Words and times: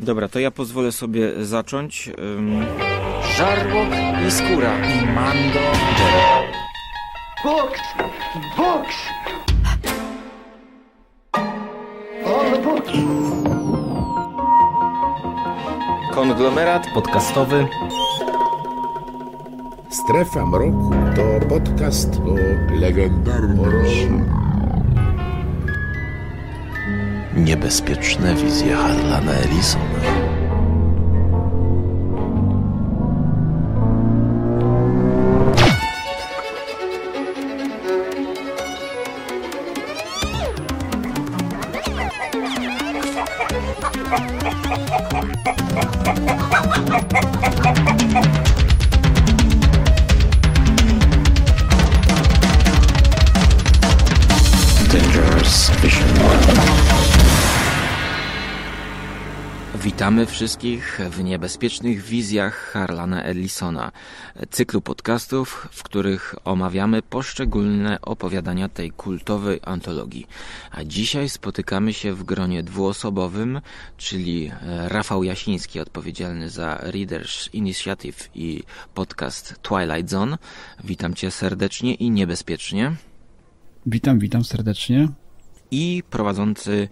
Dobra, 0.00 0.28
to 0.28 0.38
ja 0.38 0.50
pozwolę 0.50 0.92
sobie 0.92 1.44
zacząć. 1.44 2.10
Um... 2.18 2.66
Żarłok 3.36 3.88
i 4.28 4.30
skóra. 4.30 4.72
I 4.88 5.06
Mando. 5.06 5.60
All 12.26 12.52
the 12.52 12.62
books! 12.62 12.90
Konglomerat 16.14 16.86
Podcastowy. 16.94 17.66
Strefa 19.90 20.46
Mroku 20.46 20.90
to 21.16 21.46
podcast 21.48 22.08
o 22.16 22.34
legendarnym 22.74 24.43
Niebezpieczne 27.36 28.34
wizje 28.34 28.76
Harlana 28.76 29.32
Ellisona. 29.32 30.23
Wszystkich 60.26 61.00
w 61.10 61.24
niebezpiecznych 61.24 62.02
wizjach 62.02 62.54
Harlana 62.54 63.22
Ellisona, 63.22 63.92
cyklu 64.50 64.80
podcastów, 64.80 65.68
w 65.72 65.82
których 65.82 66.34
omawiamy 66.44 67.02
poszczególne 67.02 68.00
opowiadania 68.00 68.68
tej 68.68 68.90
kultowej 68.90 69.60
antologii. 69.62 70.26
A 70.70 70.84
dzisiaj 70.84 71.28
spotykamy 71.28 71.92
się 71.92 72.14
w 72.14 72.24
gronie 72.24 72.62
dwuosobowym, 72.62 73.60
czyli 73.96 74.50
Rafał 74.88 75.24
Jasiński, 75.24 75.80
odpowiedzialny 75.80 76.50
za 76.50 76.78
Readers 76.82 77.48
Initiative 77.54 78.30
i 78.34 78.62
podcast 78.94 79.54
Twilight 79.62 80.10
Zone. 80.10 80.38
Witam 80.84 81.14
cię 81.14 81.30
serdecznie 81.30 81.94
i 81.94 82.10
niebezpiecznie. 82.10 82.92
Witam, 83.86 84.18
witam 84.18 84.44
serdecznie. 84.44 85.08
I 85.74 86.02
prowadzący 86.10 86.88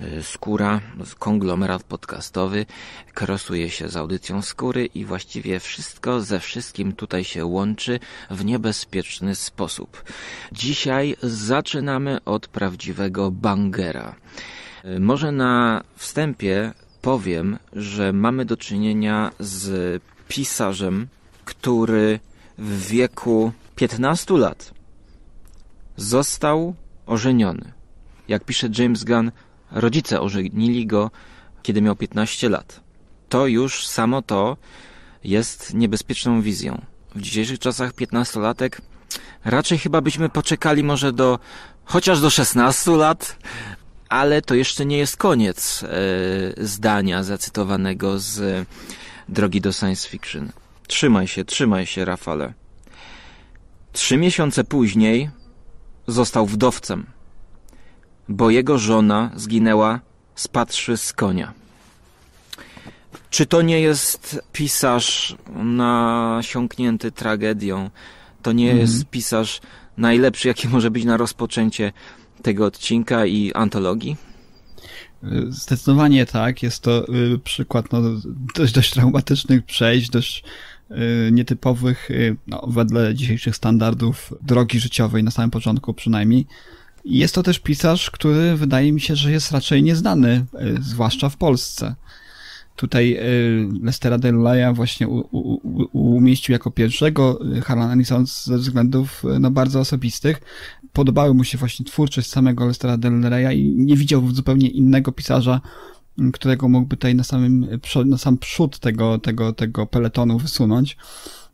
y, 0.00 0.22
Skóra, 0.22 0.80
konglomerat 1.18 1.82
podcastowy, 1.82 2.66
krosuje 3.14 3.70
się 3.70 3.88
z 3.88 3.96
audycją 3.96 4.42
Skóry 4.42 4.86
i 4.86 5.04
właściwie 5.04 5.60
wszystko 5.60 6.20
ze 6.20 6.40
wszystkim 6.40 6.92
tutaj 6.92 7.24
się 7.24 7.46
łączy 7.46 8.00
w 8.30 8.44
niebezpieczny 8.44 9.34
sposób. 9.34 10.04
Dzisiaj 10.52 11.16
zaczynamy 11.22 12.24
od 12.24 12.48
prawdziwego 12.48 13.30
bangera. 13.30 14.14
Y, 14.84 15.00
Może 15.00 15.32
na 15.32 15.82
wstępie 15.96 16.72
powiem, 17.02 17.58
że 17.72 18.12
mamy 18.12 18.44
do 18.44 18.56
czynienia 18.56 19.32
z 19.40 20.02
pisarzem, 20.28 21.08
który 21.44 22.20
w 22.58 22.86
wieku 22.88 23.52
15 23.76 24.38
lat 24.38 24.74
został 25.96 26.74
ożeniony. 27.06 27.75
Jak 28.28 28.44
pisze 28.44 28.68
James 28.78 29.04
Gunn, 29.04 29.32
rodzice 29.70 30.20
ożenili 30.20 30.86
go, 30.86 31.10
kiedy 31.62 31.82
miał 31.82 31.96
15 31.96 32.48
lat. 32.48 32.80
To 33.28 33.46
już 33.46 33.86
samo 33.86 34.22
to 34.22 34.56
jest 35.24 35.74
niebezpieczną 35.74 36.42
wizją. 36.42 36.82
W 37.14 37.20
dzisiejszych 37.20 37.58
czasach 37.58 37.92
15-latek 37.92 38.80
raczej 39.44 39.78
chyba 39.78 40.00
byśmy 40.00 40.28
poczekali 40.28 40.84
może 40.84 41.12
do 41.12 41.38
chociaż 41.84 42.20
do 42.20 42.30
16 42.30 42.90
lat, 42.90 43.36
ale 44.08 44.42
to 44.42 44.54
jeszcze 44.54 44.86
nie 44.86 44.98
jest 44.98 45.16
koniec 45.16 45.82
e, 45.82 46.66
zdania 46.66 47.22
zacytowanego 47.22 48.18
z 48.18 48.66
Drogi 49.28 49.60
do 49.60 49.72
Science 49.72 50.08
Fiction. 50.08 50.52
Trzymaj 50.86 51.28
się, 51.28 51.44
trzymaj 51.44 51.86
się, 51.86 52.04
Rafale. 52.04 52.52
Trzy 53.92 54.16
miesiące 54.16 54.64
później 54.64 55.30
został 56.06 56.46
wdowcem, 56.46 57.06
bo 58.28 58.50
jego 58.50 58.78
żona 58.78 59.30
zginęła 59.36 60.00
spadłszy 60.34 60.96
z 60.96 61.12
konia. 61.12 61.52
Czy 63.30 63.46
to 63.46 63.62
nie 63.62 63.80
jest 63.80 64.40
pisarz 64.52 65.36
nasiąknięty 65.56 67.12
tragedią? 67.12 67.90
To 68.42 68.52
nie 68.52 68.66
jest 68.66 69.06
pisarz 69.06 69.60
najlepszy, 69.96 70.48
jaki 70.48 70.68
może 70.68 70.90
być 70.90 71.04
na 71.04 71.16
rozpoczęcie 71.16 71.92
tego 72.42 72.66
odcinka 72.66 73.26
i 73.26 73.52
antologii? 73.54 74.16
Zdecydowanie 75.48 76.26
tak. 76.26 76.62
Jest 76.62 76.82
to 76.82 77.14
y, 77.14 77.38
przykład 77.38 77.92
no, 77.92 78.02
dość, 78.54 78.72
dość 78.72 78.90
traumatycznych 78.90 79.64
przejść, 79.64 80.10
dość 80.10 80.44
y, 80.90 80.94
nietypowych, 81.32 82.10
y, 82.10 82.36
no, 82.46 82.66
wedle 82.68 83.14
dzisiejszych 83.14 83.56
standardów, 83.56 84.34
drogi 84.42 84.80
życiowej, 84.80 85.24
na 85.24 85.30
samym 85.30 85.50
początku 85.50 85.94
przynajmniej. 85.94 86.46
Jest 87.06 87.34
to 87.34 87.42
też 87.42 87.58
pisarz, 87.58 88.10
który 88.10 88.56
wydaje 88.56 88.92
mi 88.92 89.00
się, 89.00 89.16
że 89.16 89.32
jest 89.32 89.52
raczej 89.52 89.82
nieznany, 89.82 90.46
y, 90.78 90.82
zwłaszcza 90.82 91.28
w 91.28 91.36
Polsce. 91.36 91.94
Tutaj 92.76 93.16
y, 93.16 93.68
Lestera 93.82 94.18
Delaya 94.18 94.74
właśnie 94.74 95.08
u, 95.08 95.18
u, 95.18 95.60
u, 95.92 96.16
umieścił 96.16 96.52
jako 96.52 96.70
pierwszego 96.70 97.38
y, 97.56 97.60
Harlan 97.60 97.90
Ellison 97.90 98.26
ze 98.26 98.58
względów 98.58 99.22
no, 99.40 99.50
bardzo 99.50 99.80
osobistych. 99.80 100.40
Podobały 100.92 101.34
mu 101.34 101.44
się 101.44 101.58
właśnie 101.58 101.86
twórczość 101.86 102.30
samego 102.30 102.66
Lestera 102.66 102.96
Del 102.96 103.22
Reya 103.22 103.58
i 103.58 103.74
nie 103.76 103.96
widział 103.96 104.30
zupełnie 104.30 104.68
innego 104.68 105.12
pisarza, 105.12 105.60
którego 106.32 106.68
mógłby 106.68 106.96
tutaj 106.96 107.14
na 107.14 107.24
samym 107.24 107.66
na 108.04 108.18
sam 108.18 108.38
przód 108.38 108.78
tego, 108.78 109.18
tego, 109.18 109.52
tego 109.52 109.86
peletonu 109.86 110.38
wysunąć. 110.38 110.96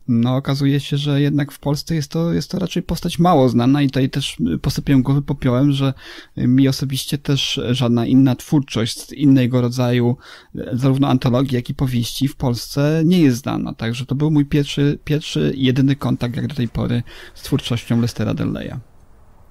No, 0.07 0.35
okazuje 0.35 0.79
się, 0.79 0.97
że 0.97 1.21
jednak 1.21 1.51
w 1.51 1.59
Polsce 1.59 1.95
jest 1.95 2.11
to, 2.11 2.33
jest 2.33 2.51
to 2.51 2.59
raczej 2.59 2.83
postać 2.83 3.19
mało 3.19 3.49
znana 3.49 3.81
i 3.81 3.87
tutaj 3.87 4.09
też 4.09 4.37
y, 4.55 4.59
posypię 4.59 5.01
głowy 5.01 5.21
popiołem, 5.21 5.71
że 5.71 5.93
y, 6.37 6.47
mi 6.47 6.67
osobiście 6.67 7.17
też 7.17 7.61
żadna 7.71 8.05
inna 8.05 8.35
twórczość 8.35 8.99
z 8.99 9.11
innego 9.11 9.61
rodzaju 9.61 10.17
y, 10.55 10.69
zarówno 10.73 11.07
antologii, 11.07 11.55
jak 11.55 11.69
i 11.69 11.73
powieści 11.73 12.27
w 12.27 12.35
Polsce 12.35 13.01
nie 13.05 13.21
jest 13.21 13.37
znana. 13.37 13.73
Także 13.73 14.05
to 14.05 14.15
był 14.15 14.31
mój 14.31 14.45
pierwszy, 14.45 14.99
pierwszy 15.03 15.53
jedyny 15.57 15.95
kontakt 15.95 16.35
jak 16.35 16.47
do 16.47 16.55
tej 16.55 16.67
pory 16.67 17.03
z 17.35 17.41
twórczością 17.41 18.01
Lestera 18.01 18.33
Delleya. 18.33 18.73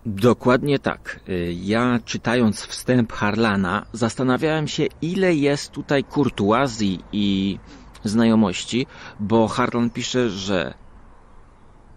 Dokładnie 0.07 0.79
tak. 0.79 1.21
Ja 1.63 2.01
czytając 2.05 2.61
wstęp 2.61 3.13
Harlana 3.13 3.87
zastanawiałem 3.93 4.69
się, 4.69 4.87
ile 5.03 5.35
jest 5.35 5.71
tutaj 5.71 6.05
kurtuazji 6.05 7.01
i 7.13 7.59
znajomości, 8.05 8.87
bo 9.21 9.49
Harlan 9.49 9.91
pisze, 9.91 10.31
że 10.31 10.75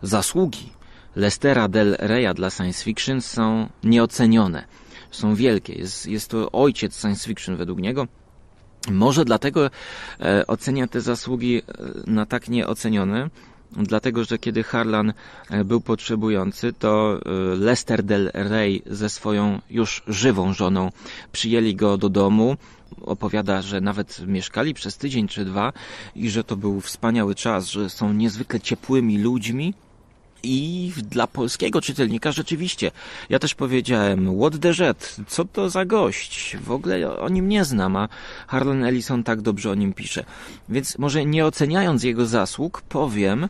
zasługi 0.01 0.69
Lestera 1.15 1.67
Del 1.67 1.95
Reya 1.99 2.33
dla 2.33 2.49
science 2.49 2.83
fiction 2.83 3.21
są 3.21 3.69
nieocenione. 3.83 4.65
Są 5.11 5.35
wielkie. 5.35 5.73
Jest, 5.73 6.07
jest 6.07 6.29
to 6.29 6.51
ojciec 6.51 7.01
science 7.01 7.27
fiction 7.27 7.57
według 7.57 7.79
niego. 7.79 8.07
Może 8.91 9.25
dlatego 9.25 9.69
e, 10.19 10.47
ocenia 10.47 10.87
te 10.87 11.01
zasługi 11.01 11.57
e, 11.57 11.61
na 12.07 12.25
tak 12.25 12.49
nieocenione, 12.49 13.29
dlatego 13.71 14.23
że 14.23 14.37
kiedy 14.37 14.63
Harlan 14.63 15.13
e, 15.49 15.63
był 15.63 15.81
potrzebujący, 15.81 16.73
to 16.73 17.19
e, 17.25 17.29
Lester 17.55 18.03
Del 18.03 18.31
Rey 18.33 18.83
ze 18.85 19.09
swoją 19.09 19.61
już 19.69 20.03
żywą 20.07 20.53
żoną 20.53 20.91
przyjęli 21.31 21.75
go 21.75 21.97
do 21.97 22.09
domu. 22.09 22.57
Opowiada, 23.01 23.61
że 23.61 23.81
nawet 23.81 24.27
mieszkali 24.27 24.73
przez 24.73 24.97
tydzień 24.97 25.27
czy 25.27 25.45
dwa 25.45 25.73
i 26.15 26.29
że 26.29 26.43
to 26.43 26.55
był 26.55 26.81
wspaniały 26.81 27.35
czas, 27.35 27.67
że 27.67 27.89
są 27.89 28.13
niezwykle 28.13 28.59
ciepłymi 28.59 29.17
ludźmi. 29.17 29.73
I 30.47 30.91
dla 30.97 31.27
polskiego 31.27 31.81
czytelnika 31.81 32.31
rzeczywiście. 32.31 32.91
Ja 33.29 33.39
też 33.39 33.55
powiedziałem, 33.55 34.39
what 34.39 34.59
the 34.59 34.83
jet, 34.83 35.15
co 35.27 35.45
to 35.45 35.69
za 35.69 35.85
gość? 35.85 36.57
W 36.63 36.71
ogóle 36.71 37.17
o 37.19 37.29
nim 37.29 37.49
nie 37.49 37.65
znam, 37.65 37.95
a 37.95 38.09
Harlan 38.47 38.83
Ellison 38.83 39.23
tak 39.23 39.41
dobrze 39.41 39.71
o 39.71 39.75
nim 39.75 39.93
pisze. 39.93 40.25
Więc 40.69 40.97
może 40.97 41.25
nie 41.25 41.45
oceniając 41.45 42.03
jego 42.03 42.25
zasług, 42.25 42.81
powiem, 42.81 43.49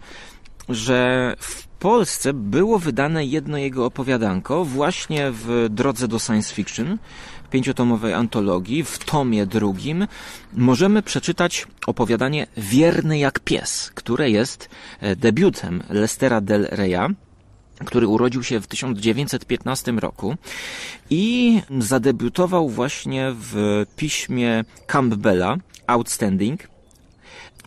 że 0.69 1.35
w 1.39 1.67
Polsce 1.67 2.33
było 2.33 2.79
wydane 2.79 3.25
jedno 3.25 3.57
jego 3.57 3.85
opowiadanko 3.85 4.65
właśnie 4.65 5.31
w 5.31 5.67
drodze 5.69 6.07
do 6.07 6.19
science 6.19 6.53
fiction, 6.53 6.97
pięciotomowej 7.51 8.13
antologii, 8.13 8.83
w 8.83 8.99
tomie 8.99 9.45
drugim, 9.45 10.07
możemy 10.53 11.01
przeczytać 11.03 11.67
opowiadanie 11.87 12.47
Wierny 12.57 13.17
jak 13.17 13.39
pies, 13.39 13.91
które 13.95 14.29
jest 14.29 14.69
e, 14.99 15.15
debiutem 15.15 15.83
Lestera 15.89 16.41
Del 16.41 16.67
Reya, 16.71 17.15
który 17.85 18.07
urodził 18.07 18.43
się 18.43 18.59
w 18.59 18.67
1915 18.67 19.91
roku 19.91 20.35
i 21.09 21.61
zadebiutował 21.79 22.69
właśnie 22.69 23.33
w 23.35 23.85
piśmie 23.95 24.63
Campbella 24.87 25.57
Outstanding. 25.87 26.67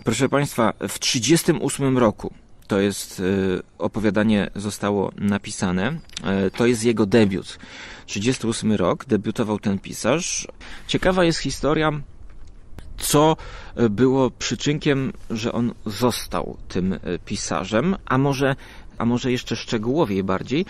Proszę 0.05 0.29
Państwa, 0.29 0.73
w 0.73 0.99
1938 0.99 1.99
roku 1.99 2.33
to 2.69 2.81
jest 2.81 3.21
y, 3.21 3.63
opowiadanie 3.79 4.51
zostało 4.55 5.13
napisane. 5.17 5.99
Y, 6.47 6.51
to 6.51 6.67
jest 6.67 6.85
jego 6.85 7.07
debiut. 7.07 7.59
38 8.09 8.73
rok, 8.73 9.05
debiutował 9.05 9.59
ten 9.59 9.79
pisarz. 9.79 10.49
Ciekawa 10.87 11.25
jest 11.25 11.39
historia, 11.39 11.93
co 12.99 13.37
było 13.91 14.31
przyczynkiem, 14.31 15.13
że 15.31 15.53
on 15.53 15.75
został 15.87 16.57
tym 16.69 16.93
y, 16.93 16.99
pisarzem, 17.25 17.97
a 18.07 18.19
może, 18.19 18.57
a 18.99 19.05
może 19.05 19.33
jeszcze 19.33 19.57
szczegółowiej 19.57 20.25
bardziej, 20.25 20.67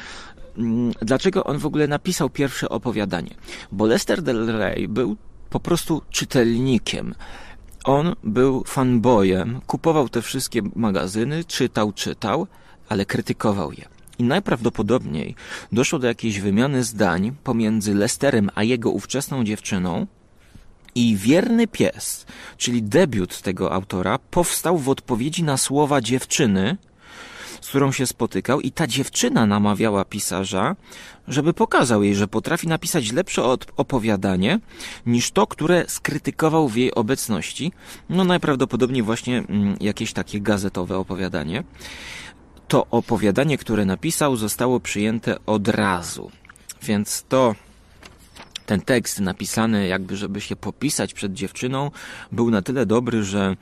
mm, 0.58 0.93
dlaczego 1.02 1.44
on 1.44 1.58
w 1.58 1.67
ogóle 1.67 1.88
napisał 1.88 2.31
pierwsze 2.31 2.69
opowiadanie. 2.69 3.35
Bo 3.73 3.87
Lester 3.87 4.23
Del 4.23 4.46
Rey 4.46 4.88
był 4.88 5.17
po 5.50 5.61
prostu 5.61 6.02
czytelnikiem. 6.11 7.14
On 7.84 8.14
był 8.25 8.64
fanboyem, 8.64 9.61
kupował 9.67 10.08
te 10.08 10.23
wszystkie 10.23 10.62
magazyny, 10.76 11.44
czytał, 11.44 11.93
czytał, 11.93 12.46
ale 12.88 13.06
krytykował 13.06 13.73
je. 13.73 13.98
I 14.19 14.25
najprawdopodobniej 14.25 15.35
doszło 15.73 15.99
do 15.99 16.06
jakiejś 16.06 16.41
wymiany 16.41 16.85
zdań 16.85 17.32
pomiędzy 17.44 17.94
Lesterem 17.94 18.50
a 18.55 18.62
jego 18.62 18.91
ówczesną 18.91 19.44
dziewczyną, 19.44 20.06
i 20.94 21.17
Wierny 21.17 21.67
Pies, 21.67 22.26
czyli 22.56 22.82
debiut 22.82 23.43
tego 23.43 23.73
autora, 23.73 24.19
powstał 24.19 24.79
w 24.79 24.88
odpowiedzi 24.88 25.43
na 25.43 25.56
słowa 25.56 26.00
dziewczyny, 26.00 26.76
z 27.61 27.69
którą 27.69 27.93
się 27.93 28.06
spotykał, 28.06 28.61
i 28.61 28.73
ta 28.73 28.87
dziewczyna 28.87 29.47
namawiała 29.47 30.05
pisarza, 30.05 30.76
żeby 31.29 31.53
pokazał 31.53 32.03
jej, 32.03 32.15
że 32.15 32.29
potrafi 32.29 32.69
napisać 32.69 33.12
lepsze 33.12 33.43
opowiadanie 33.76 34.61
niż 35.06 35.31
to, 35.31 35.47
które 35.47 35.85
skrytykował 35.88 36.69
w 36.69 36.76
jej 36.76 36.94
obecności. 36.94 37.73
No 38.11 38.25
najprawdopodobniej 38.25 39.03
właśnie 39.03 39.38
mm, 39.38 39.76
jakieś 39.81 40.12
takie 40.12 40.41
gazetowe 40.41 40.97
opowiadanie. 40.97 41.65
To 42.69 42.87
opowiadanie, 42.91 43.59
które 43.59 43.85
napisał, 43.85 44.37
zostało 44.37 44.81
przyjęte 44.81 45.37
od 45.47 45.69
razu. 45.69 46.31
Więc 46.82 47.25
to 47.29 47.55
ten 48.67 48.81
tekst 48.81 49.20
napisany 49.20 49.87
jakby, 49.87 50.17
żeby 50.17 50.41
się 50.41 50.56
popisać 50.56 51.15
przed 51.15 51.32
dziewczyną, 51.32 51.91
był 52.32 52.50
na 52.50 52.62
tyle 52.62 52.87
dobry, 52.87 53.25
że 53.25 53.56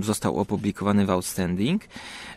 został 0.00 0.36
opublikowany 0.36 1.06
w 1.06 1.10
Outstanding. 1.10 1.82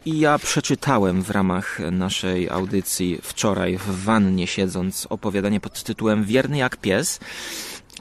I 0.05 0.19
ja 0.19 0.39
przeczytałem 0.39 1.23
w 1.23 1.29
ramach 1.29 1.79
naszej 1.91 2.49
audycji 2.49 3.19
wczoraj 3.21 3.77
w 3.77 4.03
wannie 4.03 4.47
siedząc 4.47 5.07
opowiadanie 5.09 5.59
pod 5.59 5.83
tytułem 5.83 6.23
Wierny 6.23 6.57
jak 6.57 6.77
pies. 6.77 7.19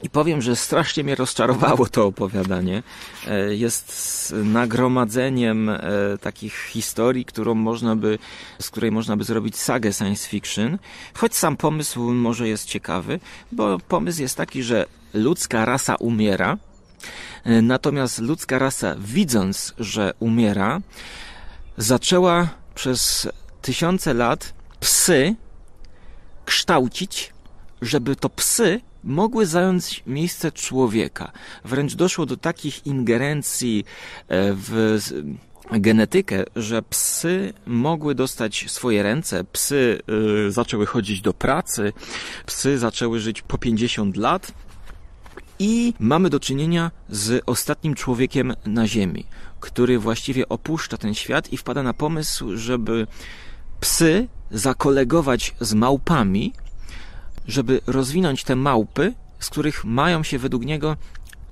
I 0.03 0.09
powiem, 0.09 0.41
że 0.41 0.55
strasznie 0.55 1.03
mnie 1.03 1.15
rozczarowało 1.15 1.85
to 1.85 2.05
opowiadanie. 2.05 2.83
E, 3.27 3.55
jest 3.55 4.35
nagromadzeniem 4.43 5.69
e, 5.69 5.79
takich 6.21 6.55
historii, 6.55 7.25
którą 7.25 7.55
można 7.55 7.95
by, 7.95 8.19
z 8.59 8.69
której 8.69 8.91
można 8.91 9.17
by 9.17 9.23
zrobić 9.23 9.57
sagę 9.57 9.93
science 9.93 10.29
fiction, 10.29 10.77
choć 11.13 11.35
sam 11.35 11.57
pomysł 11.57 12.01
może 12.01 12.47
jest 12.47 12.65
ciekawy, 12.65 13.19
bo 13.51 13.79
pomysł 13.79 14.21
jest 14.21 14.37
taki, 14.37 14.63
że 14.63 14.85
ludzka 15.13 15.65
rasa 15.65 15.95
umiera, 15.95 16.57
e, 17.43 17.61
natomiast 17.61 18.19
ludzka 18.19 18.59
rasa 18.59 18.95
widząc, 18.99 19.73
że 19.79 20.13
umiera, 20.19 20.81
zaczęła 21.77 22.49
przez 22.75 23.27
tysiące 23.61 24.13
lat 24.13 24.53
psy 24.79 25.35
kształcić, 26.45 27.33
żeby 27.81 28.15
to 28.15 28.29
psy 28.29 28.81
mogły 29.03 29.45
zająć 29.45 30.03
miejsce 30.07 30.51
człowieka. 30.51 31.31
Wręcz 31.65 31.95
doszło 31.95 32.25
do 32.25 32.37
takich 32.37 32.85
ingerencji 32.87 33.85
e, 34.27 34.53
w 34.53 34.97
genetykę, 35.71 36.43
że 36.55 36.81
psy 36.81 37.53
mogły 37.65 38.15
dostać 38.15 38.65
swoje 38.67 39.03
ręce, 39.03 39.43
psy 39.43 40.01
y, 40.47 40.51
zaczęły 40.51 40.85
chodzić 40.85 41.21
do 41.21 41.33
pracy, 41.33 41.93
psy 42.45 42.77
zaczęły 42.77 43.19
żyć 43.19 43.41
po 43.41 43.57
50 43.57 44.17
lat. 44.17 44.51
I 45.59 45.93
mamy 45.99 46.29
do 46.29 46.39
czynienia 46.39 46.91
z 47.09 47.43
ostatnim 47.45 47.95
człowiekiem 47.95 48.53
na 48.65 48.87
Ziemi, 48.87 49.25
który 49.59 49.99
właściwie 49.99 50.49
opuszcza 50.49 50.97
ten 50.97 51.13
świat 51.13 51.53
i 51.53 51.57
wpada 51.57 51.83
na 51.83 51.93
pomysł, 51.93 52.57
żeby 52.57 53.07
psy 53.79 54.27
zakolegować 54.51 55.55
z 55.59 55.73
małpami, 55.73 56.53
żeby 57.47 57.81
rozwinąć 57.87 58.43
te 58.43 58.55
małpy, 58.55 59.13
z 59.39 59.49
których 59.49 59.85
mają 59.85 60.23
się 60.23 60.39
według 60.39 60.65
niego 60.65 60.97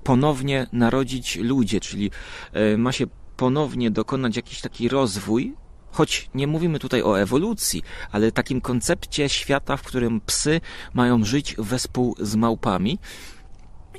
ponownie 0.04 0.68
narodzić 0.74 1.36
ludzie, 1.36 1.80
czyli 1.80 2.12
e, 2.54 2.78
ma 2.78 2.92
się 2.92 3.06
ponownie 3.38 3.92
dokonać 3.92 4.36
jakiś 4.36 4.62
taki 4.62 4.90
rozwój, 4.90 5.54
choć 5.92 6.30
nie 6.36 6.48
mówimy 6.48 6.80
tutaj 6.80 7.04
o 7.04 7.20
ewolucji, 7.20 7.84
ale 8.12 8.32
takim 8.32 8.62
koncepcie 8.62 9.30
świata, 9.30 9.78
w 9.78 9.84
którym 9.84 10.22
psy 10.22 10.62
mają 10.94 11.24
żyć 11.24 11.56
wespół 11.58 12.16
z 12.20 12.36
małpami. 12.36 13.00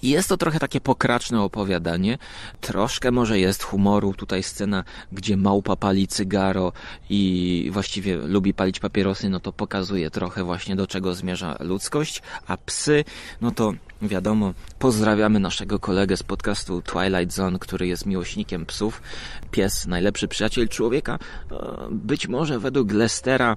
Jest 0.02 0.28
to 0.28 0.37
trochę 0.37 0.58
takie 0.58 0.81
pokraczne 0.81 1.40
opowiadanie. 1.40 2.19
Troszkę 2.60 3.10
może 3.10 3.38
jest 3.38 3.62
humoru. 3.62 4.14
Tutaj 4.14 4.43
scena, 4.43 4.84
gdzie 5.12 5.37
małpa 5.37 5.76
pali 5.76 6.08
cygaro 6.08 6.72
i 7.10 7.70
właściwie 7.72 8.16
lubi 8.16 8.54
palić 8.54 8.81
papierosy, 8.81 9.28
no 9.28 9.40
to 9.40 9.52
pokazuje 9.52 10.10
trochę 10.10 10.44
właśnie 10.44 10.76
do 10.76 10.87
czego 10.87 11.14
zmierza 11.14 11.56
ludzkość. 11.60 12.22
A 12.46 12.56
psy, 12.56 13.04
no 13.40 13.50
to 13.50 13.72
wiadomo, 14.02 14.54
pozdrawiamy 14.78 15.40
naszego 15.40 15.78
kolegę 15.78 16.16
z 16.16 16.22
podcastu 16.22 16.82
Twilight 16.82 17.34
Zone, 17.34 17.58
który 17.58 17.87
jest 17.87 18.06
miłośnikiem 18.06 18.66
psów. 18.66 19.02
Pies, 19.50 19.87
najlepszy 19.87 20.28
przyjaciel 20.28 20.69
człowieka. 20.69 21.19
E, 21.50 21.88
być 21.90 22.28
może 22.28 22.58
według 22.58 22.93
Lestera 22.93 23.56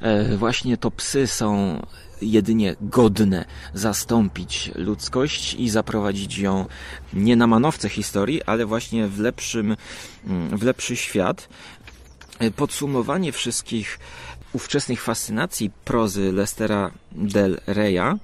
e, 0.00 0.36
właśnie 0.36 0.76
to 0.76 0.90
psy 0.90 1.26
są 1.26 1.80
jedynie 2.22 2.76
godne 2.80 3.44
zastąpić 3.74 4.70
ludzkość 4.74 5.54
i 5.54 5.70
zaprowadzić 5.70 6.38
ją 6.38 6.66
nie 7.12 7.36
na 7.36 7.46
manowce 7.46 7.88
historii, 7.88 8.42
ale 8.42 8.66
właśnie 8.66 9.08
w 9.08 9.18
lepszym, 9.18 9.76
mm, 10.26 10.58
w 10.58 10.62
lepszy 10.62 10.96
świat. 10.96 11.48
Podsumowanie 12.56 13.32
wszystkich 13.32 13.98
ówczesnych 14.52 15.02
fascynacji 15.02 15.70
prozy 15.84 16.32
Lestera 16.32 16.90
del 17.12 17.60
Reya 17.66 18.18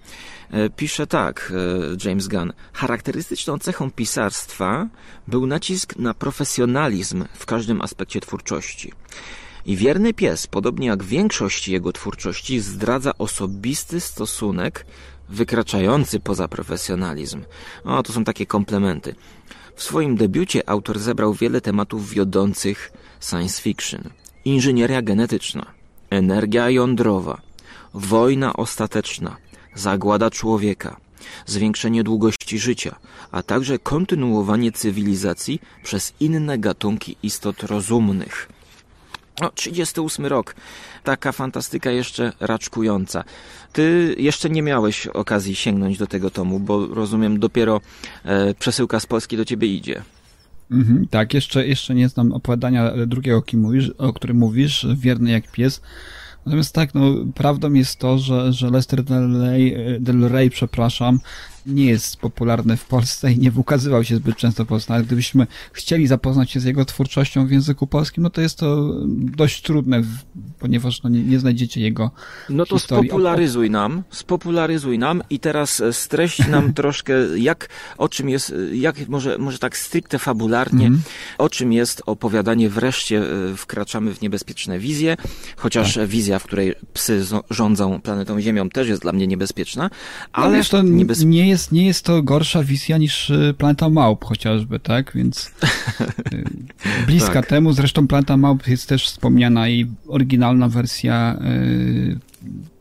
e, 0.50 0.70
pisze 0.70 1.06
tak 1.06 1.52
e, 1.54 2.08
James 2.08 2.28
Gunn. 2.28 2.52
Charakterystyczną 2.72 3.58
cechą 3.58 3.90
pisarstwa 3.90 4.88
był 5.28 5.46
nacisk 5.46 5.96
na 5.96 6.14
profesjonalizm 6.14 7.24
w 7.34 7.46
każdym 7.46 7.82
aspekcie 7.82 8.20
twórczości. 8.20 8.92
I 9.66 9.76
wierny 9.76 10.14
pies, 10.14 10.46
podobnie 10.46 10.86
jak 10.86 11.02
większość 11.02 11.68
jego 11.68 11.92
twórczości, 11.92 12.60
zdradza 12.60 13.18
osobisty 13.18 14.00
stosunek 14.00 14.86
wykraczający 15.28 16.20
poza 16.20 16.48
profesjonalizm. 16.48 17.44
O, 17.84 18.02
to 18.02 18.12
są 18.12 18.24
takie 18.24 18.46
komplementy. 18.46 19.14
W 19.76 19.82
swoim 19.82 20.16
debiucie 20.16 20.68
autor 20.68 20.98
zebrał 20.98 21.34
wiele 21.34 21.60
tematów 21.60 22.10
wiodących 22.10 22.92
science 23.20 23.62
fiction. 23.62 24.02
Inżynieria 24.44 25.02
genetyczna, 25.02 25.66
energia 26.10 26.70
jądrowa, 26.70 27.40
wojna 27.94 28.52
ostateczna, 28.52 29.36
zagłada 29.74 30.30
człowieka, 30.30 30.96
zwiększenie 31.46 32.04
długości 32.04 32.58
życia, 32.58 32.96
a 33.30 33.42
także 33.42 33.78
kontynuowanie 33.78 34.72
cywilizacji 34.72 35.60
przez 35.82 36.12
inne 36.20 36.58
gatunki 36.58 37.16
istot 37.22 37.62
rozumnych. 37.62 38.55
O, 39.40 39.50
38 39.50 40.26
rok. 40.26 40.54
Taka 41.04 41.32
fantastyka 41.32 41.90
jeszcze 41.90 42.32
raczkująca. 42.40 43.24
Ty 43.72 44.14
jeszcze 44.18 44.50
nie 44.50 44.62
miałeś 44.62 45.06
okazji 45.06 45.54
sięgnąć 45.54 45.98
do 45.98 46.06
tego 46.06 46.30
tomu, 46.30 46.60
bo 46.60 46.86
rozumiem, 46.86 47.40
dopiero 47.40 47.80
e, 48.24 48.54
przesyłka 48.54 49.00
z 49.00 49.06
Polski 49.06 49.36
do 49.36 49.44
ciebie 49.44 49.68
idzie. 49.68 50.02
Mhm, 50.70 51.06
tak, 51.10 51.34
jeszcze, 51.34 51.66
jeszcze 51.66 51.94
nie 51.94 52.08
znam 52.08 52.32
opowiadania 52.32 52.92
drugiego, 53.06 53.42
o 53.98 54.12
którym 54.12 54.36
mówisz, 54.36 54.86
wierny 54.94 55.30
jak 55.30 55.50
pies. 55.52 55.80
Natomiast 56.46 56.74
tak, 56.74 56.94
no, 56.94 57.02
prawdą 57.34 57.72
jest 57.72 57.98
to, 57.98 58.18
że, 58.18 58.52
że 58.52 58.70
Lester 58.70 59.04
Del 59.04 59.42
Rey, 59.42 59.76
Del 60.00 60.28
Rey, 60.28 60.50
przepraszam, 60.50 61.20
nie 61.66 61.86
jest 61.86 62.16
popularny 62.16 62.76
w 62.76 62.84
Polsce 62.84 63.32
i 63.32 63.38
nie 63.38 63.52
ukazywał 63.56 64.04
się 64.04 64.16
zbyt 64.16 64.36
często 64.36 64.64
w 64.64 64.68
Polsce. 64.68 64.94
Ale 64.94 65.04
gdybyśmy 65.04 65.46
chcieli 65.72 66.06
zapoznać 66.06 66.50
się 66.50 66.60
z 66.60 66.64
jego 66.64 66.84
twórczością 66.84 67.46
w 67.46 67.50
języku 67.50 67.86
polskim, 67.86 68.22
no 68.22 68.30
to 68.30 68.40
jest 68.40 68.58
to 68.58 68.92
dość 69.06 69.62
trudne, 69.62 70.02
ponieważ 70.58 71.02
no, 71.02 71.10
nie, 71.10 71.22
nie 71.22 71.38
znajdziecie 71.38 71.80
jego 71.80 72.10
No 72.48 72.66
to 72.66 72.78
historii. 72.78 73.08
spopularyzuj 73.08 73.70
nam, 73.70 74.02
spopularyzuj 74.10 74.98
nam 74.98 75.22
i 75.30 75.38
teraz 75.38 75.80
e, 75.80 75.92
streść 75.92 76.48
nam 76.48 76.72
troszkę, 76.74 77.14
jak, 77.36 77.68
o 77.98 78.08
czym 78.08 78.28
jest, 78.28 78.54
jak 78.72 79.08
może, 79.08 79.38
może 79.38 79.58
tak 79.58 79.76
stricte 79.76 80.18
fabularnie, 80.18 80.86
mm. 80.86 81.02
o 81.38 81.48
czym 81.48 81.72
jest 81.72 82.02
opowiadanie 82.06 82.68
wreszcie 82.70 83.22
e, 83.22 83.56
wkraczamy 83.56 84.14
w 84.14 84.20
niebezpieczne 84.20 84.78
wizje, 84.78 85.16
chociaż 85.56 85.94
tak. 85.94 86.06
wizja, 86.06 86.38
w 86.38 86.44
której 86.44 86.74
psy 86.92 87.24
rządzą 87.50 88.00
planetą 88.00 88.40
Ziemią 88.40 88.68
też 88.68 88.88
jest 88.88 89.02
dla 89.02 89.12
mnie 89.12 89.26
niebezpieczna, 89.26 89.90
ale 90.32 90.58
no, 90.58 90.64
to 90.64 90.82
nie 91.24 91.48
jest 91.48 91.55
jest, 91.56 91.72
nie 91.72 91.86
jest 91.86 92.04
to 92.04 92.22
gorsza 92.22 92.64
wizja 92.64 92.98
niż 92.98 93.30
y, 93.30 93.54
Planeta 93.58 93.88
Małp 93.88 94.24
chociażby, 94.24 94.80
tak? 94.80 95.12
Więc 95.14 95.50
y, 96.32 96.44
bliska 97.06 97.32
Tak. 97.32 97.46
temu. 97.46 97.72
Zresztą 97.72 98.08
Planeta 98.08 98.36
Małp 98.36 98.68
jest 98.68 98.88
też 98.88 99.06
wspomniana 99.06 99.68
i 99.68 99.86
oryginalna 100.08 100.68
wersja 100.68 101.38
y, 101.40 102.18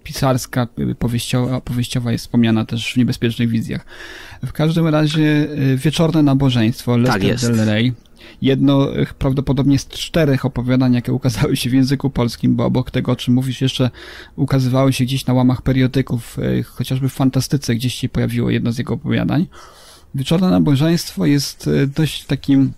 pisarska, 0.03 0.67
powieściowa, 1.00 1.62
powieściowa 1.62 2.12
jest 2.12 2.25
wspomniana 2.25 2.65
też 2.65 2.94
w 2.94 2.98
Niebezpiecznych 2.98 3.50
Wizjach. 3.50 3.86
W 4.46 4.53
każdym 4.53 4.88
razie 4.88 5.48
y, 5.74 5.77
Wieczorne 5.77 6.24
Nabożeństwo, 6.24 6.98
Lester 6.98 7.24
jest. 7.24 7.51
Del 7.51 7.65
Rey. 7.65 7.94
Jedno 8.41 8.88
prawdopodobnie 9.19 9.79
z 9.79 9.88
czterech 9.88 10.45
opowiadań, 10.45 10.93
jakie 10.93 11.13
ukazały 11.13 11.55
się 11.55 11.69
w 11.69 11.74
języku 11.74 12.10
polskim, 12.10 12.55
bo 12.55 12.65
obok 12.65 12.91
tego, 12.91 13.12
o 13.12 13.15
czym 13.15 13.34
mówisz, 13.34 13.62
jeszcze 13.62 13.89
ukazywały 14.36 14.93
się 14.93 15.03
gdzieś 15.03 15.25
na 15.25 15.34
łamach 15.34 15.62
periodyków, 15.62 16.39
y, 16.39 16.63
chociażby 16.63 17.10
w 17.10 17.13
Fantastyce 17.13 17.75
gdzieś 17.75 17.93
się 17.93 18.10
pojawiło 18.10 18.50
jedno 18.50 18.72
z 18.72 18.77
jego 18.77 18.93
opowiadań. 18.93 19.48
Wieczorne 20.15 20.50
Nabożeństwo 20.50 21.25
jest 21.25 21.67
y, 21.67 21.88
dość 21.88 22.25
takim, 22.25 22.74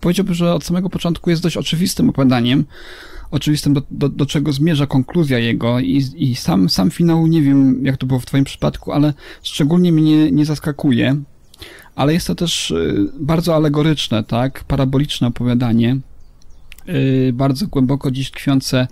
powiedziałbym, 0.00 0.34
że 0.34 0.54
od 0.54 0.64
samego 0.64 0.90
początku 0.90 1.30
jest 1.30 1.42
dość 1.42 1.56
oczywistym 1.56 2.10
opowiadaniem, 2.10 2.64
oczywistym, 3.30 3.74
do, 3.74 3.82
do, 3.90 4.08
do 4.08 4.26
czego 4.26 4.52
zmierza 4.52 4.86
konkluzja 4.86 5.38
jego 5.38 5.80
i, 5.80 6.04
i 6.16 6.36
sam, 6.36 6.68
sam 6.68 6.90
finał, 6.90 7.26
nie 7.26 7.42
wiem 7.42 7.86
jak 7.86 7.96
to 7.96 8.06
było 8.06 8.20
w 8.20 8.26
twoim 8.26 8.44
przypadku, 8.44 8.92
ale 8.92 9.14
szczególnie 9.42 9.92
mnie 9.92 10.32
nie 10.32 10.44
zaskakuje, 10.44 11.22
ale 11.98 12.12
jest 12.12 12.26
to 12.26 12.34
też 12.34 12.70
y, 12.70 13.06
bardzo 13.20 13.56
alegoryczne, 13.56 14.24
tak, 14.24 14.64
paraboliczne 14.64 15.26
opowiadanie, 15.26 15.96
y, 16.88 17.30
bardzo 17.34 17.66
głęboko 17.66 18.10
dziś 18.10 18.30
tkwiące 18.30 18.88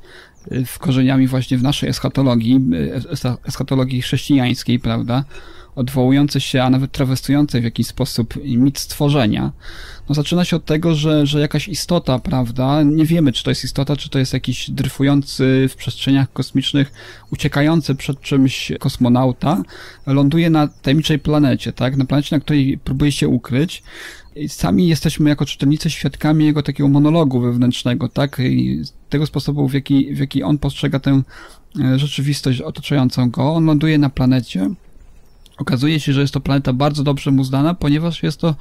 y, 0.53 0.65
w 0.65 0.79
korzeniami 0.79 1.27
właśnie 1.27 1.59
w 1.59 1.63
naszej 1.63 1.89
eschatologii, 1.89 2.61
es- 2.95 3.39
eschatologii 3.49 4.03
chrześcijańskiej, 4.03 4.79
prawda, 4.79 5.25
odwołujące 5.77 6.41
się, 6.41 6.63
a 6.63 6.71
nawet 6.71 6.93
trawestujące 6.93 7.61
w 7.61 7.65
jakiś 7.65 7.87
sposób 7.87 8.35
mit 8.45 8.79
stworzenia. 8.79 9.53
No 10.09 10.15
zaczyna 10.15 10.45
się 10.45 10.57
od 10.57 10.65
tego, 10.65 10.95
że, 10.95 11.27
że 11.27 11.41
jakaś 11.41 11.69
istota, 11.69 12.19
prawda, 12.19 12.83
nie 12.83 13.05
wiemy, 13.05 13.33
czy 13.33 13.45
to 13.45 13.51
jest 13.51 13.65
istota, 13.65 13.97
czy 13.97 14.11
to 14.11 14.19
jest 14.19 14.33
jakiś 14.33 14.71
dryfujący 14.71 15.67
w 15.69 15.77
przestrzeniach 15.77 16.33
kosmicznych, 16.33 16.93
uciekający 17.33 17.95
przed 17.95 18.21
czymś 18.21 18.73
kosmonauta, 18.81 19.63
ląduje 20.07 20.51
na 20.51 20.69
tajemniczej 20.69 21.19
planecie, 21.19 21.73
tak, 21.73 21.97
na 21.97 22.05
planecie, 22.05 22.37
na 22.37 22.41
której 22.41 22.79
próbuje 22.79 23.13
się 23.13 23.29
ukryć. 23.29 23.83
Sami 24.49 24.89
jesteśmy 24.89 25.31
jako 25.31 25.47
czytelnicy 25.47 25.91
świadkami 25.91 26.45
jego 26.45 26.63
takiego 26.63 26.89
monologu 26.89 27.41
wewnętrznego, 27.41 28.09
tak, 28.09 28.39
i 28.39 28.83
tego 29.09 29.27
sposobu, 29.27 29.69
w 29.69 29.75
jaki, 29.75 30.15
w 30.15 30.19
jaki 30.19 30.43
on 30.43 30.59
postrzega 30.59 30.99
tę 31.01 31.23
e, 31.81 31.99
rzeczywistość 31.99 32.61
otaczającą 32.61 33.31
go. 33.31 33.53
On 33.53 33.65
ląduje 33.65 33.99
na 33.99 34.11
planecie, 34.11 34.71
Okazuje 35.59 36.01
się, 36.01 36.13
że 36.13 36.21
jest 36.21 36.35
to 36.35 36.41
planeta 36.41 36.73
bardzo 36.73 37.03
dobrze 37.03 37.31
mu 37.31 37.45
znana, 37.45 37.75
ponieważ 37.75 38.23
jest 38.23 38.41
to 38.41 38.55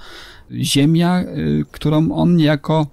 Ziemia, 0.52 1.22
y, 1.22 1.66
którą 1.72 2.12
on 2.12 2.36
niejako 2.36 2.88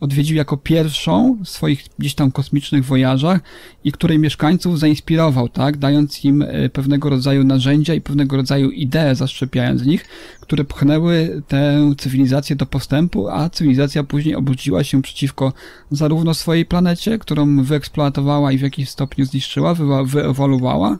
odwiedził 0.00 0.36
jako 0.36 0.56
pierwszą 0.56 1.38
w 1.44 1.48
swoich 1.48 1.84
gdzieś 1.98 2.14
tam 2.14 2.32
kosmicznych 2.32 2.84
wojażach 2.84 3.40
i 3.84 3.92
której 3.92 4.18
mieszkańców 4.18 4.78
zainspirował, 4.78 5.48
tak, 5.48 5.76
dając 5.76 6.24
im 6.24 6.42
y, 6.42 6.70
pewnego 6.72 7.10
rodzaju 7.10 7.44
narzędzia 7.44 7.94
i 7.94 8.00
pewnego 8.00 8.36
rodzaju 8.36 8.70
idee, 8.70 9.14
zaszczepiając 9.14 9.82
w 9.82 9.86
nich, 9.86 10.06
które 10.40 10.64
pchnęły 10.64 11.42
tę 11.48 11.92
cywilizację 11.98 12.56
do 12.56 12.66
postępu, 12.66 13.28
a 13.28 13.50
cywilizacja 13.50 14.04
później 14.04 14.34
obróciła 14.34 14.84
się 14.84 15.02
przeciwko 15.02 15.52
zarówno 15.90 16.34
swojej 16.34 16.64
planecie, 16.64 17.18
którą 17.18 17.64
wyeksploatowała 17.64 18.52
i 18.52 18.58
w 18.58 18.62
jakiś 18.62 18.88
stopniu 18.88 19.24
zniszczyła, 19.24 19.74
wyewoluowała, 20.04 20.98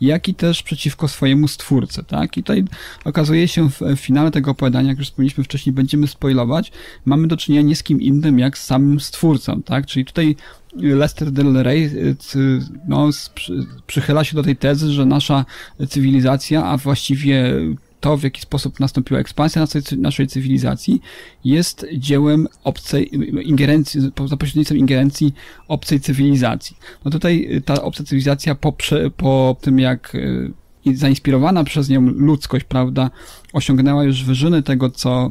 jak 0.00 0.28
i 0.28 0.34
też 0.34 0.62
przeciwko 0.62 1.08
swojemu 1.08 1.48
stwórcy, 1.48 2.04
tak? 2.04 2.36
I 2.36 2.42
tutaj 2.42 2.64
okazuje 3.04 3.48
się 3.48 3.70
w 3.70 3.80
finale 3.96 4.30
tego 4.30 4.50
opowiadania, 4.50 4.88
jak 4.88 4.98
już 4.98 5.06
wspomnieliśmy 5.06 5.44
wcześniej, 5.44 5.72
będziemy 5.72 6.06
spoilować, 6.06 6.72
mamy 7.04 7.28
do 7.28 7.36
czynienia 7.36 7.62
nie 7.62 7.76
z 7.76 7.82
kim 7.82 8.00
innym 8.00 8.38
jak 8.38 8.58
z 8.58 8.64
samym 8.64 9.00
stwórcą, 9.00 9.62
tak? 9.62 9.86
Czyli 9.86 10.04
tutaj 10.04 10.36
Lester 10.76 11.30
Del 11.30 11.62
Rey 11.62 11.84
y, 11.84 12.16
no, 12.88 13.10
przychyla 13.86 14.24
się 14.24 14.36
do 14.36 14.42
tej 14.42 14.56
tezy, 14.56 14.92
że 14.92 15.06
nasza 15.06 15.44
cywilizacja, 15.88 16.64
a 16.64 16.76
właściwie 16.76 17.54
to, 18.06 18.16
w 18.16 18.22
jaki 18.22 18.40
sposób 18.40 18.80
nastąpiła 18.80 19.20
ekspansja 19.20 19.60
naszej, 19.62 19.82
naszej 19.98 20.26
cywilizacji, 20.26 21.00
jest 21.44 21.86
dziełem 21.98 22.48
obcej 22.64 23.14
ingerencji, 23.48 24.00
za 24.26 24.36
pośrednictwem 24.36 24.78
ingerencji 24.78 25.34
obcej 25.68 26.00
cywilizacji. 26.00 26.76
No 27.04 27.10
tutaj 27.10 27.48
y, 27.56 27.60
ta 27.60 27.82
obca 27.82 28.04
cywilizacja 28.04 28.54
po, 28.54 28.76
po 29.16 29.56
tym, 29.60 29.78
jak 29.78 30.14
y, 30.14 30.52
zainspirowana 30.94 31.64
przez 31.64 31.88
nią 31.88 32.00
ludzkość, 32.00 32.64
prawda, 32.64 33.10
osiągnęła 33.52 34.04
już 34.04 34.24
wyżyny 34.24 34.62
tego, 34.62 34.90
co, 34.90 35.30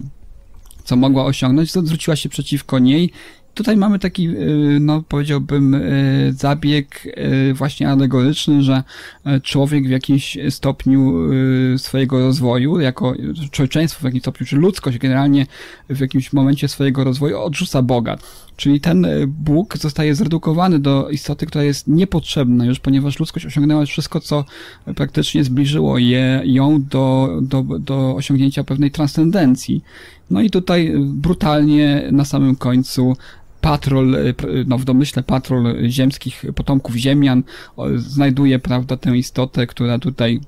co 0.84 0.96
mogła 0.96 1.26
osiągnąć, 1.26 1.72
to 1.72 1.82
zwróciła 1.82 2.16
się 2.16 2.30
przeciwko 2.30 2.80
niej. 2.80 3.12
Tutaj 3.56 3.78
mamy 3.78 4.00
taki, 4.00 4.28
y, 4.30 4.78
no 4.82 5.04
powiedziałbym, 5.10 5.74
y, 5.74 6.34
zabieg 6.38 7.06
y, 7.06 7.54
właśnie 7.54 7.90
alegoryczny, 7.90 8.64
że 8.64 8.84
człowiek 9.44 9.88
w 9.88 9.90
jakimś 9.90 10.38
stopniu 10.50 11.14
swojego 11.78 12.20
rozwoju, 12.20 12.80
jako 12.80 13.14
człowieczeństwo 13.52 14.02
w 14.02 14.04
jakimś 14.04 14.24
stopniu, 14.24 14.48
czy 14.48 14.56
ludzkość 14.56 14.98
generalnie 14.98 15.46
w 15.90 16.00
jakimś 16.00 16.34
momencie 16.34 16.68
swojego 16.68 17.04
rozwoju 17.04 17.40
odrzuca 17.40 17.82
Boga. 17.82 18.18
Czyli 18.56 18.82
ten 18.82 19.08
Bóg 19.28 19.78
zostaje 19.78 20.16
zredukowany 20.16 20.80
do 20.80 21.10
istoty, 21.10 21.46
która 21.46 21.64
jest 21.64 21.88
niepotrzebna 21.88 22.66
już, 22.66 22.80
ponieważ 22.80 23.20
ludzkość 23.20 23.46
osiągnęła 23.46 23.86
wszystko, 23.86 24.20
co 24.20 24.46
praktycznie 24.96 25.44
zbliżyło 25.44 25.98
je, 25.98 26.42
ją 26.46 26.84
do, 26.84 27.38
do, 27.42 27.64
do 27.64 28.16
osiągnięcia 28.16 28.64
pewnej 28.64 28.92
transcendencji. 28.92 29.84
No 30.30 30.42
i 30.42 30.50
tutaj 30.50 30.94
brutalnie 30.98 32.10
na 32.12 32.26
samym 32.26 32.56
końcu 32.56 33.16
patrol, 33.66 34.12
pr- 34.12 34.68
no 34.68 34.78
w 34.78 34.86
domyśle 34.86 35.24
patrol 35.24 35.90
ziemskich 35.90 36.46
potomków 36.56 36.96
ziemian 36.96 37.44
znajduje, 37.96 38.60
prawda, 38.60 38.98
tę 38.98 39.18
istotę, 39.18 39.68
która 39.68 40.00
tutaj 40.00 40.42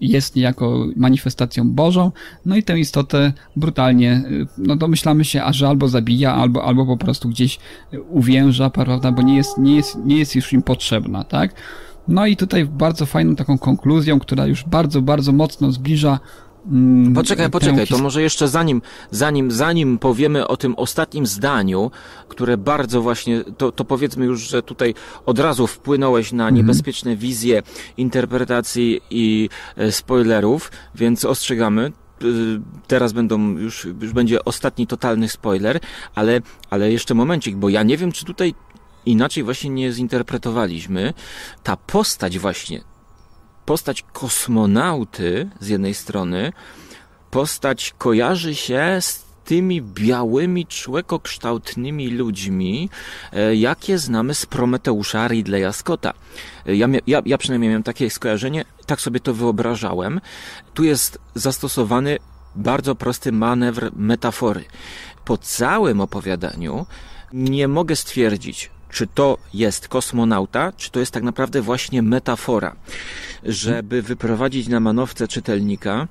jest 0.00 0.36
niejako 0.36 0.86
manifestacją 0.96 1.70
Bożą, 1.70 2.12
no 2.46 2.56
i 2.56 2.62
tę 2.62 2.78
istotę 2.78 3.32
brutalnie, 3.56 4.22
y, 4.30 4.46
no 4.58 4.76
domyślamy 4.76 5.24
się, 5.24 5.42
a 5.42 5.52
że 5.52 5.68
albo 5.68 5.88
zabija, 5.88 6.34
albo, 6.34 6.64
albo 6.64 6.86
po 6.86 6.96
prostu 6.96 7.28
gdzieś 7.28 7.58
y, 7.94 8.02
uwięża, 8.02 8.70
prawda, 8.70 9.12
bo 9.12 9.22
nie 9.22 9.36
jest, 9.36 9.58
nie 9.58 9.76
jest, 9.76 9.96
nie 10.04 10.18
jest 10.18 10.34
już 10.34 10.52
im 10.52 10.62
potrzebna, 10.62 11.24
tak? 11.24 11.54
No 12.08 12.26
i 12.26 12.36
tutaj 12.36 12.64
bardzo 12.64 13.06
fajną 13.06 13.36
taką 13.36 13.58
konkluzją, 13.58 14.18
która 14.20 14.46
już 14.46 14.64
bardzo, 14.64 15.02
bardzo 15.02 15.32
mocno 15.32 15.72
zbliża 15.72 16.18
Poczekaj, 17.14 17.46
tę 17.46 17.50
poczekaj, 17.50 17.86
to 17.86 17.98
może 17.98 18.22
jeszcze 18.22 18.48
zanim, 18.48 18.82
zanim, 19.10 19.50
zanim 19.50 19.98
powiemy 19.98 20.46
o 20.46 20.56
tym 20.56 20.74
ostatnim 20.76 21.26
zdaniu, 21.26 21.90
które 22.28 22.56
bardzo 22.56 23.02
właśnie, 23.02 23.44
to, 23.58 23.72
to 23.72 23.84
powiedzmy 23.84 24.24
już, 24.24 24.40
że 24.40 24.62
tutaj 24.62 24.94
od 25.26 25.38
razu 25.38 25.66
wpłynąłeś 25.66 26.32
na 26.32 26.50
niebezpieczne 26.50 27.16
wizje 27.16 27.62
interpretacji 27.96 29.00
i 29.10 29.48
e, 29.76 29.92
spoilerów, 29.92 30.72
więc 30.94 31.24
ostrzegamy. 31.24 31.92
Y, 32.22 32.60
Teraz 32.86 33.12
będą 33.12 33.48
już, 33.58 33.86
już 34.00 34.12
będzie 34.12 34.44
ostatni 34.44 34.86
totalny 34.86 35.28
spoiler, 35.28 35.80
ale, 36.14 36.40
ale 36.70 36.92
jeszcze 36.92 37.14
momencik, 37.14 37.56
bo 37.56 37.68
ja 37.68 37.82
nie 37.82 37.96
wiem, 37.96 38.12
czy 38.12 38.24
tutaj 38.24 38.54
inaczej 39.06 39.44
właśnie 39.44 39.70
nie 39.70 39.92
zinterpretowaliśmy. 39.92 41.12
Ta 41.62 41.76
postać 41.76 42.38
właśnie, 42.38 42.80
postać 43.64 44.04
kosmonauty 44.12 45.50
z 45.60 45.68
jednej 45.68 45.94
strony, 45.94 46.52
postać 47.30 47.94
kojarzy 47.98 48.54
się 48.54 48.98
z 49.00 49.24
tymi 49.44 49.82
białymi, 49.82 50.66
człekokształtnymi 50.66 52.10
ludźmi, 52.10 52.90
e, 53.32 53.54
jakie 53.54 53.98
znamy 53.98 54.34
z 54.34 54.46
Prometeusza 54.46 55.28
Ridleya 55.28 55.72
Scotta. 55.72 56.12
E, 56.66 56.76
Ja, 56.76 56.88
ja, 57.06 57.22
ja 57.26 57.38
przynajmniej 57.38 57.68
miałem 57.68 57.82
takie 57.82 58.10
skojarzenie, 58.10 58.64
tak 58.86 59.00
sobie 59.00 59.20
to 59.20 59.34
wyobrażałem. 59.34 60.20
Tu 60.74 60.84
jest 60.84 61.18
zastosowany 61.34 62.18
bardzo 62.56 62.94
prosty 62.94 63.32
manewr 63.32 63.90
metafory. 63.96 64.64
Po 65.24 65.38
całym 65.38 66.00
opowiadaniu 66.00 66.86
nie 67.32 67.68
mogę 67.68 67.96
stwierdzić, 67.96 68.70
czy 68.94 69.06
to 69.06 69.38
jest 69.54 69.88
kosmonauta, 69.88 70.72
czy 70.72 70.90
to 70.90 71.00
jest 71.00 71.12
tak 71.12 71.22
naprawdę 71.22 71.62
właśnie 71.62 72.02
metafora, 72.02 72.76
żeby 73.42 74.02
wyprowadzić 74.02 74.68
na 74.68 74.80
manowce 74.80 75.28
czytelnika 75.28 76.08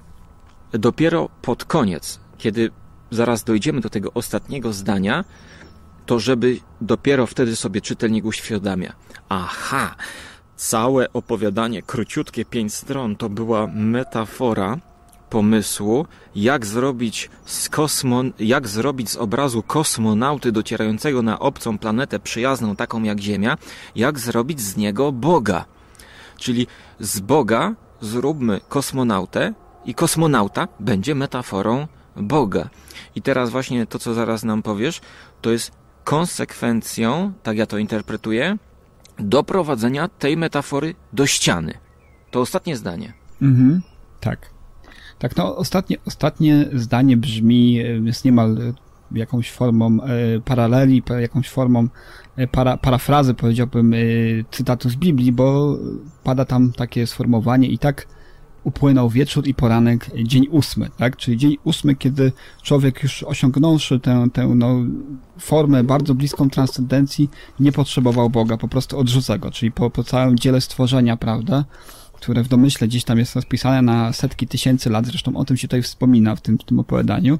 dopiero 0.71 1.29
pod 1.41 1.65
koniec, 1.65 2.19
kiedy 2.37 2.71
zaraz 3.11 3.43
dojdziemy 3.43 3.81
do 3.81 3.89
tego 3.89 4.13
ostatniego 4.13 4.73
zdania, 4.73 5.25
to 6.05 6.19
żeby 6.19 6.57
dopiero 6.81 7.27
wtedy 7.27 7.55
sobie 7.55 7.81
czytelnik 7.81 8.25
uświadamia. 8.25 8.93
Aha, 9.29 9.95
całe 10.55 11.13
opowiadanie, 11.13 11.81
króciutkie 11.81 12.45
pięć 12.45 12.73
stron, 12.73 13.15
to 13.15 13.29
była 13.29 13.67
metafora 13.67 14.77
pomysłu, 15.33 16.05
jak 16.35 16.65
zrobić 16.65 17.29
z 17.45 17.69
kosmon, 17.69 18.33
jak 18.39 18.67
zrobić 18.67 19.09
z 19.09 19.17
obrazu 19.17 19.63
kosmonauty 19.63 20.51
docierającego 20.51 21.21
na 21.21 21.39
obcą 21.39 21.77
planetę 21.77 22.19
przyjazną 22.19 22.75
taką 22.75 23.03
jak 23.03 23.19
Ziemia, 23.19 23.57
jak 23.95 24.19
zrobić 24.19 24.61
z 24.61 24.77
niego 24.77 25.11
Boga. 25.11 25.65
Czyli 26.37 26.67
z 26.99 27.19
Boga 27.19 27.73
zróbmy 28.01 28.61
kosmonautę, 28.69 29.53
i 29.85 29.93
kosmonauta 29.95 30.67
będzie 30.79 31.15
metaforą 31.15 31.87
Boga. 32.15 32.69
I 33.15 33.21
teraz 33.21 33.49
właśnie 33.49 33.87
to, 33.87 33.99
co 33.99 34.13
zaraz 34.13 34.43
nam 34.43 34.61
powiesz, 34.61 35.01
to 35.41 35.51
jest 35.51 35.71
konsekwencją, 36.03 37.33
tak 37.43 37.57
ja 37.57 37.65
to 37.65 37.77
interpretuję, 37.77 38.57
doprowadzenia 39.19 40.07
tej 40.07 40.37
metafory 40.37 40.95
do 41.13 41.25
ściany. 41.25 41.73
To 42.31 42.41
ostatnie 42.41 42.77
zdanie. 42.77 43.13
Mhm, 43.41 43.81
tak. 44.19 44.52
Tak, 45.23 45.37
no 45.37 45.55
ostatnie, 45.55 45.97
ostatnie 46.05 46.65
zdanie 46.73 47.17
brzmi, 47.17 47.79
e, 47.79 47.83
jest 47.83 48.25
niemal 48.25 48.57
e, 48.57 48.73
jakąś 49.19 49.51
formą 49.51 49.97
e, 50.03 50.39
paraleli, 50.45 51.03
jakąś 51.19 51.49
formą 51.49 51.87
para, 52.51 52.77
parafrazy, 52.77 53.33
powiedziałbym, 53.33 53.93
cytatu 54.51 54.89
z 54.89 54.95
Biblii, 54.95 55.31
bo 55.31 55.77
pada 56.23 56.45
tam 56.45 56.71
takie 56.71 57.07
sformułowanie 57.07 57.67
i 57.67 57.77
tak 57.77 58.07
upłynął 58.63 59.09
wieczór 59.09 59.47
i 59.47 59.53
poranek, 59.53 60.09
dzień 60.23 60.47
ósmy, 60.51 60.89
tak? 60.97 61.17
Czyli 61.17 61.37
dzień 61.37 61.57
ósmy, 61.63 61.95
kiedy 61.95 62.31
człowiek 62.61 63.03
już 63.03 63.23
osiągnąwszy 63.23 63.99
tę, 63.99 64.27
tę 64.33 64.47
no, 64.55 64.75
formę 65.39 65.83
bardzo 65.83 66.15
bliską 66.15 66.49
transcendencji, 66.49 67.29
nie 67.59 67.71
potrzebował 67.71 68.29
Boga, 68.29 68.57
po 68.57 68.67
prostu 68.67 68.99
odrzuca 68.99 69.37
go, 69.37 69.51
czyli 69.51 69.71
po, 69.71 69.89
po 69.89 70.03
całym 70.03 70.39
dziele 70.39 70.61
stworzenia, 70.61 71.17
prawda? 71.17 71.65
Które 72.23 72.43
w 72.43 72.47
domyśle 72.47 72.87
gdzieś 72.87 73.03
tam 73.03 73.19
jest 73.19 73.35
rozpisane 73.35 73.81
na 73.81 74.13
setki 74.13 74.47
tysięcy 74.47 74.89
lat, 74.89 75.05
zresztą 75.05 75.35
o 75.35 75.45
tym 75.45 75.57
się 75.57 75.67
tutaj 75.67 75.81
wspomina 75.81 76.35
w 76.35 76.41
tym, 76.41 76.57
w 76.57 76.63
tym 76.63 76.79
opowiadaniu, 76.79 77.39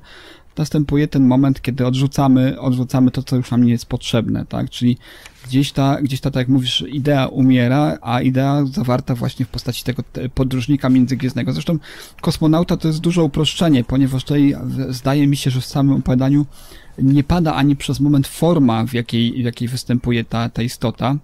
następuje 0.58 1.08
ten 1.08 1.28
moment, 1.28 1.62
kiedy 1.62 1.88
odrzucamy, 1.88 2.60
odrzucamy 2.60 3.12
to, 3.12 3.24
co 3.24 3.36
już 3.36 3.52
nam 3.52 3.64
nie 3.64 3.72
jest 3.72 3.86
potrzebne, 3.86 4.46
tak? 4.46 4.70
Czyli 4.70 4.98
gdzieś 5.48 5.72
ta, 5.72 6.02
gdzieś 6.02 6.20
ta, 6.20 6.32
tak 6.32 6.42
jak 6.42 6.48
mówisz, 6.48 6.84
idea 6.88 7.28
umiera, 7.28 7.98
a 8.02 8.22
idea 8.22 8.66
zawarta 8.66 9.16
właśnie 9.16 9.46
w 9.46 9.50
postaci 9.50 9.84
tego 9.84 10.04
podróżnika 10.34 10.90
międzygwiezdnego. 10.90 11.54
Zresztą 11.54 11.78
kosmonauta 12.22 12.78
to 12.78 12.88
jest 12.88 13.00
duże 13.00 13.24
uproszczenie, 13.24 13.84
ponieważ 13.84 14.24
tutaj 14.24 14.56
zdaje 14.90 15.28
mi 15.28 15.38
się, 15.38 15.52
że 15.52 15.62
w 15.62 15.66
samym 15.66 15.96
opowiadaniu 15.96 16.46
nie 16.98 17.24
pada 17.24 17.54
ani 17.54 17.76
przez 17.76 18.00
moment 18.00 18.28
forma, 18.28 18.86
w 18.86 18.94
jakiej, 18.94 19.34
w 19.34 19.46
jakiej 19.46 19.68
występuje 19.68 20.24
ta, 20.24 20.50
ta 20.50 20.62
istota, 20.62 21.16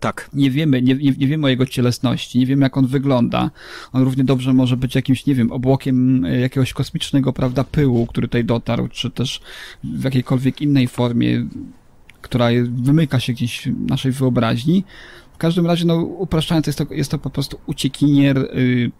tak. 0.00 0.30
Nie 0.32 0.50
wiemy, 0.50 0.82
nie, 0.82 0.94
nie, 0.94 1.12
nie 1.18 1.26
wiemy 1.26 1.46
o 1.46 1.50
jego 1.50 1.66
cielesności, 1.66 2.38
nie 2.38 2.46
wiemy 2.46 2.62
jak 2.62 2.76
on 2.76 2.86
wygląda. 2.86 3.50
On 3.92 4.02
równie 4.02 4.24
dobrze 4.24 4.52
może 4.52 4.76
być 4.76 4.94
jakimś, 4.94 5.26
nie 5.26 5.34
wiem, 5.34 5.52
obłokiem 5.52 6.24
e, 6.24 6.40
jakiegoś 6.40 6.72
kosmicznego, 6.72 7.32
prawda, 7.32 7.64
pyłu, 7.64 8.06
który 8.06 8.28
tutaj 8.28 8.44
dotarł, 8.44 8.88
czy 8.88 9.10
też 9.10 9.40
w 9.84 10.04
jakiejkolwiek 10.04 10.62
innej 10.62 10.88
formie, 10.88 11.46
która 12.20 12.48
wymyka 12.70 13.20
się 13.20 13.32
gdzieś 13.32 13.68
naszej 13.88 14.12
wyobraźni. 14.12 14.84
W 15.34 15.38
każdym 15.38 15.66
razie, 15.66 15.84
no, 15.84 15.96
upraszczając, 15.96 16.66
jest 16.66 16.78
to, 16.78 16.86
jest 16.90 17.10
to 17.10 17.18
po 17.18 17.30
prostu 17.30 17.58
uciekinier, 17.66 18.38
y, 18.38 18.90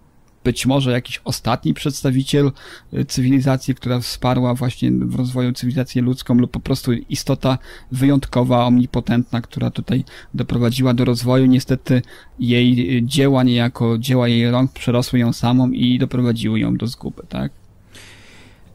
być 0.45 0.67
może 0.67 0.93
jakiś 0.93 1.21
ostatni 1.25 1.75
przedstawiciel 1.75 2.53
y, 2.95 3.05
cywilizacji, 3.05 3.75
która 3.75 4.01
wsparła 4.01 4.55
właśnie 4.55 4.91
w 4.91 5.15
rozwoju 5.15 5.53
cywilizację 5.53 6.03
ludzką 6.03 6.35
lub 6.35 6.51
po 6.51 6.61
prostu 6.61 6.93
istota 6.93 7.59
wyjątkowa, 7.93 8.67
omnipotentna, 8.67 9.41
która 9.41 9.71
tutaj 9.71 10.05
doprowadziła 10.35 10.95
do 10.95 11.05
rozwoju. 11.05 11.47
Niestety 11.47 12.03
jej 12.39 12.97
y, 12.97 13.03
dzieła 13.03 13.43
niejako, 13.43 13.99
dzieła 13.99 14.29
jej 14.29 14.51
rąk 14.51 14.73
przerosły 14.73 15.19
ją 15.19 15.33
samą 15.33 15.71
i 15.71 15.99
doprowadziły 15.99 16.61
ją 16.61 16.77
do 16.77 16.87
zguby, 16.87 17.23
tak? 17.29 17.53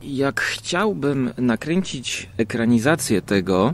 Jak 0.02 0.42
chciałbym 0.42 1.32
nakręcić 1.38 2.30
ekranizację 2.38 3.22
tego, 3.22 3.74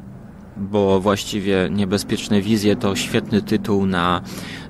bo 0.62 1.00
właściwie 1.00 1.70
Niebezpieczne 1.72 2.42
Wizje 2.42 2.76
to 2.76 2.96
świetny 2.96 3.42
tytuł 3.42 3.86
na 3.86 4.22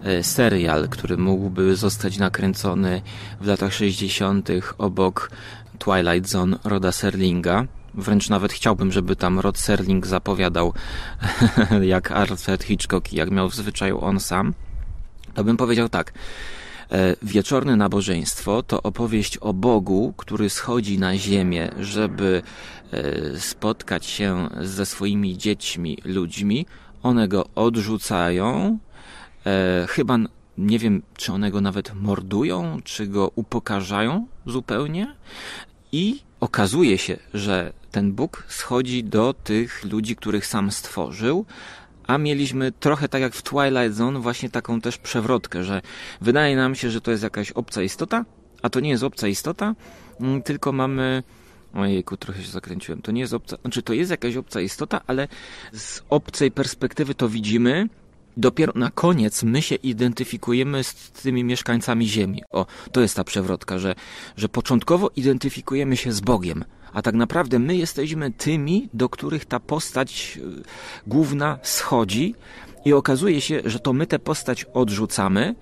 e, 0.03 0.24
serial, 0.24 0.89
który 0.89 1.17
mógłby 1.17 1.75
zostać 1.75 2.17
nakręcony 2.17 3.01
w 3.41 3.48
latach 3.48 3.74
60. 3.74 4.50
obok 4.77 5.31
Twilight 5.79 6.29
Zone 6.29 6.57
Roda 6.63 6.91
Serlinga. 6.91 7.65
Wręcz 7.93 8.29
nawet 8.29 8.53
chciałbym, 8.53 8.91
żeby 8.91 9.15
tam 9.15 9.39
Rod 9.39 9.57
Serling 9.57 10.07
zapowiadał 10.07 10.74
jak 11.81 12.12
Alfred 12.12 12.63
Hitchcock 12.63 13.13
i 13.13 13.15
jak 13.15 13.32
miał 13.32 13.49
w 13.49 13.56
zwyczaju 13.56 14.01
on 14.01 14.19
sam. 14.19 14.54
To 15.34 15.43
bym 15.43 15.58
powiedział 15.58 15.89
tak. 15.89 16.13
E, 16.91 17.15
wieczorne 17.21 17.75
nabożeństwo 17.75 18.63
to 18.63 18.84
opowieść 18.84 19.38
o 19.38 19.54
Bogu, 19.54 20.13
który 20.17 20.49
schodzi 20.49 20.99
na 20.99 21.17
ziemię, 21.17 21.71
żeby 21.80 22.41
spotkać 23.38 24.06
się 24.06 24.49
ze 24.62 24.86
swoimi 24.86 25.38
dziećmi, 25.38 25.97
ludźmi. 26.06 26.65
One 27.04 27.27
go 27.27 27.45
odrzucają. 27.56 28.77
E, 29.45 29.86
chyba 29.89 30.17
nie 30.58 30.80
wiem, 30.80 31.01
czy 31.17 31.34
one 31.34 31.51
go 31.51 31.62
nawet 31.62 31.93
mordują, 31.95 32.77
czy 32.84 33.08
go 33.08 33.32
upokarzają 33.36 34.27
zupełnie. 34.45 35.15
I 35.91 36.19
okazuje 36.39 36.97
się, 36.97 37.17
że 37.34 37.73
ten 37.91 38.13
Bóg 38.13 38.43
schodzi 38.47 39.04
do 39.04 39.34
tych 39.34 39.86
ludzi, 39.86 40.15
których 40.15 40.45
sam 40.45 40.71
stworzył, 40.71 41.45
a 42.08 42.17
mieliśmy 42.17 42.71
trochę 42.71 43.10
tak 43.10 43.21
jak 43.21 43.34
w 43.34 43.41
Twilight 43.41 43.93
Zone 43.93 44.19
właśnie 44.19 44.49
taką 44.49 44.82
też 44.82 44.97
przewrotkę, 44.97 45.63
że 45.63 45.82
wydaje 46.21 46.56
nam 46.56 46.75
się, 46.75 46.89
że 46.89 47.01
to 47.01 47.12
jest 47.12 47.23
jakaś 47.23 47.51
obca 47.51 47.82
istota, 47.82 48.25
a 48.62 48.69
to 48.69 48.80
nie 48.80 48.89
jest 48.89 49.04
obca 49.04 49.27
istota, 49.27 49.75
mm, 50.19 50.41
tylko 50.41 50.71
mamy 50.71 51.23
Ojejku, 51.73 52.17
trochę 52.17 52.43
się 52.43 52.51
zakręciłem. 52.51 53.01
To 53.01 53.12
nie 53.12 53.21
jest 53.21 53.34
obca, 53.34 53.57
znaczy 53.62 53.84
to 53.84 53.93
jest 53.93 54.12
jakaś 54.12 54.36
obca 54.36 54.62
istota, 54.62 55.01
ale 55.07 55.27
z 55.73 56.01
obcej 56.10 56.51
perspektywy 56.51 57.15
to 57.15 57.29
widzimy. 57.29 57.89
Dopiero 58.38 58.73
na 58.75 58.91
koniec 58.91 59.43
my 59.43 59.62
się 59.62 59.75
identyfikujemy 59.75 60.84
z 60.84 61.12
tymi 61.12 61.43
mieszkańcami 61.43 62.07
Ziemi. 62.07 62.43
O, 62.49 62.65
to 62.91 63.01
jest 63.01 63.15
ta 63.15 63.23
przewrotka, 63.23 63.79
że, 63.79 63.95
że 64.38 64.49
początkowo 64.49 65.12
identyfikujemy 65.15 65.97
się 65.97 66.12
z 66.12 66.19
Bogiem, 66.19 66.65
a 66.93 67.01
tak 67.01 67.15
naprawdę 67.15 67.60
my 67.60 67.75
jesteśmy 67.75 68.31
tymi, 68.31 68.89
do 68.93 69.10
których 69.10 69.45
ta 69.45 69.60
postać 69.60 70.39
e, 70.41 70.63
główna 71.07 71.60
schodzi 71.63 72.36
i 72.86 72.93
okazuje 72.93 73.41
się, 73.41 73.62
że 73.65 73.79
to 73.79 73.93
my 73.93 74.07
tę 74.07 74.19
postać 74.19 74.65
odrzucamy 74.73 75.55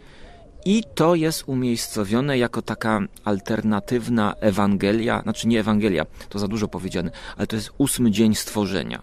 i 0.66 0.84
to 0.96 1.16
jest 1.16 1.44
umiejscowione 1.48 2.38
jako 2.38 2.62
taka 2.62 3.02
alternatywna 3.24 4.34
Ewangelia, 4.40 5.22
znaczy 5.22 5.48
nie 5.48 5.60
Ewangelia, 5.60 6.06
to 6.30 6.40
za 6.40 6.48
dużo 6.48 6.68
powiedziane, 6.68 7.12
ale 7.38 7.48
to 7.48 7.56
jest 7.56 7.72
ósmy 7.78 8.12
dzień 8.12 8.36
stworzenia. 8.36 9.02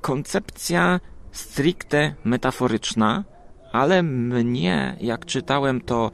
Koncepcja 0.00 1.00
stricte 1.32 2.14
metaforyczna, 2.24 3.24
ale 3.72 4.02
mnie, 4.02 4.96
jak 5.00 5.26
czytałem 5.26 5.80
to 5.80 6.10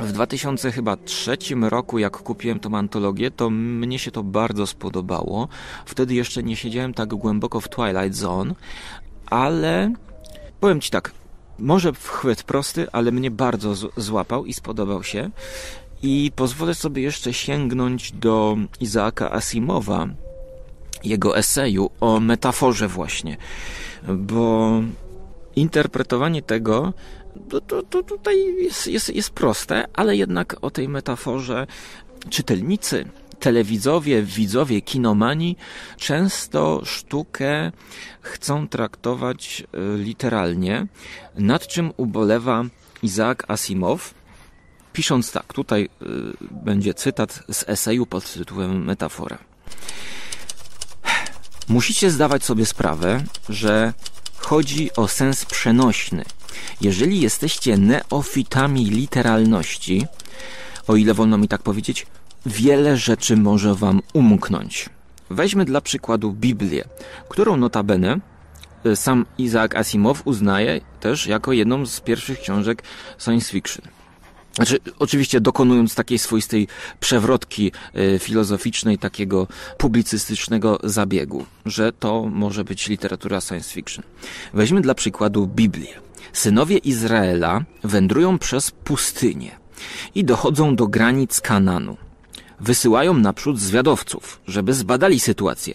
w 0.00 0.12
2003 0.12 1.36
roku, 1.60 1.98
jak 1.98 2.16
kupiłem 2.16 2.60
tą 2.60 2.76
antologię, 2.76 3.30
to 3.30 3.50
mnie 3.50 3.98
się 3.98 4.10
to 4.10 4.22
bardzo 4.22 4.66
spodobało. 4.66 5.48
Wtedy 5.86 6.14
jeszcze 6.14 6.42
nie 6.42 6.56
siedziałem 6.56 6.94
tak 6.94 7.08
głęboko 7.08 7.60
w 7.60 7.68
Twilight 7.68 8.14
Zone, 8.14 8.54
ale 9.26 9.92
powiem 10.60 10.80
Ci 10.80 10.90
tak, 10.90 11.12
może 11.58 11.92
chwyt 11.92 12.42
prosty, 12.42 12.86
ale 12.92 13.12
mnie 13.12 13.30
bardzo 13.30 13.74
złapał 13.96 14.46
i 14.46 14.54
spodobał 14.54 15.02
się. 15.02 15.30
I 16.02 16.32
pozwolę 16.36 16.74
sobie 16.74 17.02
jeszcze 17.02 17.32
sięgnąć 17.32 18.12
do 18.12 18.56
Izaaka 18.80 19.32
Asimowa, 19.32 20.08
jego 21.04 21.38
eseju 21.38 21.90
o 22.00 22.20
metaforze 22.20 22.88
właśnie, 22.88 23.36
bo 24.08 24.72
interpretowanie 25.56 26.42
tego 26.42 26.92
to, 27.48 27.60
to, 27.60 27.82
to 27.82 28.02
tutaj 28.02 28.54
jest, 28.56 28.86
jest, 28.86 29.14
jest 29.14 29.30
proste, 29.30 29.84
ale 29.92 30.16
jednak 30.16 30.56
o 30.62 30.70
tej 30.70 30.88
metaforze 30.88 31.66
czytelnicy, 32.30 33.04
telewidzowie, 33.44 34.22
widzowie, 34.22 34.80
kinomani 34.80 35.56
często 35.96 36.82
sztukę 36.84 37.72
chcą 38.20 38.68
traktować 38.68 39.62
e, 39.62 39.98
literalnie, 39.98 40.86
nad 41.38 41.66
czym 41.66 41.92
ubolewa 41.96 42.64
Isaac 43.02 43.38
Asimov, 43.48 44.14
pisząc 44.92 45.32
tak, 45.32 45.52
tutaj 45.52 45.82
y, 45.82 45.88
będzie 46.50 46.94
cytat 46.94 47.42
z 47.52 47.68
eseju 47.68 48.06
pod 48.06 48.32
tytułem 48.32 48.84
Metafora. 48.84 49.38
Musicie 51.68 52.10
zdawać 52.10 52.44
sobie 52.44 52.66
sprawę, 52.66 53.24
że 53.48 53.92
chodzi 54.36 54.90
o 54.96 55.08
sens 55.08 55.44
przenośny. 55.44 56.24
Jeżeli 56.80 57.20
jesteście 57.20 57.78
neofitami 57.78 58.84
literalności, 58.84 60.06
o 60.86 60.96
ile 60.96 61.14
wolno 61.14 61.38
mi 61.38 61.48
tak 61.48 61.62
powiedzieć, 61.62 62.06
wiele 62.46 62.96
rzeczy 62.96 63.36
może 63.36 63.74
wam 63.74 64.00
umknąć. 64.12 64.88
Weźmy 65.30 65.64
dla 65.64 65.80
przykładu 65.80 66.32
Biblię, 66.32 66.84
którą 67.28 67.56
notabene 67.56 68.20
y, 68.86 68.96
sam 68.96 69.26
Isaac 69.38 69.74
Asimov 69.74 70.22
uznaje 70.24 70.80
też 71.00 71.26
jako 71.26 71.52
jedną 71.52 71.86
z 71.86 72.00
pierwszych 72.00 72.40
książek 72.40 72.82
science 73.18 73.52
fiction. 73.52 73.84
Znaczy, 74.54 74.78
oczywiście 74.98 75.40
dokonując 75.40 75.94
takiej 75.94 76.18
swoistej 76.18 76.68
przewrotki 77.00 77.72
y, 77.96 78.18
filozoficznej, 78.18 78.98
takiego 78.98 79.46
publicystycznego 79.78 80.78
zabiegu, 80.84 81.46
że 81.66 81.92
to 81.92 82.22
może 82.22 82.64
być 82.64 82.88
literatura 82.88 83.40
science 83.40 83.74
fiction. 83.74 84.04
Weźmy 84.52 84.80
dla 84.80 84.94
przykładu 84.94 85.46
Biblię. 85.46 85.94
Synowie 86.32 86.78
Izraela 86.78 87.64
wędrują 87.84 88.38
przez 88.38 88.70
pustynię 88.70 89.50
i 90.14 90.24
dochodzą 90.24 90.76
do 90.76 90.86
granic 90.86 91.40
Kananu. 91.40 91.96
Wysyłają 92.60 93.14
naprzód 93.14 93.60
zwiadowców, 93.60 94.40
żeby 94.46 94.74
zbadali 94.74 95.20
sytuację, 95.20 95.74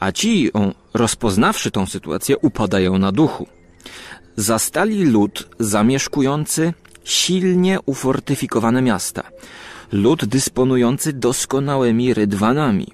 a 0.00 0.12
ci, 0.12 0.50
rozpoznawszy 0.94 1.70
tą 1.70 1.86
sytuację, 1.86 2.38
upadają 2.38 2.98
na 2.98 3.12
duchu. 3.12 3.46
Zastali 4.36 5.04
lud 5.04 5.48
zamieszkujący 5.58 6.72
silnie 7.04 7.78
ufortyfikowane 7.86 8.82
miasta, 8.82 9.22
lud 9.92 10.24
dysponujący 10.24 11.12
doskonałymi 11.12 12.14
rydwanami 12.14 12.86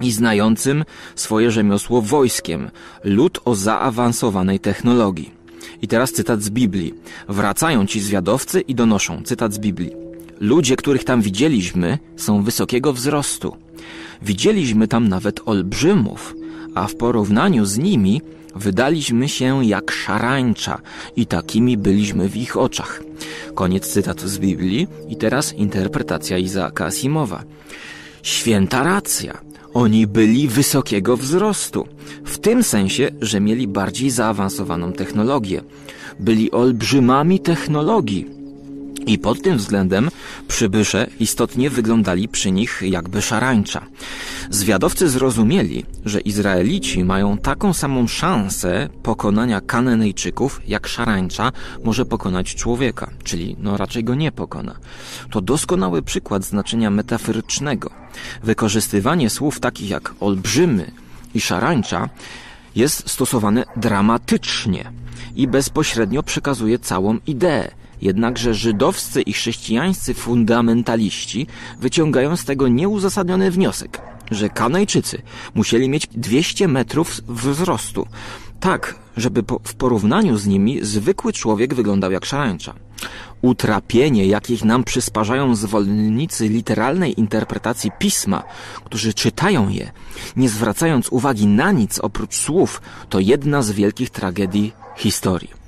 i 0.00 0.12
znającym 0.12 0.84
swoje 1.14 1.50
rzemiosło 1.50 2.02
wojskiem, 2.02 2.70
lud 3.04 3.40
o 3.44 3.54
zaawansowanej 3.54 4.60
technologii. 4.60 5.42
I 5.82 5.88
teraz 5.88 6.12
cytat 6.12 6.42
z 6.42 6.50
Biblii. 6.50 6.94
Wracają 7.28 7.86
ci 7.86 8.00
zwiadowcy 8.00 8.60
i 8.60 8.74
donoszą, 8.74 9.22
cytat 9.22 9.54
z 9.54 9.58
Biblii. 9.58 10.11
Ludzie, 10.42 10.76
których 10.76 11.04
tam 11.04 11.22
widzieliśmy, 11.22 11.98
są 12.16 12.42
wysokiego 12.42 12.92
wzrostu. 12.92 13.56
Widzieliśmy 14.22 14.88
tam 14.88 15.08
nawet 15.08 15.40
olbrzymów, 15.46 16.34
a 16.74 16.86
w 16.86 16.94
porównaniu 16.94 17.66
z 17.66 17.78
nimi 17.78 18.20
wydaliśmy 18.56 19.28
się 19.28 19.64
jak 19.64 19.90
szarańcza 19.90 20.80
i 21.16 21.26
takimi 21.26 21.76
byliśmy 21.76 22.28
w 22.28 22.36
ich 22.36 22.56
oczach. 22.56 23.02
Koniec 23.54 23.88
cytatu 23.88 24.28
z 24.28 24.38
Biblii 24.38 24.86
i 25.08 25.16
teraz 25.16 25.52
interpretacja 25.54 26.38
Izaaka 26.38 26.84
Asimowa. 26.86 27.44
Święta 28.22 28.82
racja. 28.82 29.40
Oni 29.74 30.06
byli 30.06 30.48
wysokiego 30.48 31.16
wzrostu. 31.16 31.88
W 32.24 32.38
tym 32.38 32.62
sensie, 32.62 33.10
że 33.20 33.40
mieli 33.40 33.68
bardziej 33.68 34.10
zaawansowaną 34.10 34.92
technologię. 34.92 35.62
Byli 36.20 36.50
olbrzymami 36.50 37.40
technologii. 37.40 38.41
I 39.06 39.18
pod 39.18 39.42
tym 39.42 39.56
względem 39.56 40.10
przybysze 40.48 41.06
istotnie 41.20 41.70
wyglądali 41.70 42.28
przy 42.28 42.50
nich 42.50 42.82
jakby 42.84 43.22
szarańcza. 43.22 43.86
Zwiadowcy 44.50 45.08
zrozumieli, 45.08 45.84
że 46.04 46.20
Izraelici 46.20 47.04
mają 47.04 47.38
taką 47.38 47.72
samą 47.72 48.06
szansę 48.06 48.88
pokonania 49.02 49.60
Kananejczyków, 49.60 50.60
jak 50.66 50.86
szarańcza 50.86 51.52
może 51.84 52.04
pokonać 52.04 52.54
człowieka, 52.54 53.10
czyli 53.24 53.56
no 53.58 53.76
raczej 53.76 54.04
go 54.04 54.14
nie 54.14 54.32
pokona. 54.32 54.76
To 55.30 55.40
doskonały 55.40 56.02
przykład 56.02 56.44
znaczenia 56.44 56.90
metaforycznego. 56.90 57.90
Wykorzystywanie 58.42 59.30
słów 59.30 59.60
takich 59.60 59.90
jak 59.90 60.14
olbrzymy 60.20 60.90
i 61.34 61.40
szarańcza 61.40 62.08
jest 62.76 63.10
stosowane 63.10 63.64
dramatycznie 63.76 64.92
i 65.36 65.48
bezpośrednio 65.48 66.22
przekazuje 66.22 66.78
całą 66.78 67.18
ideę. 67.26 67.81
Jednakże 68.02 68.54
żydowscy 68.54 69.22
i 69.22 69.32
chrześcijańscy 69.32 70.14
fundamentaliści 70.14 71.46
wyciągają 71.80 72.36
z 72.36 72.44
tego 72.44 72.68
nieuzasadniony 72.68 73.50
wniosek, 73.50 74.00
że 74.30 74.48
Kanajczycy 74.48 75.22
musieli 75.54 75.88
mieć 75.88 76.06
200 76.06 76.68
metrów 76.68 77.20
wzrostu, 77.28 78.06
tak, 78.60 78.94
żeby 79.16 79.42
po, 79.42 79.60
w 79.64 79.74
porównaniu 79.74 80.36
z 80.36 80.46
nimi 80.46 80.84
zwykły 80.84 81.32
człowiek 81.32 81.74
wyglądał 81.74 82.12
jak 82.12 82.24
szarańcza. 82.24 82.74
Utrapienie, 83.42 84.26
jakich 84.26 84.64
nam 84.64 84.84
przysparzają 84.84 85.56
zwolennicy 85.56 86.48
literalnej 86.48 87.20
interpretacji 87.20 87.90
pisma, 87.98 88.42
którzy 88.84 89.14
czytają 89.14 89.68
je, 89.68 89.92
nie 90.36 90.48
zwracając 90.48 91.08
uwagi 91.08 91.46
na 91.46 91.72
nic 91.72 91.98
oprócz 91.98 92.34
słów, 92.34 92.82
to 93.08 93.20
jedna 93.20 93.62
z 93.62 93.70
wielkich 93.72 94.10
tragedii 94.10 94.72
historii. 94.96 95.61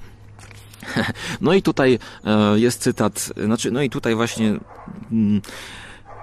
No 1.41 1.55
i 1.55 1.63
tutaj 1.63 1.99
e, 2.25 2.59
jest 2.59 2.81
cytat, 2.81 3.33
znaczy, 3.45 3.71
no 3.71 3.83
i 3.83 3.91
tutaj 3.91 4.15
właśnie 4.15 4.59
mm, 5.13 5.41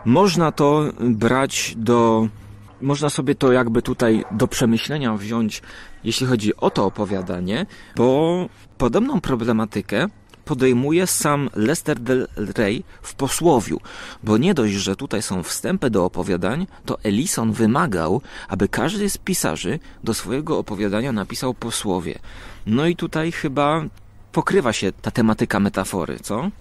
można 0.05 0.51
to 0.51 0.83
brać 0.99 1.73
do, 1.77 2.27
można 2.81 3.09
sobie 3.09 3.35
to 3.35 3.51
jakby 3.51 3.81
tutaj 3.81 4.23
do 4.31 4.47
przemyślenia 4.47 5.13
wziąć, 5.13 5.61
jeśli 6.03 6.27
chodzi 6.27 6.55
o 6.55 6.69
to 6.69 6.85
opowiadanie, 6.85 7.65
bo 7.95 8.49
podobną 8.77 9.21
problematykę 9.21 10.07
podejmuje 10.45 11.07
sam 11.07 11.49
Lester 11.55 11.99
del 11.99 12.27
Rey 12.35 12.83
w 13.01 13.15
posłowiu, 13.15 13.79
bo 14.23 14.37
nie 14.37 14.53
dość, 14.53 14.73
że 14.73 14.95
tutaj 14.95 15.21
są 15.21 15.43
wstępy 15.43 15.89
do 15.89 16.05
opowiadań, 16.05 16.67
to 16.85 16.99
Ellison 17.03 17.51
wymagał, 17.51 18.21
aby 18.47 18.67
każdy 18.67 19.09
z 19.09 19.17
pisarzy 19.17 19.79
do 20.03 20.13
swojego 20.13 20.57
opowiadania 20.57 21.11
napisał 21.11 21.53
posłowie. 21.53 22.19
No 22.65 22.87
i 22.87 22.95
tutaj 22.95 23.31
chyba 23.31 23.83
pokrywa 24.31 24.73
się 24.73 24.91
ta 24.91 25.11
tematyka 25.11 25.59
metafory, 25.59 26.19
co? 26.19 26.51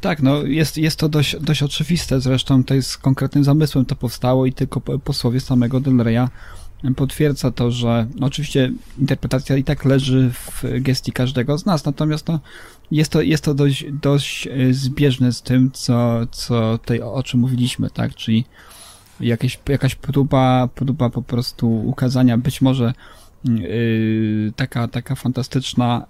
Tak, 0.00 0.22
no 0.22 0.42
jest, 0.42 0.76
jest 0.76 0.98
to 0.98 1.08
dość, 1.08 1.36
dość 1.40 1.62
oczywiste, 1.62 2.20
zresztą 2.20 2.64
to 2.64 2.74
jest 2.74 2.90
z 2.90 2.98
konkretnym 2.98 3.44
zamysłem 3.44 3.84
to 3.84 3.96
powstało 3.96 4.46
i 4.46 4.52
tylko 4.52 4.80
posłowie 4.80 5.40
samego 5.40 5.80
Del 5.80 5.98
Reya 5.98 6.28
potwierdza 6.96 7.50
to, 7.50 7.70
że 7.70 8.06
no 8.16 8.26
oczywiście 8.26 8.72
interpretacja 8.98 9.56
i 9.56 9.64
tak 9.64 9.84
leży 9.84 10.30
w 10.32 10.62
gestii 10.80 11.12
każdego 11.12 11.58
z 11.58 11.66
nas, 11.66 11.84
natomiast 11.84 12.28
no, 12.28 12.40
jest 12.90 13.12
to, 13.12 13.22
jest 13.22 13.44
to 13.44 13.54
dość, 13.54 13.84
dość 13.92 14.46
e, 14.46 14.74
zbieżne 14.74 15.32
z 15.32 15.42
tym, 15.42 15.70
co, 15.72 16.26
co 16.30 16.78
tutaj, 16.78 17.00
o 17.00 17.22
czym 17.22 17.40
mówiliśmy, 17.40 17.90
tak, 17.90 18.14
czyli 18.14 18.44
jakieś, 19.20 19.58
jakaś 19.68 19.94
próba, 19.94 20.68
próba 20.74 21.10
po 21.10 21.22
prostu 21.22 21.86
ukazania 21.86 22.38
być 22.38 22.60
może 22.60 22.92
taka, 24.56 24.88
taka 24.88 25.14
fantastyczna, 25.14 26.06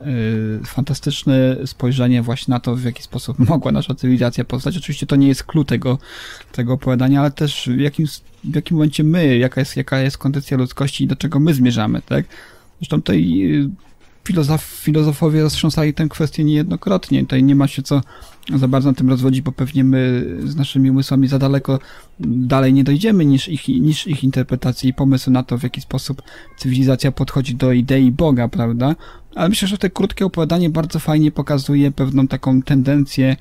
yy, 0.61 0.65
fantastyczne 0.65 1.57
spojrzenie 1.67 2.23
właśnie 2.23 2.53
na 2.53 2.61
to, 2.61 2.77
w 2.77 2.85
jaki 2.85 3.03
sposób 3.03 3.39
mogła 3.49 3.73
nasza 3.73 3.95
cywilizacja 3.95 4.45
powstać. 4.45 4.77
Oczywiście 4.77 5.07
to 5.07 5.17
nie 5.17 5.29
jest 5.29 5.45
klucz 5.45 5.69
tego, 5.69 5.99
tego 6.53 6.73
opowiadania, 6.73 7.21
ale 7.21 7.31
też 7.31 7.71
w 7.77 7.79
jakim, 7.79 8.07
w 8.45 8.55
jakim 8.55 8.77
momencie 8.77 9.05
my, 9.05 9.39
jaka 9.39 9.61
jest, 9.61 9.77
jaka 9.77 9.99
jest 9.99 10.19
kondycja 10.19 10.57
ludzkości 10.57 11.05
i 11.05 11.07
do 11.07 11.17
czego 11.17 11.41
my 11.41 11.55
zmierzamy, 11.55 12.03
tak? 12.03 12.25
Zresztą 12.81 12.97
tutaj 12.97 13.29
yy, 13.29 13.71
filozof, 14.25 14.65
filozofowie 14.65 15.43
roztrząsali 15.43 15.95
tę 15.95 16.09
kwestię 16.09 16.45
niejednokrotnie. 16.45 17.21
Tutaj 17.21 17.43
nie 17.43 17.55
ma 17.55 17.69
się 17.69 17.83
co 17.83 18.01
za 18.57 18.69
bardzo 18.69 18.89
na 18.89 18.95
tym 18.95 19.11
rozwodzić, 19.11 19.41
bo 19.41 19.53
pewnie 19.53 19.85
my 19.85 20.27
z 20.45 20.57
naszymi 20.57 20.91
umysłami 20.91 21.29
za 21.29 21.39
daleko 21.39 21.79
dalej 22.21 22.73
nie 22.73 22.85
dojdziemy 22.85 23.25
niż 23.25 23.49
ich, 23.49 23.69
niż 23.69 24.07
ich 24.07 24.25
interpretacji 24.25 24.91
i 24.91 24.95
pomysł 24.95 25.31
na 25.31 25.43
to, 25.43 25.59
w 25.59 25.63
jaki 25.63 25.81
sposób 25.81 26.23
cywilizacja 26.57 27.13
podchodzi 27.13 27.55
do 27.55 27.73
idei 27.73 28.13
Boga, 28.13 28.49
prawda? 28.49 28.95
Ale 29.35 29.49
myślę, 29.49 29.69
że 29.69 29.79
te 29.79 29.91
krótkie 29.91 30.27
opowiadanie 30.27 30.71
bardzo 30.71 30.99
fajnie 30.99 31.31
pokazuje 31.31 31.91
pewną 31.91 32.29
taką 32.29 32.63
tendencję 32.63 33.37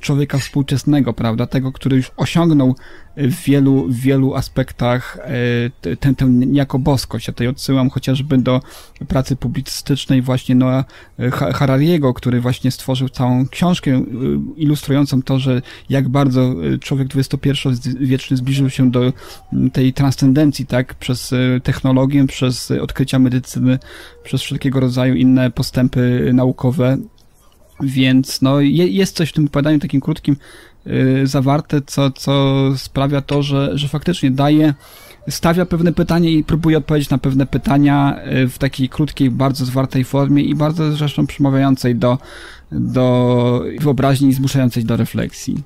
człowieka 0.00 0.38
współczesnego, 0.38 1.12
prawda? 1.12 1.46
Tego, 1.46 1.72
który 1.72 1.96
już 1.96 2.10
osiągnął 2.16 2.74
w 3.16 3.44
wielu, 3.44 3.88
w 3.88 3.94
wielu 3.94 4.34
aspektach 4.34 5.18
e, 5.20 5.96
tę, 5.96 6.14
tę 6.14 6.26
niejako 6.26 6.78
boskość. 6.78 7.26
Ja 7.26 7.32
tutaj 7.32 7.48
odsyłam 7.48 7.90
chociażby 7.90 8.38
do 8.38 8.60
pracy 9.08 9.36
publicystycznej 9.36 10.22
właśnie 10.22 10.54
Noa 10.54 10.84
Harariego, 11.30 12.14
który 12.14 12.40
właśnie 12.40 12.70
stworzył 12.70 13.08
całą 13.08 13.48
książkę 13.48 13.90
e, 13.90 14.04
ilustrującą 14.56 15.22
to, 15.22 15.38
że 15.38 15.62
jak 15.88 16.08
bardzo 16.08 16.54
e, 16.74 16.78
człowiek 16.78 17.08
XXI-wieczny 17.16 18.36
zbliżył 18.36 18.70
się 18.70 18.90
do 18.90 19.12
tej 19.72 19.92
transcendencji, 19.92 20.66
tak? 20.66 20.94
Przez 20.94 21.34
technologię, 21.62 22.26
przez 22.26 22.70
odkrycia 22.70 23.18
medycyny, 23.18 23.78
przez 24.24 24.42
wszelkiego 24.42 24.80
rodzaju 24.80 25.14
inne 25.14 25.50
postępy 25.50 26.30
naukowe. 26.34 26.96
Więc 27.80 28.42
no, 28.42 28.60
jest 28.60 29.16
coś 29.16 29.30
w 29.30 29.32
tym 29.32 29.46
opowiadaniu 29.46 29.78
takim 29.78 30.00
krótkim 30.00 30.36
zawarte, 31.24 31.80
co, 31.86 32.10
co 32.10 32.54
sprawia 32.76 33.20
to, 33.20 33.42
że, 33.42 33.78
że 33.78 33.88
faktycznie 33.88 34.30
daje, 34.30 34.74
stawia 35.28 35.66
pewne 35.66 35.92
pytanie 35.92 36.32
i 36.32 36.44
próbuje 36.44 36.78
odpowiedzieć 36.78 37.10
na 37.10 37.18
pewne 37.18 37.46
pytania 37.46 38.20
yy, 38.26 38.48
w 38.48 38.58
takiej 38.58 38.88
krótkiej, 38.88 39.30
bardzo 39.30 39.64
zwartej 39.64 40.04
formie 40.04 40.42
i 40.42 40.54
bardzo 40.54 40.92
zresztą 40.92 41.26
przemawiającej 41.26 41.96
do, 41.96 42.18
do 42.72 43.64
wyobraźni 43.80 44.28
i 44.28 44.32
zmuszającej 44.32 44.84
do 44.84 44.96
refleksji. 44.96 45.62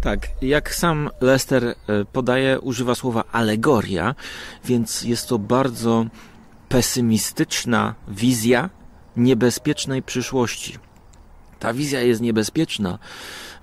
Tak, 0.00 0.28
jak 0.42 0.74
sam 0.74 1.10
Lester 1.20 1.64
y, 1.64 1.74
podaje, 2.12 2.60
używa 2.60 2.94
słowa 2.94 3.24
alegoria, 3.32 4.14
więc 4.64 5.02
jest 5.02 5.28
to 5.28 5.38
bardzo 5.38 6.06
pesymistyczna 6.68 7.94
wizja 8.08 8.70
niebezpiecznej 9.16 10.02
przyszłości. 10.02 10.78
Ta 11.58 11.72
wizja 11.74 12.00
jest 12.00 12.20
niebezpieczna, 12.20 12.98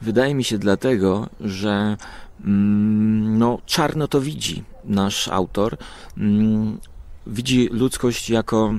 wydaje 0.02 0.36
mi 0.36 0.44
się 0.44 0.58
dlatego, 0.58 1.30
że 1.40 1.98
mm, 2.46 3.38
no, 3.38 3.60
czarno 3.66 4.08
to 4.08 4.22
widzi 4.22 4.64
nasz 4.88 5.28
autor. 5.28 5.78
Mm, 6.18 6.80
widzi 7.28 7.70
ludzkość 7.72 8.30
jako 8.30 8.74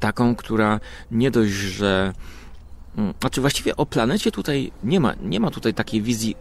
taką, 0.00 0.36
która 0.36 0.80
nie 1.10 1.30
dość, 1.30 1.52
że 1.52 2.12
mm, 2.96 3.14
znaczy 3.20 3.40
właściwie 3.40 3.76
o 3.76 3.86
planecie 3.86 4.32
tutaj 4.32 4.72
nie 4.84 5.00
ma, 5.00 5.14
nie 5.22 5.40
ma 5.40 5.50
tutaj 5.50 5.74
takiej 5.74 6.02
wizji 6.02 6.36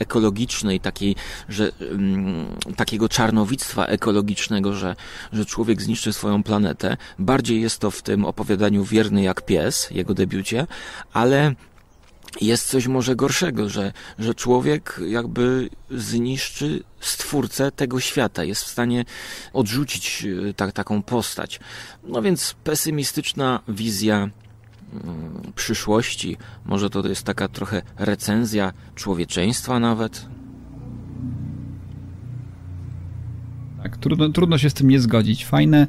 ekologicznej, 0.00 0.80
takiej, 0.80 1.16
że, 1.48 1.72
um, 1.90 2.46
takiego 2.76 3.08
czarnowictwa 3.08 3.86
ekologicznego, 3.86 4.72
że, 4.72 4.96
że 5.32 5.46
człowiek 5.46 5.82
zniszczy 5.82 6.12
swoją 6.12 6.42
planetę. 6.42 6.96
Bardziej 7.18 7.60
jest 7.60 7.78
to 7.78 7.90
w 7.90 8.02
tym 8.02 8.24
opowiadaniu 8.24 8.84
Wierny 8.84 9.22
jak 9.22 9.42
pies, 9.42 9.88
jego 9.90 10.14
debiucie, 10.14 10.66
ale 11.12 11.54
jest 12.40 12.68
coś 12.68 12.86
może 12.86 13.16
gorszego, 13.16 13.68
że, 13.68 13.92
że 14.18 14.34
człowiek 14.34 15.00
jakby 15.08 15.70
zniszczy 15.90 16.82
stwórcę 17.00 17.72
tego 17.72 18.00
świata, 18.00 18.44
jest 18.44 18.62
w 18.62 18.68
stanie 18.68 19.04
odrzucić 19.52 20.26
e, 20.50 20.54
tak, 20.54 20.72
taką 20.72 21.02
postać. 21.02 21.60
No 22.04 22.22
więc 22.22 22.54
pesymistyczna 22.64 23.60
wizja 23.68 24.16
mm, 24.16 25.52
przyszłości, 25.54 26.36
może 26.64 26.90
to 26.90 27.08
jest 27.08 27.22
taka 27.22 27.48
trochę 27.48 27.82
recenzja 27.98 28.72
człowieczeństwa 28.94 29.78
nawet. 29.78 30.26
Tak, 33.82 33.96
trudno, 33.96 34.28
trudno 34.28 34.58
się 34.58 34.70
z 34.70 34.74
tym 34.74 34.88
nie 34.88 35.00
zgodzić. 35.00 35.46
Fajne, 35.46 35.86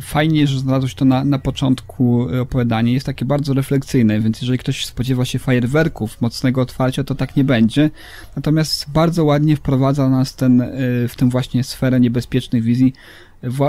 fajnie, 0.00 0.46
że 0.46 0.58
znalazłeś 0.58 0.94
to 0.94 1.04
na, 1.04 1.24
na 1.24 1.38
początku 1.38 2.26
opowiadania. 2.42 2.92
Jest 2.92 3.06
takie 3.06 3.24
bardzo 3.24 3.54
refleksyjne, 3.54 4.20
więc 4.20 4.40
jeżeli 4.40 4.58
ktoś 4.58 4.86
spodziewa 4.86 5.24
się 5.24 5.38
fajerwerków, 5.38 6.20
mocnego 6.20 6.60
otwarcia, 6.60 7.04
to 7.04 7.14
tak 7.14 7.36
nie 7.36 7.44
będzie. 7.44 7.90
Natomiast 8.36 8.90
bardzo 8.90 9.24
ładnie 9.24 9.56
wprowadza 9.56 10.08
nas 10.08 10.36
ten, 10.36 10.60
y, 10.60 11.08
w 11.08 11.14
tę 11.16 11.28
właśnie 11.30 11.64
sferę 11.64 12.00
niebezpiecznych 12.00 12.62
wizji. 12.62 12.92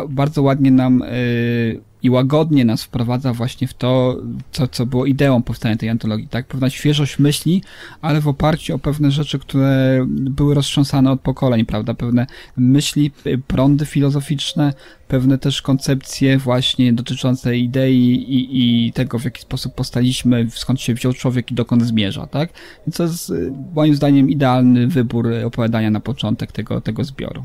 Bardzo 0.09 0.41
ładnie 0.41 0.71
nam 0.71 1.01
y, 1.01 1.81
i 2.03 2.09
łagodnie 2.09 2.65
nas 2.65 2.83
wprowadza 2.83 3.33
właśnie 3.33 3.67
w 3.67 3.73
to, 3.73 4.17
co, 4.51 4.67
co 4.67 4.85
było 4.85 5.05
ideą 5.05 5.43
powstania 5.43 5.77
tej 5.77 5.89
antologii, 5.89 6.27
tak? 6.27 6.47
Pewna 6.47 6.69
świeżość 6.69 7.19
myśli, 7.19 7.63
ale 8.01 8.21
w 8.21 8.27
oparciu 8.27 8.75
o 8.75 8.79
pewne 8.79 9.11
rzeczy, 9.11 9.39
które 9.39 10.05
były 10.09 10.53
roztrząsane 10.55 11.11
od 11.11 11.21
pokoleń, 11.21 11.65
prawda? 11.65 11.93
Pewne 11.93 12.27
myśli, 12.57 13.11
prądy 13.47 13.85
filozoficzne, 13.85 14.73
pewne 15.07 15.37
też 15.37 15.61
koncepcje 15.61 16.37
właśnie 16.37 16.93
dotyczące 16.93 17.57
idei 17.57 18.13
i, 18.13 18.87
i 18.87 18.93
tego, 18.93 19.19
w 19.19 19.25
jaki 19.25 19.41
sposób 19.41 19.75
postaliśmy, 19.75 20.47
skąd 20.49 20.81
się 20.81 20.93
wziął 20.93 21.13
człowiek 21.13 21.51
i 21.51 21.55
dokąd 21.55 21.83
zmierza, 21.83 22.27
tak? 22.27 22.49
Więc 22.87 22.97
to 22.97 23.03
jest 23.03 23.33
moim 23.75 23.95
zdaniem 23.95 24.29
idealny 24.29 24.87
wybór 24.87 25.27
opowiadania 25.45 25.91
na 25.91 25.99
początek 25.99 26.51
tego, 26.51 26.81
tego 26.81 27.03
zbioru. 27.03 27.43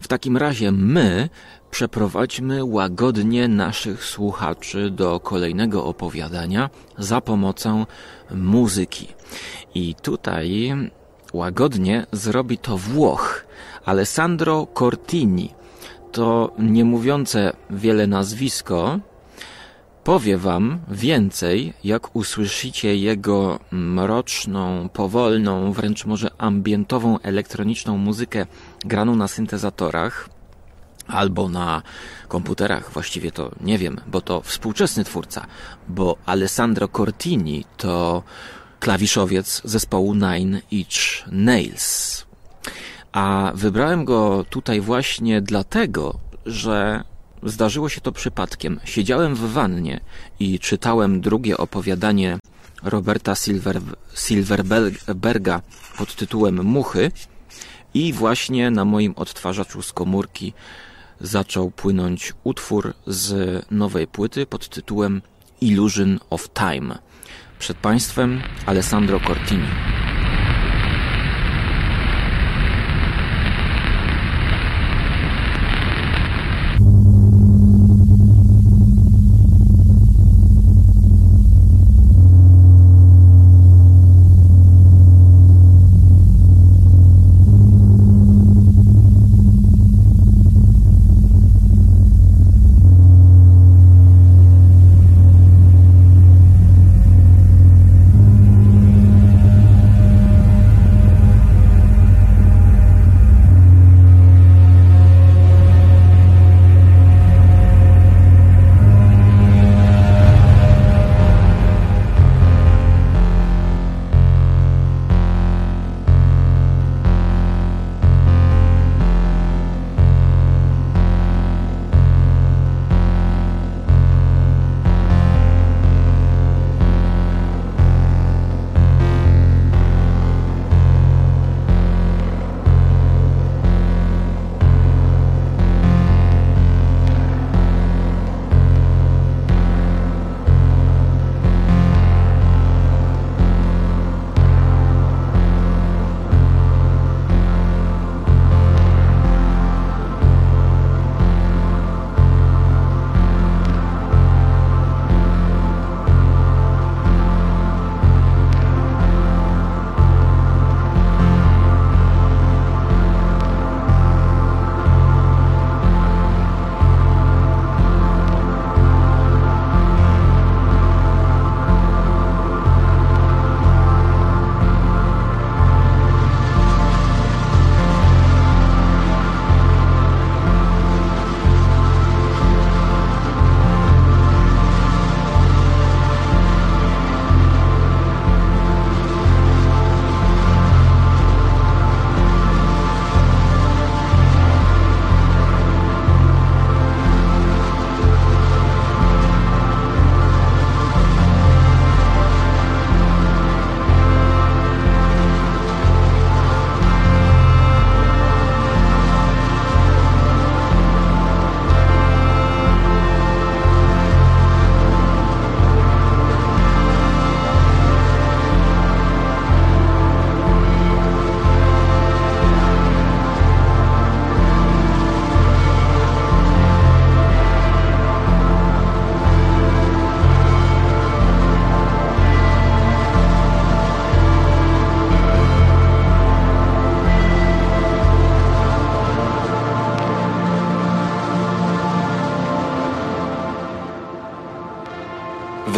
W 0.00 0.08
takim 0.08 0.36
razie 0.36 0.72
my 0.72 1.28
przeprowadźmy 1.72 2.64
łagodnie 2.64 3.48
naszych 3.48 4.04
słuchaczy 4.04 4.90
do 4.90 5.20
kolejnego 5.20 5.84
opowiadania 5.84 6.70
za 6.98 7.20
pomocą 7.20 7.86
muzyki. 8.34 9.08
I 9.74 9.94
tutaj 9.94 10.74
łagodnie 11.32 12.06
zrobi 12.12 12.58
to 12.58 12.78
Włoch, 12.78 13.44
Alessandro 13.84 14.66
Cortini. 14.78 15.54
To 16.12 16.52
nie 16.58 16.84
mówiące 16.84 17.52
wiele 17.70 18.06
nazwisko, 18.06 18.98
powie 20.04 20.38
wam 20.38 20.78
więcej, 20.88 21.72
jak 21.84 22.16
usłyszycie 22.16 22.96
jego 22.96 23.58
mroczną, 23.70 24.88
powolną, 24.88 25.72
wręcz 25.72 26.06
może 26.06 26.30
ambientową 26.38 27.18
elektroniczną 27.18 27.98
muzykę 27.98 28.46
graną 28.84 29.16
na 29.16 29.28
syntezatorach 29.28 30.28
albo 31.06 31.48
na 31.48 31.82
komputerach, 32.28 32.92
właściwie 32.92 33.32
to 33.32 33.50
nie 33.60 33.78
wiem, 33.78 34.00
bo 34.06 34.20
to 34.20 34.40
współczesny 34.40 35.04
twórca, 35.04 35.46
bo 35.88 36.16
Alessandro 36.26 36.88
Cortini 36.88 37.64
to 37.76 38.22
klawiszowiec 38.80 39.62
zespołu 39.64 40.14
Nine 40.14 40.60
Inch 40.70 41.26
Nails. 41.26 42.26
A 43.12 43.52
wybrałem 43.54 44.04
go 44.04 44.44
tutaj 44.50 44.80
właśnie 44.80 45.40
dlatego, 45.40 46.18
że 46.46 47.04
zdarzyło 47.42 47.88
się 47.88 48.00
to 48.00 48.12
przypadkiem. 48.12 48.80
Siedziałem 48.84 49.34
w 49.34 49.52
wannie 49.52 50.00
i 50.40 50.58
czytałem 50.58 51.20
drugie 51.20 51.56
opowiadanie 51.56 52.38
Roberta 52.82 53.34
Silver, 53.34 53.80
Silverberga 54.14 55.62
pod 55.98 56.14
tytułem 56.14 56.64
Muchy 56.64 57.12
i 57.94 58.12
właśnie 58.12 58.70
na 58.70 58.84
moim 58.84 59.12
odtwarzaczu 59.16 59.82
z 59.82 59.92
komórki 59.92 60.52
zaczął 61.22 61.70
płynąć 61.70 62.32
utwór 62.44 62.94
z 63.06 63.34
nowej 63.70 64.06
płyty 64.06 64.46
pod 64.46 64.68
tytułem 64.68 65.22
Illusion 65.60 66.18
of 66.30 66.48
Time. 66.48 66.98
Przed 67.58 67.76
Państwem 67.76 68.40
Alessandro 68.66 69.20
Cortini. 69.20 69.68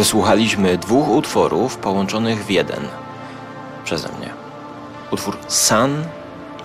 Wysłuchaliśmy 0.05 0.77
dwóch 0.77 1.09
utworów 1.09 1.77
połączonych 1.77 2.45
w 2.45 2.49
jeden 2.49 2.79
przeze 3.83 4.09
mnie. 4.09 4.29
Utwór 5.11 5.37
Sun 5.47 5.91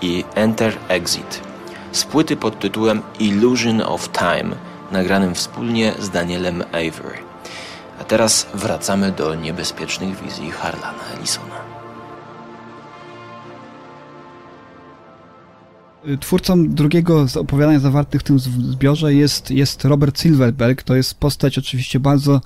i 0.01 0.23
Enter 0.35 0.77
Exit 0.87 1.41
z 1.91 2.03
płyty 2.03 2.35
pod 2.35 2.59
tytułem 2.59 3.01
Illusion 3.19 3.81
of 3.81 4.09
Time, 4.11 4.55
nagranym 4.91 5.35
wspólnie 5.35 5.93
z 5.99 6.09
Danielem 6.09 6.61
Avery. 6.61 7.17
A 8.01 8.03
teraz 8.03 8.47
wracamy 8.53 9.11
do 9.11 9.35
niebezpiecznych 9.35 10.23
wizji 10.23 10.51
Harlana 10.51 11.03
Ellisona. 11.17 11.55
Twórcą 16.19 16.67
drugiego 16.67 17.27
z 17.27 17.37
opowiadań 17.37 17.79
zawartych 17.79 18.21
w 18.21 18.23
tym 18.23 18.39
zbiorze 18.39 19.13
jest, 19.13 19.51
jest 19.51 19.85
Robert 19.85 20.21
Silverberg. 20.21 20.83
To 20.83 20.95
jest 20.95 21.19
postać 21.19 21.57
oczywiście 21.57 21.99
bardzo 21.99 22.41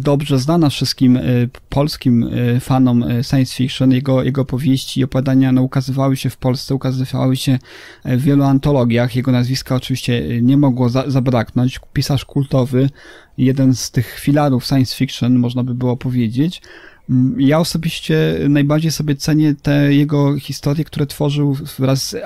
dobrze 0.00 0.38
znana 0.38 0.70
wszystkim 0.70 1.16
e, 1.16 1.22
polskim 1.68 2.30
e, 2.56 2.60
fanom 2.60 3.04
science 3.22 3.54
fiction. 3.54 3.92
Jego, 3.92 4.22
jego 4.22 4.44
powieści 4.44 5.00
i 5.00 5.04
opowiadania 5.04 5.52
no, 5.52 5.62
ukazywały 5.62 6.16
się 6.16 6.30
w 6.30 6.36
Polsce, 6.36 6.74
ukazywały 6.74 7.36
się 7.36 7.58
w 8.04 8.22
wielu 8.22 8.44
antologiach. 8.44 9.16
Jego 9.16 9.32
nazwiska 9.32 9.74
oczywiście 9.74 10.42
nie 10.42 10.56
mogło 10.56 10.88
za, 10.88 11.10
zabraknąć. 11.10 11.80
Pisarz 11.92 12.24
kultowy, 12.24 12.90
jeden 13.38 13.74
z 13.74 13.90
tych 13.90 14.18
filarów 14.18 14.64
science 14.64 14.96
fiction, 14.96 15.38
można 15.38 15.64
by 15.64 15.74
było 15.74 15.96
powiedzieć. 15.96 16.62
Mm, 17.10 17.40
ja 17.40 17.58
osobiście 17.58 18.38
najbardziej 18.48 18.90
sobie 18.90 19.16
cenię 19.16 19.54
te 19.62 19.94
jego 19.94 20.38
historie, 20.38 20.84
które 20.84 21.06
tworzył 21.06 21.56
wraz 21.78 22.08
z 22.08 22.16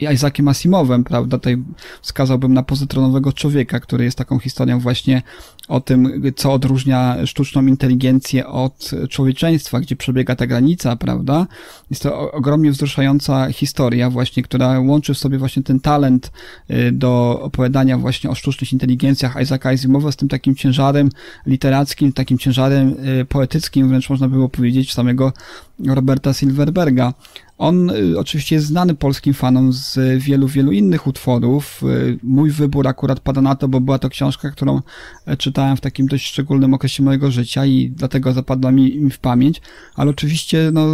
Isaaciem 0.00 0.48
Asimovem, 0.48 1.04
prawda? 1.04 1.38
Tutaj 1.38 1.56
wskazałbym 2.02 2.54
na 2.54 2.62
pozytronowego 2.62 3.32
człowieka, 3.32 3.80
który 3.80 4.04
jest 4.04 4.18
taką 4.18 4.38
historią 4.38 4.80
właśnie 4.80 5.22
o 5.68 5.80
tym, 5.80 6.22
co 6.36 6.52
odróżnia 6.52 7.26
sztuczną 7.26 7.66
inteligencję 7.66 8.46
od 8.46 8.90
człowieczeństwa, 9.10 9.80
gdzie 9.80 9.96
przebiega 9.96 10.36
ta 10.36 10.46
granica, 10.46 10.96
prawda? 10.96 11.46
Jest 11.90 12.02
to 12.02 12.32
ogromnie 12.32 12.70
wzruszająca 12.70 13.52
historia 13.52 14.10
właśnie, 14.10 14.42
która 14.42 14.80
łączy 14.80 15.14
w 15.14 15.18
sobie 15.18 15.38
właśnie 15.38 15.62
ten 15.62 15.80
talent 15.80 16.32
y, 16.70 16.92
do 16.92 17.40
opowiadania 17.42 17.98
właśnie 17.98 18.30
o 18.30 18.34
sztucznych 18.34 18.72
inteligencjach 18.72 19.42
Isaaca 19.42 19.68
Asimova 19.68 20.12
z 20.12 20.16
tym 20.16 20.28
takim 20.28 20.54
ciężarem 20.54 21.08
literackim, 21.46 22.12
takim 22.12 22.38
ciężarem 22.38 22.96
y, 23.20 23.24
poetyckim, 23.24 23.88
wręcz 23.88 24.10
można 24.10 24.28
było 24.28 24.48
powiedzieć, 24.48 24.92
samego 24.92 25.32
Roberta 25.78 26.32
Silverberga. 26.32 27.14
On 27.58 27.90
y, 27.90 28.18
oczywiście 28.18 28.54
jest 28.54 28.66
znany 28.66 28.94
polskim 28.94 29.34
fanom 29.34 29.72
z 29.72 29.98
wielu, 30.22 30.48
wielu 30.48 30.72
innych 30.72 31.06
utworów. 31.06 31.82
Y, 31.82 32.18
mój 32.22 32.50
wybór 32.50 32.88
akurat 32.88 33.20
pada 33.20 33.42
na 33.42 33.54
to, 33.54 33.68
bo 33.68 33.80
była 33.80 33.98
to 33.98 34.08
książka, 34.08 34.50
którą 34.50 34.80
e, 35.26 35.36
czytałem 35.36 35.76
w 35.76 35.80
takim 35.80 36.06
dość 36.06 36.26
szczególnym 36.26 36.74
okresie 36.74 37.02
mojego 37.02 37.30
życia 37.30 37.66
i 37.66 37.90
dlatego 37.90 38.32
zapadła 38.32 38.72
mi 38.72 39.10
w 39.10 39.18
pamięć, 39.18 39.60
ale 39.94 40.10
oczywiście 40.10 40.70
no, 40.72 40.86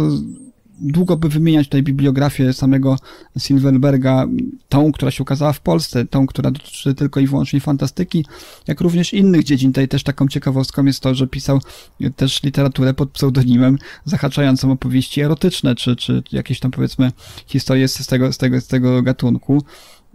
długo 0.83 1.17
by 1.17 1.29
wymieniać 1.29 1.67
tutaj 1.67 1.83
bibliografię 1.83 2.53
samego 2.53 2.97
Silverberga, 3.37 4.27
tą, 4.69 4.91
która 4.91 5.11
się 5.11 5.23
ukazała 5.23 5.53
w 5.53 5.59
Polsce, 5.59 6.05
tą, 6.05 6.27
która 6.27 6.51
dotyczy 6.51 6.95
tylko 6.95 7.19
i 7.19 7.27
wyłącznie 7.27 7.59
fantastyki, 7.59 8.25
jak 8.67 8.81
również 8.81 9.13
innych 9.13 9.43
dziedzin. 9.43 9.71
Tutaj 9.71 9.87
też 9.87 10.03
taką 10.03 10.27
ciekawostką 10.27 10.85
jest 10.85 10.99
to, 10.99 11.15
że 11.15 11.27
pisał 11.27 11.59
też 12.15 12.43
literaturę 12.43 12.93
pod 12.93 13.11
pseudonimem, 13.11 13.77
zahaczającą 14.05 14.71
opowieści 14.71 15.21
erotyczne, 15.21 15.75
czy, 15.75 15.95
czy 15.95 16.23
jakieś 16.31 16.59
tam 16.59 16.71
powiedzmy 16.71 17.11
historie 17.47 17.87
z 17.87 18.07
tego, 18.07 18.33
z 18.33 18.37
tego, 18.37 18.61
z 18.61 18.67
tego 18.67 19.01
gatunku. 19.01 19.63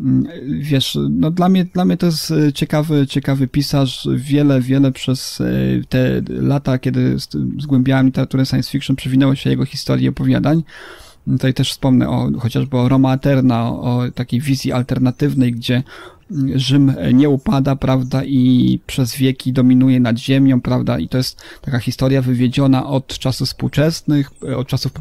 Mm, 0.01 0.27
wiesz, 0.61 0.99
no 1.11 1.31
dla 1.31 1.49
mnie, 1.49 1.65
dla 1.65 1.85
mnie 1.85 1.97
to 1.97 2.07
jest 2.07 2.31
e, 2.31 2.53
ciekawy, 2.53 3.07
ciekawy 3.07 3.49
pisarz. 3.49 4.09
Wiele, 4.17 4.61
wiele 4.61 4.93
przez 4.93 5.41
e, 5.41 5.45
te 5.89 6.23
lata, 6.29 6.79
kiedy 6.79 7.17
zgłębiałem 7.59 8.07
literaturę 8.07 8.47
science 8.47 8.71
fiction, 8.71 8.97
przewinęło 8.97 9.35
się 9.35 9.51
jego 9.51 9.65
historii 9.65 10.09
opowiadań. 10.09 10.63
Tutaj 11.27 11.55
też 11.55 11.71
wspomnę 11.71 12.09
o, 12.09 12.31
chociażby 12.39 12.77
o 12.77 12.89
Roma 12.89 13.15
Eterna, 13.15 13.69
o, 13.69 13.99
o 13.99 14.11
takiej 14.11 14.41
wizji 14.41 14.73
alternatywnej, 14.73 15.53
gdzie 15.53 15.83
mm, 16.31 16.59
Rzym 16.59 16.95
nie 17.13 17.29
upada, 17.29 17.77
prawda, 17.77 18.25
i 18.25 18.81
przez 18.87 19.17
wieki 19.17 19.53
dominuje 19.53 20.01
nad 20.01 20.19
ziemią, 20.19 20.61
prawda, 20.61 20.99
i 20.99 21.09
to 21.09 21.17
jest 21.17 21.43
taka 21.63 21.79
historia 21.79 22.23
wywiedziona 22.23 22.87
od 22.87 23.19
czasów 23.19 23.49
współczesnych, 23.49 24.31
od 24.57 24.69
czasów 24.69 24.93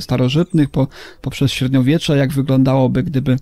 starożytnych, 0.00 0.70
po, 0.70 0.86
poprzez 1.22 1.52
średniowiecze, 1.52 2.16
jak 2.16 2.32
wyglądałoby, 2.32 3.02
gdyby 3.02 3.36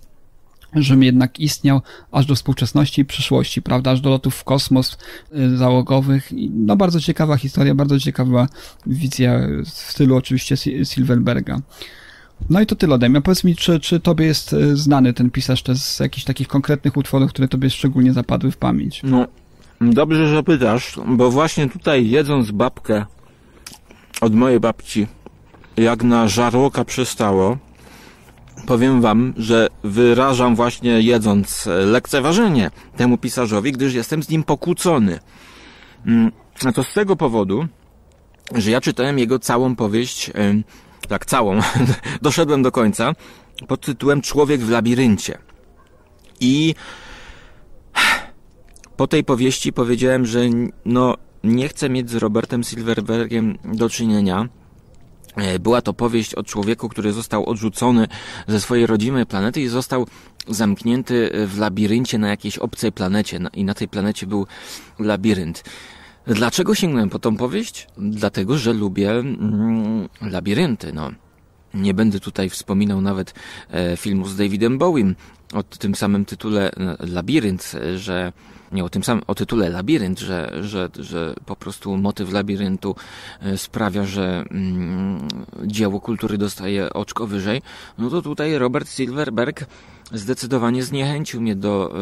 Rzym 0.75 1.03
jednak 1.03 1.41
istniał 1.41 1.81
aż 2.13 2.27
do 2.27 2.35
współczesności 2.35 3.01
i 3.01 3.05
przyszłości, 3.05 3.63
prawda, 3.63 3.91
aż 3.91 4.01
do 4.01 4.11
lotów 4.11 4.35
w 4.35 4.45
kosmos 4.45 4.99
y, 5.37 5.57
załogowych. 5.57 6.31
No 6.51 6.77
bardzo 6.77 7.01
ciekawa 7.01 7.37
historia, 7.37 7.75
bardzo 7.75 7.99
ciekawa 7.99 8.49
wizja 8.87 9.41
w 9.65 9.69
stylu 9.69 10.17
oczywiście 10.17 10.57
Silverberga. 10.85 11.61
No 12.51 12.61
i 12.61 12.67
to 12.67 12.77
tyle 12.77 12.95
ode 12.95 13.09
mnie. 13.09 13.21
Powiedz 13.21 13.45
mi, 13.45 13.57
czy, 13.57 13.81
czy 13.81 14.01
tobie 14.01 14.27
jest 14.27 14.53
y, 14.53 14.77
znany 14.77 15.13
ten 15.13 15.31
pisarz 15.31 15.63
też 15.63 15.79
z 15.79 16.01
jakichś 16.01 16.25
takich 16.25 16.49
konkretnych 16.49 16.97
utworów, 16.97 17.31
które 17.31 17.49
tobie 17.49 17.71
szczególnie 17.71 18.13
zapadły 18.13 18.51
w 18.51 18.57
pamięć? 18.57 19.01
No, 19.05 19.27
dobrze, 19.81 20.29
że 20.29 20.43
pytasz, 20.43 21.01
bo 21.07 21.31
właśnie 21.31 21.69
tutaj 21.69 22.09
jedząc 22.09 22.51
babkę 22.51 23.05
od 24.21 24.35
mojej 24.35 24.61
babci, 24.61 25.07
jak 25.77 26.05
na 26.05 26.29
żarłoka 26.29 26.85
przystało, 26.85 27.59
powiem 28.67 29.01
wam, 29.01 29.35
że 29.37 29.69
wyrażam 29.85 30.57
właśnie 30.57 31.01
jedząc 31.01 31.69
lekceważenie 31.87 32.71
temu 32.97 33.19
pisarzowi, 33.19 33.73
gdyż 33.73 33.95
jestem 33.95 34.23
z 34.23 34.29
nim 34.29 34.45
pokłócony. 34.45 35.19
Mm, 36.07 36.33
a 36.65 36.73
to 36.73 36.85
z 36.85 36.93
tego 36.93 37.17
powodu, 37.17 37.67
że 38.55 38.71
ja 38.71 38.81
czytałem 38.81 39.19
jego 39.19 39.39
całą 39.39 39.77
powieść, 39.77 40.31
tak 41.09 41.27
całą, 41.27 41.61
doszedłem 42.23 42.63
do 42.63 42.73
końca, 42.73 43.13
pod 43.69 43.81
tytułem 43.81 44.21
Człowiek 44.21 44.61
w 44.61 44.71
labiryncie. 44.71 45.39
I 46.41 46.75
po 48.97 49.07
tej 49.07 49.25
powieści 49.25 49.73
powiedziałem, 49.73 50.27
że 50.27 50.41
no, 50.85 51.17
nie 51.45 51.69
chcę 51.69 51.91
mieć 51.91 52.11
z 52.11 52.15
Robertem 52.15 52.65
Silverbergiem 52.65 53.59
do 53.65 53.89
czynienia, 53.89 54.49
E, 54.49 54.60
była 55.61 55.83
to 55.83 55.93
powieść 55.93 56.35
o 56.35 56.43
człowieku, 56.43 56.89
który 56.89 57.13
został 57.13 57.47
odrzucony 57.47 58.09
ze 58.49 58.61
swojej 58.61 58.87
rodzimej 58.87 59.27
planety 59.27 59.61
i 59.61 59.69
został 59.69 60.07
zamknięty 60.49 61.31
w 61.47 61.59
labiryncie 61.59 62.19
na 62.19 62.29
jakiejś 62.29 62.59
obcej 62.59 62.93
planecie 62.93 63.41
i 63.55 63.65
na 63.65 63.75
tej 63.75 63.89
planecie 63.89 64.27
był 64.27 64.47
labirynt. 64.99 65.65
Dlaczego 66.27 66.75
sięgnąłem 66.75 67.11
po 67.11 67.19
tą 67.19 67.37
powieść? 67.37 67.87
Dlatego, 67.99 68.59
że 68.59 68.73
lubię 68.73 69.11
mm, 69.11 70.09
labirynty, 70.21 70.93
no. 70.93 71.11
Nie 71.75 71.95
będę 71.95 72.21
tutaj 72.21 72.51
wspominał 72.51 73.01
nawet 73.01 73.35
e, 73.71 73.97
filmu 73.97 74.29
z 74.29 74.37
Davidem 74.37 74.79
Bowiem 74.79 75.15
o 75.53 75.63
tym 75.63 75.95
samym 75.95 76.25
tytule 76.25 76.71
e, 76.71 76.97
Labirynt, 77.07 77.73
że 77.97 78.33
nie 78.73 78.85
o 78.85 78.89
tym 78.89 79.05
samym, 79.05 79.25
o 79.27 79.35
tytule 79.35 79.69
Labirynt, 79.69 80.21
że, 80.21 80.53
że, 80.61 80.89
że 80.99 81.35
po 81.47 81.57
prostu 81.57 81.97
motyw 81.97 82.33
labiryntu 82.33 82.97
e, 83.41 83.59
sprawia, 83.59 84.05
że 84.05 84.45
mm, 84.51 85.29
dzieło 85.67 86.01
kultury 86.01 86.39
dostaje 86.39 86.93
oczko 86.93 87.27
wyżej, 87.27 87.63
no 87.99 88.11
to 88.11 88.23
tutaj 88.23 88.59
Robert 88.59 88.89
Silverberg 88.89 89.67
zdecydowanie 90.13 90.83
zniechęcił 90.83 91.41
mnie 91.41 91.57
do 91.57 91.95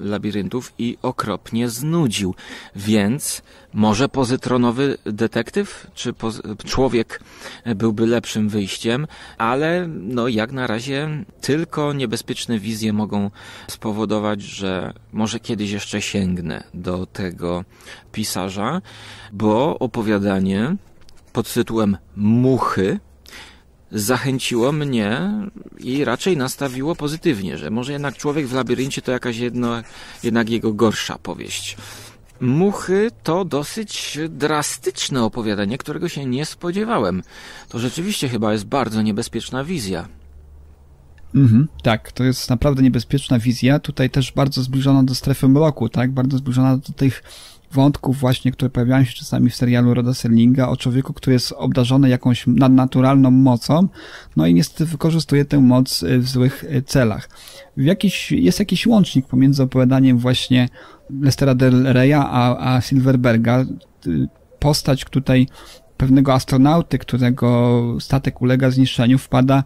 y, 0.00 0.08
labiryntów 0.08 0.72
i 0.78 0.98
okropnie 1.02 1.68
znudził. 1.68 2.34
Więc 2.76 3.42
może 3.72 4.08
pozytronowy 4.08 4.98
detektyw, 5.04 5.86
czy 5.94 6.14
człowiek 6.64 7.20
byłby 7.76 8.06
lepszym 8.06 8.48
wyjściem, 8.48 9.06
ale 9.38 9.88
no 9.88 10.28
jak 10.28 10.52
na 10.52 10.66
razie 10.66 11.24
tylko 11.40 11.92
niebezpieczne 11.92 12.58
wizje 12.58 12.92
mogą 12.92 13.30
spowodować, 13.68 14.42
że 14.42 14.92
może 15.12 15.40
kiedyś 15.40 15.70
jeszcze 15.70 16.02
sięgnę 16.02 16.64
do 16.74 17.06
tego 17.06 17.64
pisarza, 18.12 18.82
bo 19.32 19.78
opowiadanie 19.78 20.76
pod 21.32 21.52
tytułem 21.54 21.96
Muchy 22.16 23.00
zachęciło 23.90 24.72
mnie 24.72 25.20
i 25.78 26.04
raczej 26.04 26.36
nastawiło 26.36 26.96
pozytywnie, 26.96 27.58
że 27.58 27.70
może 27.70 27.92
jednak 27.92 28.16
człowiek 28.16 28.46
w 28.46 28.54
labiryncie 28.54 29.02
to 29.02 29.12
jakaś 29.12 29.36
jedno, 29.36 29.82
jednak 30.22 30.50
jego 30.50 30.72
gorsza 30.72 31.18
powieść. 31.18 31.76
Muchy 32.40 33.10
to 33.22 33.44
dosyć 33.44 34.18
drastyczne 34.28 35.24
opowiadanie, 35.24 35.78
którego 35.78 36.08
się 36.08 36.26
nie 36.26 36.46
spodziewałem. 36.46 37.22
To 37.68 37.78
rzeczywiście 37.78 38.28
chyba 38.28 38.52
jest 38.52 38.64
bardzo 38.64 39.02
niebezpieczna 39.02 39.64
wizja. 39.64 40.08
Mhm, 41.34 41.68
tak, 41.82 42.12
to 42.12 42.24
jest 42.24 42.50
naprawdę 42.50 42.82
niebezpieczna 42.82 43.38
wizja. 43.38 43.78
Tutaj 43.78 44.10
też 44.10 44.32
bardzo 44.32 44.62
zbliżona 44.62 45.04
do 45.04 45.14
strefy 45.14 45.48
mroku, 45.48 45.88
tak? 45.88 46.12
Bardzo 46.12 46.38
zbliżona 46.38 46.76
do 46.76 46.92
tych 46.92 47.22
wątków 47.72 48.18
właśnie, 48.18 48.52
które 48.52 48.70
pojawiają 48.70 49.04
się 49.04 49.12
czasami 49.12 49.50
w 49.50 49.56
serialu 49.56 49.94
Roda 49.94 50.14
Serlinga 50.14 50.68
o 50.68 50.76
człowieku, 50.76 51.12
który 51.12 51.34
jest 51.34 51.52
obdarzony 51.56 52.08
jakąś 52.08 52.46
nadnaturalną 52.46 53.30
mocą, 53.30 53.88
no 54.36 54.46
i 54.46 54.54
niestety 54.54 54.86
wykorzystuje 54.86 55.44
tę 55.44 55.60
moc 55.60 56.02
y, 56.02 56.18
w 56.18 56.28
złych 56.28 56.64
y, 56.64 56.82
celach. 56.82 57.28
W 57.76 57.82
jakiś, 57.82 58.32
jest 58.32 58.58
jakiś 58.58 58.86
łącznik 58.86 59.26
pomiędzy 59.26 59.62
opowiadaniem 59.62 60.18
właśnie 60.18 60.68
Lestera 61.20 61.54
del 61.54 61.82
Reya 61.84 62.14
a, 62.14 62.74
a 62.74 62.80
Silverberga. 62.80 63.64
y, 64.06 64.28
postać 64.58 65.04
tutaj 65.04 65.46
pewnego 65.96 66.34
astronauty, 66.34 66.98
którego 66.98 67.82
statek 68.00 68.42
ulega 68.42 68.70
zniszczeniu, 68.70 69.18
wpada 69.18 69.64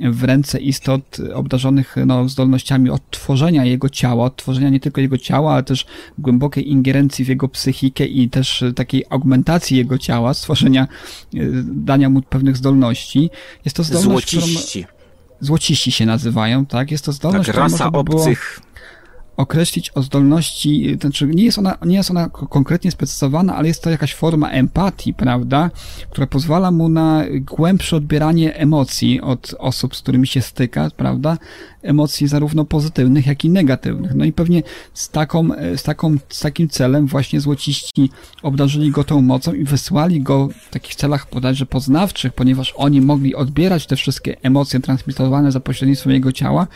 w 0.00 0.24
ręce 0.24 0.60
istot 0.60 1.16
obdarzonych 1.34 1.96
no, 2.06 2.28
zdolnościami 2.28 2.90
odtworzenia 2.90 3.64
jego 3.64 3.88
ciała, 3.88 4.24
odtworzenia 4.24 4.68
nie 4.68 4.80
tylko 4.80 5.00
jego 5.00 5.18
ciała, 5.18 5.52
ale 5.52 5.62
też 5.62 5.86
głębokiej 6.18 6.70
ingerencji 6.70 7.24
w 7.24 7.28
jego 7.28 7.48
psychikę 7.48 8.06
i 8.06 8.28
też 8.28 8.64
takiej 8.76 9.04
augmentacji 9.10 9.76
jego 9.76 9.98
ciała, 9.98 10.34
stworzenia, 10.34 10.88
y, 11.34 11.64
dania 11.64 12.08
mu 12.08 12.22
pewnych 12.22 12.56
zdolności. 12.56 13.30
Jest 13.64 13.76
to 13.76 13.82
zdolność, 13.82 14.32
Złociści. 14.32 14.84
Którą, 14.84 14.98
złociści 15.40 15.92
się 15.92 16.06
nazywają, 16.06 16.66
tak? 16.66 16.90
Jest 16.90 17.04
to 17.04 17.12
zdolność, 17.12 17.46
Tak, 17.46 17.56
rasa 17.56 17.68
można 17.70 17.90
by 17.90 18.04
było 18.04 18.22
obcych. 18.22 18.60
Określić 19.38 19.90
o 19.94 20.02
zdolności, 20.02 20.98
znaczy 21.00 21.26
nie 21.26 21.44
jest 21.44 21.58
ona, 21.58 21.78
nie 21.86 21.96
jest 21.96 22.10
ona 22.10 22.28
konkretnie 22.28 22.90
sprecyzowana, 22.90 23.56
ale 23.56 23.68
jest 23.68 23.82
to 23.82 23.90
jakaś 23.90 24.14
forma 24.14 24.50
empatii, 24.50 25.14
prawda, 25.14 25.70
która 26.10 26.26
pozwala 26.26 26.70
mu 26.70 26.88
na 26.88 27.24
głębsze 27.40 27.96
odbieranie 27.96 28.56
emocji 28.56 29.20
od 29.20 29.54
osób, 29.58 29.96
z 29.96 30.02
którymi 30.02 30.26
się 30.26 30.40
styka, 30.40 30.90
prawda, 30.96 31.38
emocji 31.82 32.28
zarówno 32.28 32.64
pozytywnych, 32.64 33.26
jak 33.26 33.44
i 33.44 33.50
negatywnych. 33.50 34.14
No 34.14 34.24
i 34.24 34.32
pewnie 34.32 34.62
z 34.94 35.08
taką, 35.08 35.48
z 35.76 35.82
taką, 35.82 36.16
z 36.28 36.40
takim 36.40 36.68
celem 36.68 37.06
właśnie 37.06 37.40
złociści 37.40 38.10
obdarzyli 38.42 38.90
go 38.90 39.04
tą 39.04 39.22
mocą 39.22 39.52
i 39.52 39.64
wysłali 39.64 40.20
go 40.20 40.48
w 40.48 40.70
takich 40.70 40.94
celach 40.94 41.26
bodajże 41.32 41.66
poznawczych, 41.66 42.32
ponieważ 42.32 42.74
oni 42.76 43.00
mogli 43.00 43.34
odbierać 43.34 43.86
te 43.86 43.96
wszystkie 43.96 44.36
emocje 44.42 44.80
transmitowane 44.80 45.52
za 45.52 45.60
pośrednictwem 45.60 46.12
jego 46.12 46.32
ciała, 46.32 46.66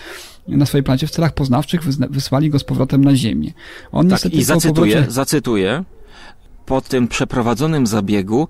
na 0.49 0.67
swojej 0.67 0.85
planecie 0.85 1.07
w 1.07 1.11
celach 1.11 1.35
poznawczych 1.35 1.83
wysłali 2.11 2.51
go 2.51 2.59
z 2.59 2.65
powrotem 2.65 3.05
na 3.05 3.17
Ziemię. 3.17 3.53
On 3.93 4.07
Tak, 4.07 4.13
niestety 4.13 4.37
i 4.37 4.45
zacytuję, 4.45 4.97
powrocie- 4.97 5.11
zacytuję. 5.11 5.85
Po 6.67 6.81
tym 6.81 7.09
przeprowadzonym 7.09 7.87
zabiegu 7.87 8.49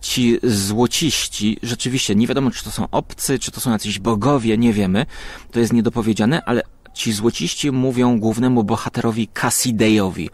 ci 0.00 0.38
złociści, 0.42 1.58
rzeczywiście 1.62 2.14
nie 2.14 2.26
wiadomo, 2.26 2.50
czy 2.50 2.64
to 2.64 2.70
są 2.70 2.86
obcy, 2.90 3.38
czy 3.38 3.50
to 3.50 3.60
są 3.60 3.70
jacyś 3.70 3.98
bogowie, 3.98 4.58
nie 4.58 4.72
wiemy, 4.72 5.06
to 5.50 5.60
jest 5.60 5.72
niedopowiedziane, 5.72 6.42
ale 6.44 6.62
ci 6.94 7.12
złociści 7.12 7.72
mówią 7.72 8.20
głównemu 8.20 8.64
bohaterowi 8.64 9.28
Cassidejowi. 9.28 10.30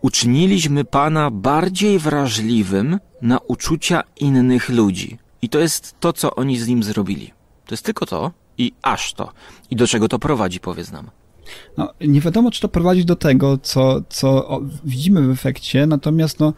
Uczyniliśmy 0.00 0.84
Pana 0.84 1.30
bardziej 1.30 1.98
wrażliwym 1.98 2.98
na 3.22 3.38
uczucia 3.38 4.02
innych 4.20 4.68
ludzi. 4.68 5.18
I 5.42 5.48
to 5.48 5.58
jest 5.58 5.94
to, 6.00 6.12
co 6.12 6.34
oni 6.34 6.58
z 6.58 6.68
nim 6.68 6.82
zrobili. 6.82 7.32
To 7.66 7.74
jest 7.74 7.84
tylko 7.84 8.06
to 8.06 8.30
i 8.62 8.72
aż 8.82 9.12
to. 9.12 9.32
I 9.70 9.76
do 9.76 9.86
czego 9.86 10.08
to 10.08 10.18
prowadzi, 10.18 10.60
powiedz 10.60 10.92
nam. 10.92 11.10
No, 11.76 11.92
nie 12.00 12.20
wiadomo, 12.20 12.50
czy 12.50 12.60
to 12.60 12.68
prowadzi 12.68 13.04
do 13.04 13.16
tego, 13.16 13.58
co, 13.58 14.02
co 14.08 14.60
widzimy 14.84 15.22
w 15.22 15.30
efekcie, 15.30 15.86
natomiast 15.86 16.40
no, 16.40 16.52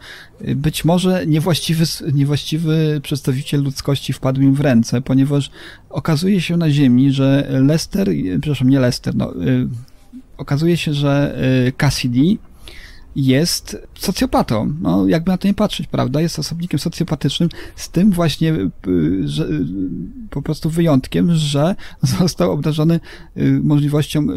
być 0.55 0.85
może 0.85 1.27
niewłaściwy, 1.27 1.85
niewłaściwy 2.13 2.99
przedstawiciel 3.03 3.63
ludzkości 3.63 4.13
wpadł 4.13 4.41
im 4.41 4.53
w 4.53 4.59
ręce, 4.59 5.01
ponieważ 5.01 5.51
okazuje 5.89 6.41
się 6.41 6.57
na 6.57 6.69
Ziemi, 6.69 7.11
że 7.11 7.47
Lester, 7.49 8.09
przepraszam, 8.41 8.69
nie 8.69 8.79
Lester, 8.79 9.15
no, 9.15 9.33
y, 9.35 9.67
okazuje 10.37 10.77
się, 10.77 10.93
że 10.93 11.37
y, 11.67 11.71
Cassidy 11.71 12.37
jest 13.15 13.77
socjopatą. 13.99 14.73
No, 14.81 15.07
jakby 15.07 15.31
na 15.31 15.37
to 15.37 15.47
nie 15.47 15.53
patrzeć, 15.53 15.87
prawda? 15.87 16.21
Jest 16.21 16.39
osobnikiem 16.39 16.79
socjopatycznym, 16.79 17.49
z 17.75 17.89
tym 17.89 18.11
właśnie 18.11 18.53
y, 18.53 18.69
że, 19.25 19.45
y, 19.45 19.65
po 20.29 20.41
prostu 20.41 20.69
wyjątkiem, 20.69 21.35
że 21.35 21.75
został 22.19 22.51
obdarzony 22.51 22.99
y, 23.37 23.59
możliwością 23.63 24.27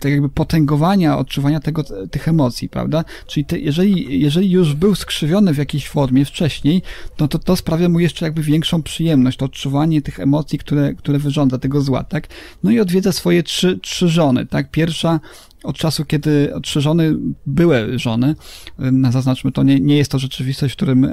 tak 0.00 0.12
jakby 0.12 0.28
potęgowania, 0.28 1.18
odczuwania 1.18 1.60
tego, 1.60 1.84
tych 2.10 2.28
emocji, 2.28 2.68
prawda? 2.68 3.04
Czyli 3.26 3.46
te, 3.46 3.58
jeżeli, 3.58 4.20
jeżeli 4.20 4.50
już 4.50 4.74
był 4.74 4.94
skrzywiony 4.94 5.54
w 5.54 5.58
jakiejś 5.58 5.88
formie 5.88 6.24
wcześniej, 6.24 6.82
no 7.20 7.28
to 7.28 7.38
to 7.38 7.56
sprawia 7.56 7.88
mu 7.88 8.00
jeszcze 8.00 8.24
jakby 8.24 8.42
większą 8.42 8.82
przyjemność, 8.82 9.38
to 9.38 9.44
odczuwanie 9.44 10.02
tych 10.02 10.20
emocji, 10.20 10.58
które, 10.58 10.94
które 10.94 11.18
wyrządza 11.18 11.58
tego 11.58 11.80
zła, 11.80 12.04
tak? 12.04 12.28
No 12.62 12.70
i 12.70 12.80
odwiedza 12.80 13.12
swoje 13.12 13.42
trzy, 13.42 13.78
trzy 13.82 14.08
żony, 14.08 14.46
tak? 14.46 14.70
Pierwsza 14.70 15.20
od 15.62 15.76
czasu, 15.76 16.04
kiedy 16.04 16.54
żony 16.80 17.16
były 17.46 17.98
żony, 17.98 18.34
na 18.78 19.12
zaznaczmy 19.12 19.52
to, 19.52 19.62
nie, 19.62 19.80
nie 19.80 19.96
jest 19.96 20.10
to 20.10 20.18
rzeczywistość, 20.18 20.74
w 20.74 20.76
którym 20.76 21.04
e, 21.04 21.12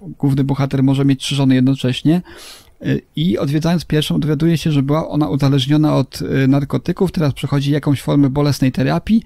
główny 0.00 0.44
bohater 0.44 0.82
może 0.82 1.04
mieć 1.04 1.20
trzy 1.22 1.34
żony 1.34 1.54
jednocześnie. 1.54 2.22
E, 2.82 2.86
I 3.16 3.38
odwiedzając 3.38 3.84
pierwszą, 3.84 4.20
dowiaduje 4.20 4.58
się, 4.58 4.72
że 4.72 4.82
była 4.82 5.08
ona 5.08 5.28
uzależniona 5.28 5.96
od 5.96 6.22
e, 6.22 6.46
narkotyków, 6.46 7.12
teraz 7.12 7.32
przechodzi 7.34 7.70
jakąś 7.70 8.02
formę 8.02 8.30
bolesnej 8.30 8.72
terapii, 8.72 9.22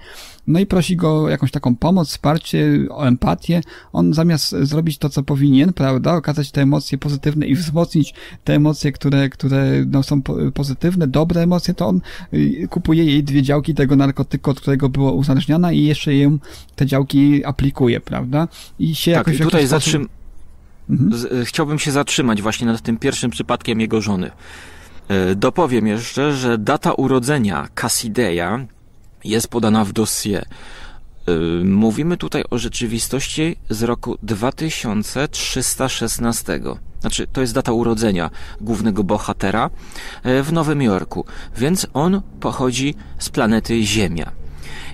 no 0.46 0.60
i 0.60 0.66
prosi 0.66 0.96
go 0.96 1.22
o 1.22 1.28
jakąś 1.28 1.50
taką 1.50 1.76
pomoc, 1.76 2.08
wsparcie, 2.08 2.86
o 2.90 3.06
empatię. 3.06 3.60
On 3.92 4.14
zamiast 4.14 4.50
zrobić 4.62 4.98
to, 4.98 5.08
co 5.08 5.22
powinien, 5.22 5.72
prawda, 5.72 6.14
okazać 6.14 6.50
te 6.50 6.62
emocje 6.62 6.98
pozytywne 6.98 7.46
i 7.46 7.54
wzmocnić 7.54 8.14
te 8.44 8.54
emocje, 8.54 8.92
które, 8.92 9.28
które 9.28 9.84
no, 9.90 10.02
są 10.02 10.22
po- 10.22 10.36
pozytywne, 10.54 11.06
dobre 11.06 11.40
emocje, 11.42 11.74
to 11.74 11.86
on 11.86 12.00
y, 12.34 12.68
kupuje 12.70 13.04
jej 13.04 13.24
dwie 13.24 13.42
działki 13.42 13.74
tego 13.74 13.96
narkotyku, 13.96 14.50
od 14.50 14.60
którego 14.60 14.88
była 14.88 15.12
uzależniona 15.12 15.72
i 15.72 15.84
jeszcze 15.84 16.14
ją 16.16 16.38
te 16.76 16.86
działki 16.86 17.44
aplikuje, 17.44 18.00
prawda? 18.00 18.48
I 18.78 18.94
się 18.94 19.12
Tak, 19.12 19.18
jakoś 19.26 19.40
i 19.40 19.42
tutaj 19.42 19.66
sposób- 19.66 19.70
zatrzym... 19.70 20.08
e, 20.90 20.94
chciałbym 21.44 21.78
się 21.78 21.92
zatrzymać 21.92 22.42
właśnie 22.42 22.66
nad 22.66 22.80
tym 22.80 22.98
pierwszym 22.98 23.30
przypadkiem 23.30 23.80
jego 23.80 24.00
żony. 24.00 24.30
E, 25.08 25.34
Dopowiem 25.34 25.86
jeszcze, 25.86 26.32
że 26.32 26.58
data 26.58 26.92
urodzenia 26.92 27.68
Cassideya 27.74 28.66
jest 29.24 29.48
podana 29.48 29.84
w 29.84 29.92
dossier. 29.92 30.44
E, 30.44 30.46
Mówimy 31.64 32.16
tutaj 32.16 32.44
o 32.50 32.58
rzeczywistości 32.58 33.56
z 33.70 33.82
roku 33.82 34.18
2316. 34.22 36.60
Znaczy, 37.00 37.26
to 37.26 37.40
jest 37.40 37.54
data 37.54 37.72
urodzenia 37.72 38.30
głównego 38.60 39.04
bohatera 39.04 39.70
w 40.24 40.48
Nowym 40.52 40.82
Jorku, 40.82 41.24
więc 41.56 41.86
on 41.94 42.22
pochodzi 42.40 42.94
z 43.18 43.28
planety 43.28 43.82
Ziemia. 43.82 44.32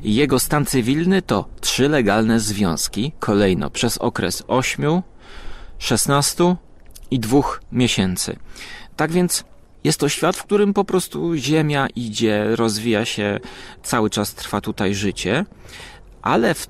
Jego 0.03 0.39
stan 0.39 0.66
cywilny 0.66 1.22
to 1.22 1.49
trzy 1.61 1.89
legalne 1.89 2.41
związki, 2.41 3.12
kolejno 3.18 3.70
przez 3.70 3.99
okres 3.99 4.43
8, 4.49 5.03
16 5.79 6.57
i 7.11 7.20
dwóch 7.20 7.61
miesięcy. 7.72 8.37
Tak 8.97 9.12
więc 9.12 9.45
jest 9.85 10.01
to 10.01 10.09
świat, 10.09 10.37
w 10.37 10.45
którym 10.45 10.74
po 10.74 10.85
prostu 10.85 11.37
Ziemia 11.37 11.87
idzie, 11.97 12.57
rozwija 12.57 13.05
się, 13.05 13.41
cały 13.83 14.11
czas 14.11 14.35
trwa 14.35 14.61
tutaj 14.61 14.95
życie, 14.95 15.45
ale 16.22 16.55
w 16.55 16.68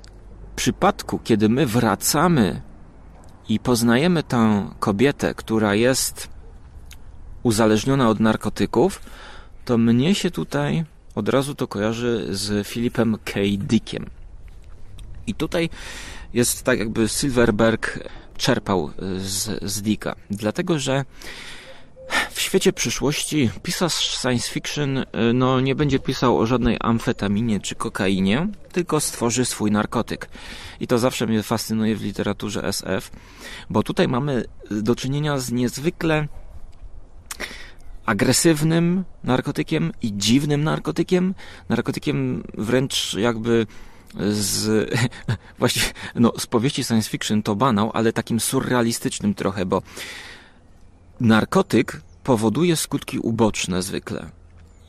przypadku, 0.55 1.19
kiedy 1.23 1.49
my 1.49 1.65
wracamy 1.65 2.61
i 3.49 3.59
poznajemy 3.59 4.23
tę 4.23 4.69
kobietę, 4.79 5.33
która 5.33 5.75
jest 5.75 6.29
uzależniona 7.43 8.09
od 8.09 8.19
narkotyków, 8.19 9.01
to 9.65 9.77
mnie 9.77 10.15
się 10.15 10.31
tutaj 10.31 10.85
od 11.15 11.29
razu 11.29 11.55
to 11.55 11.67
kojarzy 11.67 12.27
z 12.29 12.67
Philipem 12.67 13.17
K. 13.25 13.39
Dickiem. 13.57 14.09
I 15.27 15.33
tutaj 15.33 15.69
jest 16.33 16.63
tak, 16.63 16.79
jakby 16.79 17.07
Silverberg 17.07 17.99
czerpał 18.39 18.91
z, 19.17 19.63
z 19.71 19.81
Dicka, 19.81 20.15
dlatego 20.31 20.79
że 20.79 21.05
w 22.31 22.41
świecie 22.41 22.73
przyszłości 22.73 23.49
pisarz 23.63 23.93
science 23.93 24.51
fiction 24.51 24.97
y, 24.97 25.05
no, 25.33 25.59
nie 25.59 25.75
będzie 25.75 25.99
pisał 25.99 26.37
o 26.37 26.45
żadnej 26.45 26.77
amfetaminie 26.79 27.59
czy 27.59 27.75
kokainie, 27.75 28.47
tylko 28.71 28.99
stworzy 28.99 29.45
swój 29.45 29.71
narkotyk. 29.71 30.29
I 30.79 30.87
to 30.87 30.99
zawsze 30.99 31.27
mnie 31.27 31.43
fascynuje 31.43 31.95
w 31.95 32.01
literaturze 32.01 32.63
SF, 32.63 33.11
bo 33.69 33.83
tutaj 33.83 34.07
mamy 34.07 34.45
do 34.71 34.95
czynienia 34.95 35.37
z 35.37 35.51
niezwykle 35.51 36.27
agresywnym 38.05 39.03
narkotykiem 39.23 39.91
i 40.01 40.17
dziwnym 40.17 40.63
narkotykiem, 40.63 41.33
narkotykiem 41.69 42.43
wręcz 42.57 43.13
jakby 43.13 43.67
z 44.17 44.89
właśnie 45.59 45.81
no, 46.15 46.33
z 46.37 46.47
powieści 46.47 46.83
science 46.83 47.09
fiction 47.09 47.43
to 47.43 47.55
banał, 47.55 47.91
ale 47.93 48.13
takim 48.13 48.39
surrealistycznym 48.39 49.33
trochę, 49.33 49.65
bo 49.65 49.81
narkotyk 51.19 52.01
powoduje 52.23 52.75
skutki 52.75 53.19
uboczne 53.19 53.81
zwykle. 53.81 54.29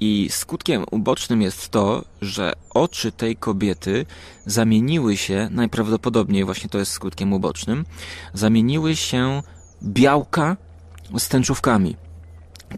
I 0.00 0.28
skutkiem 0.30 0.84
ubocznym 0.90 1.42
jest 1.42 1.68
to, 1.68 2.04
że 2.22 2.52
oczy 2.70 3.12
tej 3.12 3.36
kobiety 3.36 4.06
zamieniły 4.46 5.16
się, 5.16 5.48
najprawdopodobniej 5.50 6.44
właśnie 6.44 6.68
to 6.68 6.78
jest 6.78 6.92
skutkiem 6.92 7.32
ubocznym, 7.32 7.84
zamieniły 8.34 8.96
się 8.96 9.42
białka 9.82 10.56
z 11.18 11.28
tęczówkami. 11.28 11.96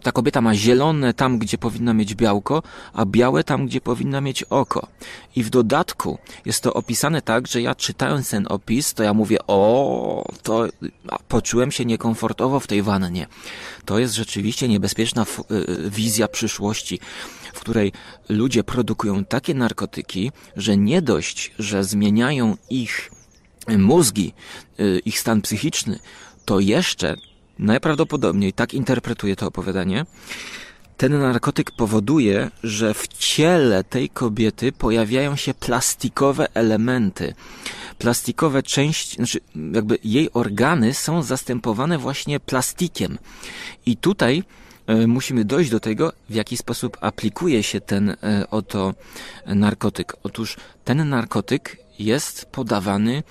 Ta 0.01 0.11
kobieta 0.11 0.41
ma 0.41 0.55
zielone 0.55 1.13
tam, 1.13 1.37
gdzie 1.37 1.57
powinna 1.57 1.93
mieć 1.93 2.15
białko, 2.15 2.63
a 2.93 3.05
białe 3.05 3.43
tam, 3.43 3.65
gdzie 3.65 3.81
powinna 3.81 4.21
mieć 4.21 4.43
oko. 4.43 4.87
I 5.35 5.43
w 5.43 5.49
dodatku 5.49 6.17
jest 6.45 6.63
to 6.63 6.73
opisane 6.73 7.21
tak, 7.21 7.47
że 7.47 7.61
ja 7.61 7.75
czytając 7.75 8.29
ten 8.29 8.45
opis, 8.49 8.93
to 8.93 9.03
ja 9.03 9.13
mówię, 9.13 9.37
o, 9.47 10.25
to 10.43 10.67
poczułem 11.27 11.71
się 11.71 11.85
niekomfortowo 11.85 12.59
w 12.59 12.67
tej 12.67 12.81
wannie. 12.81 13.27
To 13.85 13.99
jest 13.99 14.13
rzeczywiście 14.13 14.67
niebezpieczna 14.67 15.21
f- 15.21 15.41
y, 15.51 15.89
wizja 15.89 16.27
przyszłości, 16.27 16.99
w 17.53 17.59
której 17.59 17.91
ludzie 18.29 18.63
produkują 18.63 19.25
takie 19.25 19.53
narkotyki, 19.53 20.31
że 20.55 20.77
nie 20.77 21.01
dość, 21.01 21.51
że 21.59 21.83
zmieniają 21.83 22.57
ich 22.69 23.11
mózgi, 23.77 24.33
y, 24.79 25.01
ich 25.05 25.19
stan 25.19 25.41
psychiczny, 25.41 25.99
to 26.45 26.59
jeszcze 26.59 27.15
najprawdopodobniej, 27.59 28.53
tak 28.53 28.73
interpretuję 28.73 29.35
to 29.35 29.47
opowiadanie, 29.47 30.05
ten 30.97 31.19
narkotyk 31.19 31.71
powoduje, 31.71 32.51
że 32.63 32.93
w 32.93 33.07
ciele 33.07 33.83
tej 33.83 34.09
kobiety 34.09 34.71
pojawiają 34.71 35.35
się 35.35 35.53
plastikowe 35.53 36.47
elementy. 36.53 37.33
Plastikowe 37.97 38.63
części, 38.63 39.15
znaczy 39.15 39.39
jakby 39.73 39.97
jej 40.03 40.33
organy 40.33 40.93
są 40.93 41.23
zastępowane 41.23 41.97
właśnie 41.97 42.39
plastikiem. 42.39 43.17
I 43.85 43.97
tutaj 43.97 44.43
e, 44.87 45.07
musimy 45.07 45.45
dojść 45.45 45.71
do 45.71 45.79
tego, 45.79 46.13
w 46.29 46.33
jaki 46.33 46.57
sposób 46.57 46.97
aplikuje 47.01 47.63
się 47.63 47.81
ten 47.81 48.09
e, 48.09 48.15
oto 48.51 48.93
narkotyk. 49.45 50.15
Otóż 50.23 50.57
ten 50.83 51.09
narkotyk 51.09 51.77
jest 51.99 52.45
podawany 52.45 53.23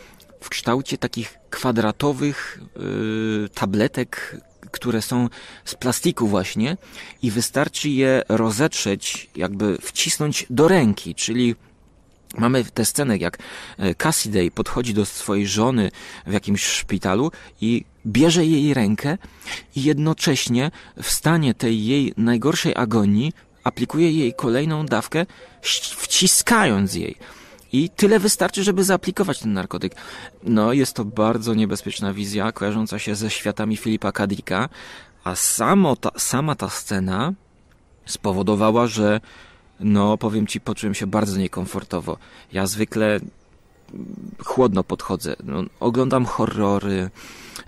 w 0.42 0.48
kształcie 0.48 0.98
takich 0.98 1.38
kwadratowych 1.50 2.60
yy, 2.76 3.48
tabletek, 3.54 4.36
które 4.70 5.02
są 5.02 5.28
z 5.64 5.74
plastiku 5.74 6.28
właśnie 6.28 6.76
i 7.22 7.30
wystarczy 7.30 7.88
je 7.88 8.22
rozetrzeć, 8.28 9.30
jakby 9.36 9.78
wcisnąć 9.78 10.46
do 10.50 10.68
ręki, 10.68 11.14
czyli 11.14 11.54
Mamy 12.38 12.64
tę 12.64 12.84
scenę, 12.84 13.16
jak 13.16 13.38
e, 13.78 13.94
Cassidy 13.94 14.50
podchodzi 14.50 14.94
do 14.94 15.06
swojej 15.06 15.46
żony 15.46 15.90
w 16.26 16.32
jakimś 16.32 16.64
szpitalu 16.64 17.30
i 17.60 17.84
bierze 18.06 18.44
jej 18.44 18.74
rękę 18.74 19.18
i 19.76 19.82
jednocześnie 19.82 20.70
w 21.02 21.10
stanie 21.10 21.54
tej 21.54 21.86
jej 21.86 22.14
najgorszej 22.16 22.72
agonii 22.76 23.32
aplikuje 23.64 24.12
jej 24.12 24.34
kolejną 24.34 24.86
dawkę, 24.86 25.26
wciskając 25.96 26.94
jej. 26.94 27.16
I 27.72 27.90
tyle 27.90 28.18
wystarczy, 28.18 28.64
żeby 28.64 28.84
zaaplikować 28.84 29.38
ten 29.38 29.52
narkotyk. 29.52 29.94
No, 30.42 30.72
jest 30.72 30.96
to 30.96 31.04
bardzo 31.04 31.54
niebezpieczna 31.54 32.12
wizja, 32.12 32.52
kojarząca 32.52 32.98
się 32.98 33.14
ze 33.14 33.30
światami 33.30 33.76
Filipa 33.76 34.12
Kadika, 34.12 34.68
a 35.24 35.34
samo 35.34 35.96
ta, 35.96 36.10
sama 36.16 36.54
ta 36.54 36.68
scena 36.68 37.32
spowodowała, 38.06 38.86
że 38.86 39.20
no, 39.80 40.18
powiem 40.18 40.46
ci, 40.46 40.60
poczułem 40.60 40.94
się 40.94 41.06
bardzo 41.06 41.38
niekomfortowo. 41.38 42.18
Ja 42.52 42.66
zwykle 42.66 43.20
chłodno 44.44 44.84
podchodzę. 44.84 45.36
No, 45.44 45.62
oglądam 45.80 46.24
horrory, 46.24 47.10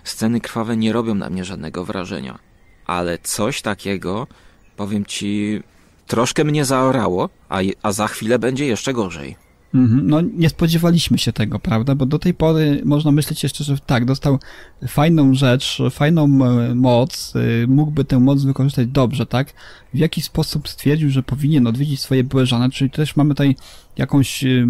sceny 0.03 0.41
krwawe 0.41 0.77
nie 0.77 0.93
robią 0.93 1.15
na 1.15 1.29
mnie 1.29 1.45
żadnego 1.45 1.85
wrażenia. 1.85 2.39
Ale 2.85 3.17
coś 3.17 3.61
takiego, 3.61 4.27
powiem 4.75 5.05
ci, 5.05 5.63
troszkę 6.07 6.43
mnie 6.43 6.65
zaorało, 6.65 7.29
a, 7.49 7.59
a 7.81 7.91
za 7.91 8.07
chwilę 8.07 8.39
będzie 8.39 8.65
jeszcze 8.65 8.93
gorzej. 8.93 9.44
Mhm. 9.75 10.07
No 10.07 10.21
nie 10.21 10.49
spodziewaliśmy 10.49 11.17
się 11.17 11.33
tego, 11.33 11.59
prawda? 11.59 11.95
Bo 11.95 12.05
do 12.05 12.19
tej 12.19 12.33
pory 12.33 12.81
można 12.85 13.11
myśleć 13.11 13.43
jeszcze, 13.43 13.63
że 13.63 13.77
tak, 13.77 14.05
dostał 14.05 14.39
fajną 14.87 15.33
rzecz, 15.33 15.81
fajną 15.91 16.23
e, 16.23 16.75
moc, 16.75 17.33
e, 17.35 17.67
mógłby 17.67 18.05
tę 18.05 18.19
moc 18.19 18.43
wykorzystać 18.43 18.87
dobrze, 18.87 19.25
tak? 19.25 19.53
W 19.93 19.97
jaki 19.97 20.21
sposób 20.21 20.67
stwierdził, 20.67 21.09
że 21.09 21.23
powinien 21.23 21.67
odwiedzić 21.67 21.99
swoje 21.99 22.23
byłe 22.23 22.45
żony, 22.45 22.69
czyli 22.69 22.89
też 22.89 23.15
mamy 23.15 23.29
tutaj 23.29 23.55
jakąś 23.97 24.43
e, 24.43 24.67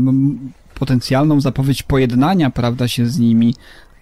potencjalną 0.75 1.41
zapowiedź 1.41 1.83
pojednania, 1.83 2.49
prawda, 2.49 2.87
się 2.87 3.05
z 3.05 3.19
nimi, 3.19 3.55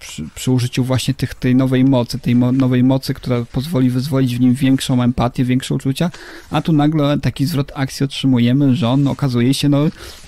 przy, 0.03 0.23
przy, 0.35 0.51
użyciu 0.51 0.83
właśnie 0.83 1.13
tych, 1.13 1.35
tej 1.35 1.55
nowej 1.55 1.83
mocy, 1.83 2.19
tej 2.19 2.35
mo, 2.35 2.51
nowej 2.51 2.83
mocy, 2.83 3.13
która 3.13 3.45
pozwoli 3.51 3.89
wyzwolić 3.89 4.35
w 4.35 4.39
nim 4.39 4.53
większą 4.53 5.03
empatię, 5.03 5.45
większe 5.45 5.75
uczucia, 5.75 6.11
a 6.51 6.61
tu 6.61 6.73
nagle 6.73 7.19
taki 7.19 7.45
zwrot 7.45 7.71
akcji 7.75 8.03
otrzymujemy, 8.03 8.75
że 8.75 8.89
on 8.89 9.07
okazuje 9.07 9.53
się 9.53 9.69
no, 9.69 9.77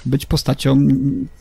być 0.05 0.25
postacią 0.25 0.87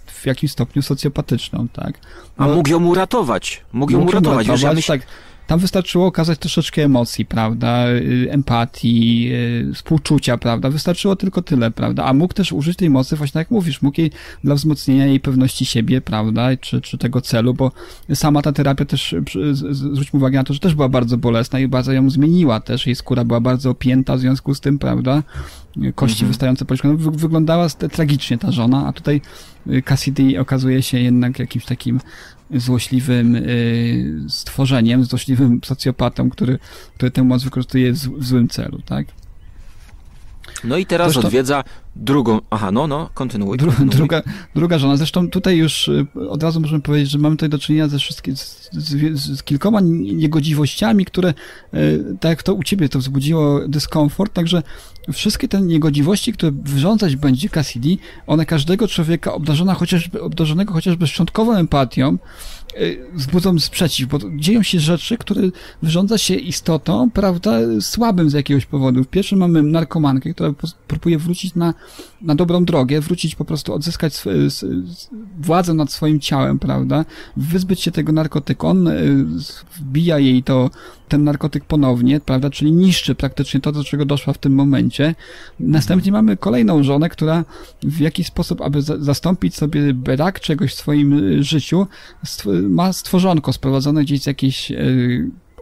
w 0.06 0.26
jakimś 0.26 0.52
stopniu 0.52 0.82
socjopatyczną, 0.82 1.68
tak? 1.68 1.98
No, 2.38 2.44
a 2.44 2.48
mógł 2.48 2.70
ją 2.70 2.84
uratować, 2.84 3.62
mógł 3.72 3.92
ją 3.92 3.98
uratować, 3.98 4.46
uratować 4.46 4.62
ja 4.62 4.72
myśl... 4.72 4.88
tak, 4.88 5.06
tam 5.46 5.58
wystarczyło 5.60 6.06
okazać 6.06 6.38
troszeczkę 6.38 6.82
emocji, 6.82 7.26
prawda, 7.26 7.88
y, 7.88 8.28
empatii, 8.30 9.30
y, 9.32 9.74
współczucia, 9.74 10.38
prawda, 10.38 10.70
wystarczyło 10.70 11.16
tylko 11.16 11.42
tyle, 11.42 11.70
prawda, 11.70 12.04
a 12.04 12.12
mógł 12.12 12.34
też 12.34 12.52
użyć 12.52 12.76
tej 12.76 12.90
mocy 12.90 13.16
właśnie 13.16 13.38
jak 13.38 13.50
mówisz, 13.50 13.82
mógł 13.82 14.00
jej 14.00 14.10
dla 14.44 14.54
wzmocnienia 14.54 15.06
jej 15.06 15.20
pewności 15.20 15.66
siebie, 15.66 16.00
prawda, 16.00 16.56
czy, 16.56 16.80
czy 16.80 16.98
tego 16.98 17.20
celu, 17.20 17.54
bo 17.54 17.72
sama 18.14 18.42
ta 18.42 18.52
terapia 18.52 18.84
też, 18.84 19.14
zwróćmy 19.70 20.16
uwagę 20.16 20.38
na 20.38 20.44
to, 20.44 20.54
że 20.54 20.60
też 20.60 20.74
była 20.74 20.88
bardzo 20.88 21.18
bolesna 21.18 21.60
i 21.60 21.68
bardzo 21.68 21.92
ją 21.92 22.10
zmieniła 22.10 22.60
też, 22.60 22.86
jej 22.86 22.94
skóra 22.94 23.24
była 23.24 23.40
bardzo 23.40 23.70
opięta 23.70 24.16
w 24.16 24.20
związku 24.20 24.54
z 24.54 24.60
tym, 24.60 24.78
prawda, 24.78 25.22
kości 25.94 26.16
mhm. 26.16 26.28
wystające 26.28 26.64
po 26.64 26.74
no, 26.84 26.94
wyglądała 26.96 27.68
tragicznie 27.68 28.38
ta 28.38 28.52
żona, 28.52 28.86
a 28.86 28.92
tutaj 28.92 29.20
y, 29.66 29.82
Cassidy 29.82 30.40
okazuje 30.40 30.82
się 30.82 30.98
jednak 31.00 31.38
jakimś 31.38 31.64
takim 31.64 32.00
złośliwym 32.50 33.36
y, 33.36 34.26
stworzeniem, 34.28 35.04
złośliwym 35.04 35.60
socjopatą, 35.64 36.30
który, 36.30 36.58
który 36.94 37.10
tę 37.10 37.24
moc 37.24 37.44
wykorzystuje 37.44 37.92
w 37.92 38.24
złym 38.24 38.48
celu, 38.48 38.82
tak? 38.86 39.06
No 40.64 40.76
i 40.76 40.86
teraz 40.86 41.12
Zresztą... 41.12 41.28
odwiedza 41.28 41.64
drugą. 41.96 42.40
Aha, 42.50 42.72
no, 42.72 42.86
no, 42.86 43.10
kontynuuj. 43.14 43.58
Kontynuuj. 43.58 43.90
Druga, 43.96 44.22
druga 44.54 44.78
żona. 44.78 44.96
Zresztą 44.96 45.30
tutaj 45.30 45.56
już 45.56 45.88
y, 45.88 46.06
od 46.28 46.42
razu 46.42 46.60
możemy 46.60 46.82
powiedzieć, 46.82 47.10
że 47.10 47.18
mamy 47.18 47.36
tutaj 47.36 47.48
do 47.48 47.58
czynienia 47.58 47.88
ze 47.88 47.98
wszystkimi, 47.98 48.36
z, 48.36 48.70
z, 48.72 49.16
z, 49.16 49.42
kilkoma 49.42 49.80
niegodziwościami, 49.82 51.04
które, 51.04 51.34
y, 51.74 52.04
tak 52.20 52.30
jak 52.30 52.42
to 52.42 52.54
u 52.54 52.62
ciebie 52.62 52.88
to 52.88 52.98
wzbudziło 52.98 53.68
dyskomfort, 53.68 54.32
także 54.32 54.62
wszystkie 55.12 55.48
te 55.48 55.60
niegodziwości, 55.60 56.32
które 56.32 56.52
wyrządzać 56.52 57.16
będzie 57.16 57.48
Cassidy, 57.48 57.96
one 58.26 58.46
każdego 58.46 58.88
człowieka 58.88 59.34
obdarzona 59.34 59.74
chociażby, 59.74 60.22
obdarzonego 60.22 60.72
chociażby 60.72 61.06
szczątkową 61.06 61.54
empatią, 61.54 62.18
wzbudzą 63.14 63.58
sprzeciw, 63.58 64.08
bo 64.08 64.18
dzieją 64.36 64.62
się 64.62 64.80
rzeczy, 64.80 65.18
które 65.18 65.42
wyrządza 65.82 66.18
się 66.18 66.34
istotą, 66.34 67.10
prawda, 67.10 67.52
słabym 67.80 68.30
z 68.30 68.32
jakiegoś 68.32 68.66
powodu. 68.66 69.04
Pierwszy 69.04 69.36
mamy 69.36 69.62
narkomankę, 69.62 70.34
która 70.34 70.52
próbuje 70.88 71.18
wrócić 71.18 71.54
na, 71.54 71.74
na 72.22 72.34
dobrą 72.34 72.64
drogę, 72.64 73.00
wrócić 73.00 73.34
po 73.34 73.44
prostu, 73.44 73.74
odzyskać 73.74 74.14
sw 74.14 74.28
władzę 75.40 75.74
nad 75.74 75.92
swoim 75.92 76.20
ciałem, 76.20 76.58
prawda, 76.58 77.04
wyzbyć 77.36 77.80
się 77.80 77.90
tego 77.90 78.12
narkotyku. 78.12 78.66
On 78.66 78.88
y, 78.88 79.24
wbija 79.76 80.18
jej 80.18 80.42
to, 80.42 80.70
ten 81.08 81.24
narkotyk 81.24 81.64
ponownie, 81.64 82.20
prawda, 82.20 82.50
czyli 82.50 82.72
niszczy 82.72 83.14
praktycznie 83.14 83.60
to, 83.60 83.72
do 83.72 83.84
czego 83.84 84.04
doszła 84.04 84.32
w 84.32 84.38
tym 84.38 84.54
momencie. 84.54 85.14
Następnie 85.60 86.12
mamy 86.12 86.36
kolejną 86.36 86.82
żonę, 86.82 87.08
która 87.08 87.44
w 87.82 88.00
jakiś 88.00 88.26
sposób, 88.26 88.60
aby 88.60 88.82
za 88.82 88.98
zastąpić 88.98 89.54
sobie 89.54 89.94
brak 89.94 90.40
czegoś 90.40 90.72
w 90.72 90.78
swoim 90.78 91.12
y, 91.12 91.42
życiu, 91.42 91.86
ma 92.68 92.92
stworzonko 92.92 93.52
sprowadzone 93.52 94.02
gdzieś 94.02 94.22
z 94.22 94.26
jakiejś 94.26 94.72
e, 94.72 94.76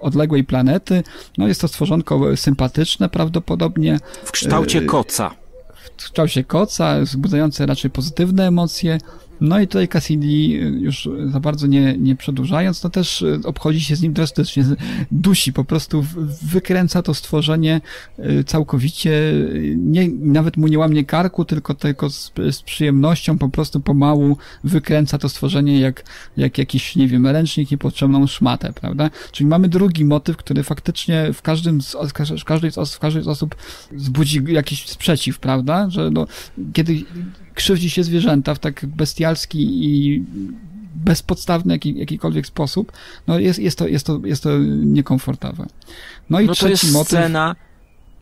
odległej 0.00 0.44
planety. 0.44 1.02
No 1.38 1.48
jest 1.48 1.60
to 1.60 1.68
stworzonko 1.68 2.36
sympatyczne 2.36 3.08
prawdopodobnie. 3.08 3.98
W 4.24 4.32
kształcie 4.32 4.78
e, 4.78 4.82
koca. 4.82 5.30
W 5.96 6.04
kształcie 6.04 6.44
koca, 6.44 7.00
wzbudzające 7.00 7.66
raczej 7.66 7.90
pozytywne 7.90 8.46
emocje. 8.46 8.98
No 9.42 9.60
i 9.60 9.68
tutaj 9.68 9.88
Cassidy 9.88 10.26
już 10.80 11.08
za 11.26 11.40
bardzo 11.40 11.66
nie, 11.66 11.98
nie 11.98 12.16
przedłużając, 12.16 12.84
no 12.84 12.90
też 12.90 13.22
e, 13.22 13.40
obchodzi 13.44 13.80
się 13.80 13.96
z 13.96 14.02
nim 14.02 14.12
drastycznie, 14.12 14.64
dusi, 15.12 15.52
po 15.52 15.64
prostu 15.64 16.06
wykręca 16.42 17.02
to 17.02 17.14
stworzenie 17.14 17.80
e, 18.18 18.44
całkowicie, 18.44 19.32
nie, 19.76 20.08
nawet 20.08 20.56
mu 20.56 20.68
nie 20.68 20.78
łamie 20.78 21.04
karku, 21.04 21.44
tylko 21.44 21.74
tylko 21.74 22.10
z, 22.10 22.32
z 22.50 22.62
przyjemnością 22.62 23.38
po 23.38 23.48
prostu 23.48 23.80
pomału 23.80 24.36
wykręca 24.64 25.18
to 25.18 25.28
stworzenie 25.28 25.80
jak, 25.80 26.04
jak 26.36 26.58
jakiś, 26.58 26.96
nie 26.96 27.08
wiem, 27.08 27.26
ręcznik 27.26 27.70
niepotrzebną 27.70 28.26
szmatę, 28.26 28.72
prawda? 28.72 29.10
Czyli 29.32 29.46
mamy 29.46 29.68
drugi 29.68 30.04
motyw, 30.04 30.36
który 30.36 30.62
faktycznie 30.62 31.32
w 31.32 31.42
każdym 31.42 31.82
z, 31.82 31.96
w 32.38 32.44
każdej 32.44 32.72
z, 32.72 32.78
osób, 32.78 32.96
w 32.96 33.00
każdej 33.00 33.22
z 33.22 33.28
osób 33.28 33.56
zbudzi 33.96 34.42
jakiś 34.46 34.88
sprzeciw, 34.88 35.38
prawda? 35.38 35.90
Że 35.90 36.10
no, 36.10 36.26
kiedy 36.72 37.04
krzywdzi 37.54 37.90
się 37.90 38.04
zwierzęta 38.04 38.54
w 38.54 38.58
tak 38.58 38.86
bestialski 38.86 39.84
i 39.84 40.24
bezpodstawny 40.94 41.74
jaki, 41.74 41.98
jakikolwiek 41.98 42.46
sposób, 42.46 42.92
no 43.26 43.38
jest, 43.38 43.58
jest, 43.58 43.78
to, 43.78 43.88
jest, 43.88 44.06
to, 44.06 44.20
jest 44.24 44.42
to 44.42 44.58
niekomfortowe. 44.84 45.66
No 46.30 46.40
i 46.40 46.46
no 46.46 46.52
trzeci 46.52 46.80
to 46.80 46.86
jest 46.86 46.92
motyw... 46.92 47.08
Scena 47.08 47.56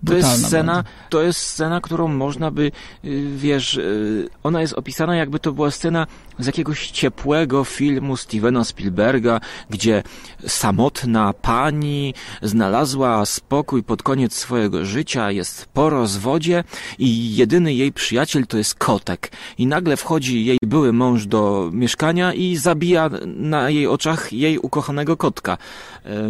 to 0.07 0.15
jest 0.15 0.47
scena, 0.47 0.75
bardzo. 0.75 0.91
to 1.09 1.23
jest 1.23 1.41
scena, 1.41 1.81
którą 1.81 2.09
można 2.09 2.51
by, 2.51 2.73
y, 3.05 3.31
wiesz, 3.37 3.75
y, 3.75 4.29
ona 4.43 4.61
jest 4.61 4.75
opisana 4.75 5.17
jakby 5.17 5.39
to 5.39 5.53
była 5.53 5.71
scena 5.71 6.07
z 6.39 6.47
jakiegoś 6.47 6.91
ciepłego 6.91 7.65
filmu 7.65 8.17
Stevena 8.17 8.65
Spielberga, 8.65 9.41
gdzie 9.71 10.03
samotna 10.47 11.33
pani 11.33 12.15
znalazła 12.43 13.27
spokój 13.27 13.83
pod 13.83 14.03
koniec 14.03 14.35
swojego 14.35 14.85
życia, 14.85 15.31
jest 15.31 15.67
po 15.67 15.91
rozwodzie 15.91 16.65
i 16.99 17.37
jedyny 17.37 17.75
jej 17.75 17.93
przyjaciel 17.93 18.47
to 18.47 18.59
jest 18.59 18.75
kotek. 18.75 19.33
I 19.59 19.67
nagle 19.67 19.97
wchodzi 19.97 20.45
jej 20.45 20.59
były 20.63 20.93
mąż 20.93 21.27
do 21.27 21.71
mieszkania 21.73 22.35
i 22.35 22.57
zabija 22.57 23.11
na 23.27 23.71
jej 23.71 23.87
oczach 23.87 24.33
jej 24.33 24.59
ukochanego 24.59 25.17
kotka. 25.17 25.59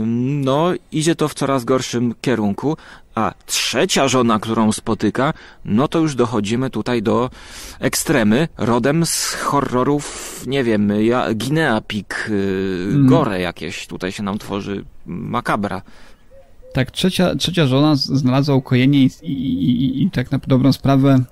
No, 0.07 0.73
idzie 0.93 1.15
to 1.15 1.29
w 1.29 1.35
coraz 1.35 1.65
gorszym 1.65 2.15
kierunku. 2.21 2.77
A 3.21 3.35
trzecia 3.47 4.09
żona, 4.09 4.39
którą 4.39 4.73
spotyka, 4.73 5.33
no 5.65 5.89
to 5.89 5.99
już 5.99 6.15
dochodzimy 6.15 6.71
tutaj 6.71 7.03
do 7.03 7.31
ekstremy, 7.81 8.49
rodem 8.59 9.07
z 9.07 9.35
horrorów 9.35 10.45
nie 10.47 10.65
wiem, 10.65 10.93
ja, 11.05 11.35
Guinea 11.35 11.81
Pig, 11.81 12.27
y, 12.31 12.89
Mm. 12.91 13.07
gore 13.07 13.41
jakieś 13.41 13.87
tutaj 13.87 14.13
się 14.13 14.23
nam 14.23 14.39
tworzy, 14.39 14.85
makabra. 15.07 15.83
Tak, 16.75 16.91
trzecia, 16.91 17.35
trzecia 17.37 17.67
żona 17.67 17.97
znalazła 17.97 18.55
ukojenie 18.55 18.99
i, 19.03 19.11
i, 19.23 19.83
i, 19.85 20.03
i 20.03 20.11
tak 20.11 20.31
na 20.31 20.39
dobrą 20.47 20.73
sprawę 20.73 21.25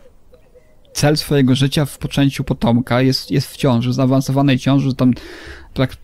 cel 0.93 1.17
swojego 1.17 1.55
życia 1.55 1.85
w 1.85 1.99
poczęciu 1.99 2.45
potomka 2.45 3.03
jest, 3.03 3.31
jest 3.31 3.51
w 3.53 3.57
ciąży, 3.57 3.93
zaawansowanej 3.93 4.59
ciąży, 4.59 4.95
tam 4.95 5.13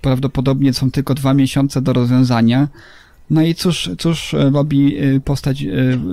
prawdopodobnie 0.00 0.72
są 0.72 0.90
tylko 0.90 1.14
dwa 1.14 1.34
miesiące 1.34 1.82
do 1.82 1.92
rozwiązania. 1.92 2.68
No 3.30 3.42
i 3.42 3.54
cóż, 3.54 3.90
cóż 3.98 4.34
e, 4.34 4.50
robi 4.50 4.98
e, 4.98 5.20
postać 5.20 5.62
e, 5.62 5.66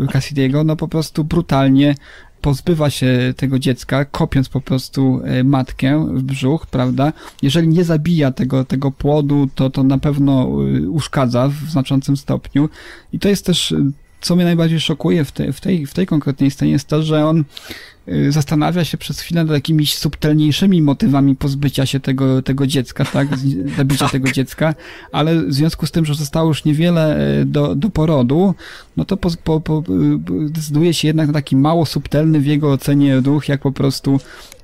Cassidy'ego? 0.05 0.65
No 0.65 0.75
po 0.75 0.87
prostu 0.87 1.23
brutalnie 1.23 1.95
pozbywa 2.41 2.89
się 2.89 3.33
tego 3.37 3.59
dziecka, 3.59 4.05
kopiąc 4.05 4.49
po 4.49 4.61
prostu 4.61 5.21
matkę 5.43 6.07
w 6.13 6.23
brzuch, 6.23 6.67
prawda? 6.67 7.13
Jeżeli 7.41 7.67
nie 7.67 7.83
zabija 7.83 8.31
tego, 8.31 8.65
tego 8.65 8.91
płodu, 8.91 9.49
to, 9.55 9.69
to 9.69 9.83
na 9.83 9.97
pewno 9.97 10.47
uszkadza 10.89 11.47
w 11.47 11.71
znaczącym 11.71 12.17
stopniu. 12.17 12.69
I 13.13 13.19
to 13.19 13.29
jest 13.29 13.45
też, 13.45 13.73
co 14.21 14.35
mnie 14.35 14.45
najbardziej 14.45 14.79
szokuje 14.79 15.25
w, 15.25 15.31
te, 15.31 15.53
w, 15.53 15.61
tej, 15.61 15.85
w 15.85 15.93
tej 15.93 16.05
konkretnej 16.05 16.51
scenie, 16.51 16.71
jest 16.71 16.87
to, 16.87 17.03
że 17.03 17.25
on 17.25 17.43
y, 18.07 18.31
zastanawia 18.31 18.85
się 18.85 18.97
przez 18.97 19.19
chwilę 19.19 19.43
nad 19.43 19.53
jakimiś 19.53 19.97
subtelniejszymi 19.97 20.81
motywami 20.81 21.35
pozbycia 21.35 21.85
się 21.85 21.99
tego, 21.99 22.41
tego 22.41 22.67
dziecka, 22.67 23.05
tak? 23.05 23.27
Zabicia 23.77 24.09
tego 24.09 24.31
dziecka, 24.31 24.75
ale 25.11 25.43
w 25.43 25.53
związku 25.53 25.85
z 25.85 25.91
tym, 25.91 26.05
że 26.05 26.15
zostało 26.15 26.47
już 26.47 26.65
niewiele 26.65 27.17
e, 27.41 27.45
do, 27.45 27.75
do 27.75 27.89
porodu, 27.89 28.55
no 28.97 29.05
to 29.05 29.17
po, 29.17 29.29
po, 29.43 29.61
po, 29.61 29.83
y, 29.89 30.49
decyduje 30.49 30.93
się 30.93 31.07
jednak 31.07 31.27
na 31.27 31.33
taki 31.33 31.55
mało 31.55 31.85
subtelny 31.85 32.39
w 32.39 32.45
jego 32.45 32.71
ocenie 32.71 33.19
ruch, 33.19 33.49
jak 33.49 33.61
po 33.61 33.71
prostu 33.71 34.19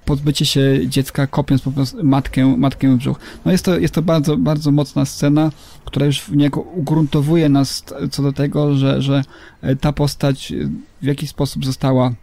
pozbycie 0.08 0.46
się 0.46 0.80
dziecka, 0.88 1.28
kopiąc 1.28 1.62
po 1.62 1.72
prostu 1.72 2.04
matkę, 2.04 2.58
matkę 2.58 2.96
w 2.96 2.98
brzuch. 2.98 3.20
No 3.46 3.52
jest 3.52 3.66
to, 3.66 3.80
jest 3.80 3.94
to 3.94 4.02
bardzo, 4.02 4.38
bardzo 4.38 4.72
mocna 4.72 5.06
scena, 5.06 5.52
która 5.86 6.06
już 6.06 6.30
niejako 6.30 6.62
ugruntowuje 6.62 7.50
nas 7.50 7.84
co 8.12 8.24
do 8.24 8.34
tego, 8.34 8.76
że, 8.76 9.02
że 9.02 9.24
ta 9.82 9.94
postać 9.94 10.54
w 11.02 11.06
jakiś 11.06 11.30
sposób 11.30 11.66
została 11.66 12.14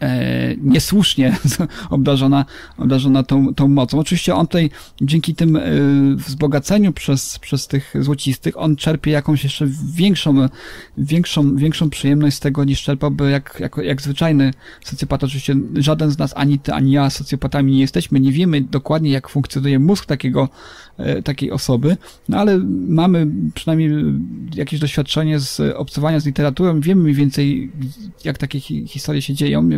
e, 0.00 0.56
niesłusznie 0.56 1.36
obdarzona, 1.90 2.44
obdarzona 2.78 3.22
tą, 3.22 3.54
tą 3.54 3.68
mocą. 3.68 3.98
Oczywiście 3.98 4.34
on 4.34 4.46
tutaj 4.46 4.70
dzięki 5.00 5.34
tym 5.34 5.56
e, 5.56 5.62
wzbogaceniu 6.16 6.92
przez, 6.92 7.38
przez 7.38 7.66
tych 7.66 7.94
złocistych, 8.00 8.58
on 8.58 8.76
czerpie 8.76 9.10
jakąś 9.10 9.44
jeszcze 9.44 9.66
większą, 9.94 10.48
większą, 10.98 11.56
większą 11.56 11.90
przyjemność 11.90 12.36
z 12.36 12.40
tego 12.40 12.64
niż 12.64 12.82
czerpałby 12.82 13.30
jak, 13.30 13.56
jak, 13.60 13.76
jak 13.76 14.02
zwyczajny 14.02 14.50
socjopat. 14.84 15.24
Oczywiście 15.24 15.54
żaden 15.74 16.10
z 16.10 16.18
nas, 16.18 16.32
ani 16.36 16.58
ty, 16.58 16.72
ani 16.72 16.92
ja 16.92 17.10
socjopatami 17.10 17.72
nie 17.72 17.80
jesteśmy, 17.80 18.20
nie 18.20 18.32
wiemy 18.32 18.60
dokładnie 18.60 19.10
jak 19.10 19.28
funkcjonuje 19.28 19.78
mózg 19.78 20.06
takiego, 20.06 20.48
takiej 21.24 21.50
osoby, 21.52 21.96
no 22.28 22.38
ale 22.38 22.58
mamy 22.88 23.26
przynajmniej 23.54 23.90
jakieś 24.54 24.80
doświadczenie 24.80 25.38
z 25.40 25.60
obcowania 25.76 26.20
z 26.20 26.26
literaturą, 26.26 26.80
wiemy 26.80 27.02
mniej 27.02 27.14
więcej 27.14 27.72
jak 28.24 28.38
takie 28.38 28.60
hi- 28.60 28.86
historie 28.88 29.22
się 29.22 29.34
dzieją, 29.34 29.68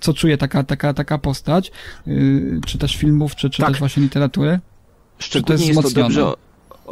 co 0.00 0.14
czuje 0.14 0.38
taka, 0.38 0.62
taka, 0.64 0.94
taka 0.94 1.18
postać, 1.18 1.72
czy 2.66 2.78
też 2.78 2.96
filmów, 2.96 3.36
czy, 3.36 3.50
czy 3.50 3.62
Tak. 3.62 3.70
też 3.70 3.78
właśnie 3.78 4.02
literatury. 4.02 4.60
Szczególnie 5.18 5.52
jest 5.52 5.68
jest, 5.68 5.82
to 5.82 5.88
wzmocnione? 5.88 6.08
dobrze 6.24 6.44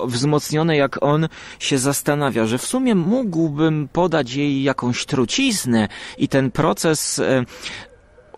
wzmocnione, 0.06 0.76
jak 0.76 1.02
on 1.02 1.28
się 1.58 1.78
zastanawia, 1.78 2.46
że 2.46 2.58
w 2.58 2.66
sumie 2.66 2.94
mógłbym 2.94 3.88
podać 3.92 4.34
jej 4.34 4.62
jakąś 4.62 5.06
truciznę 5.06 5.88
i 6.18 6.28
ten 6.28 6.50
proces 6.50 7.18
e, 7.18 7.44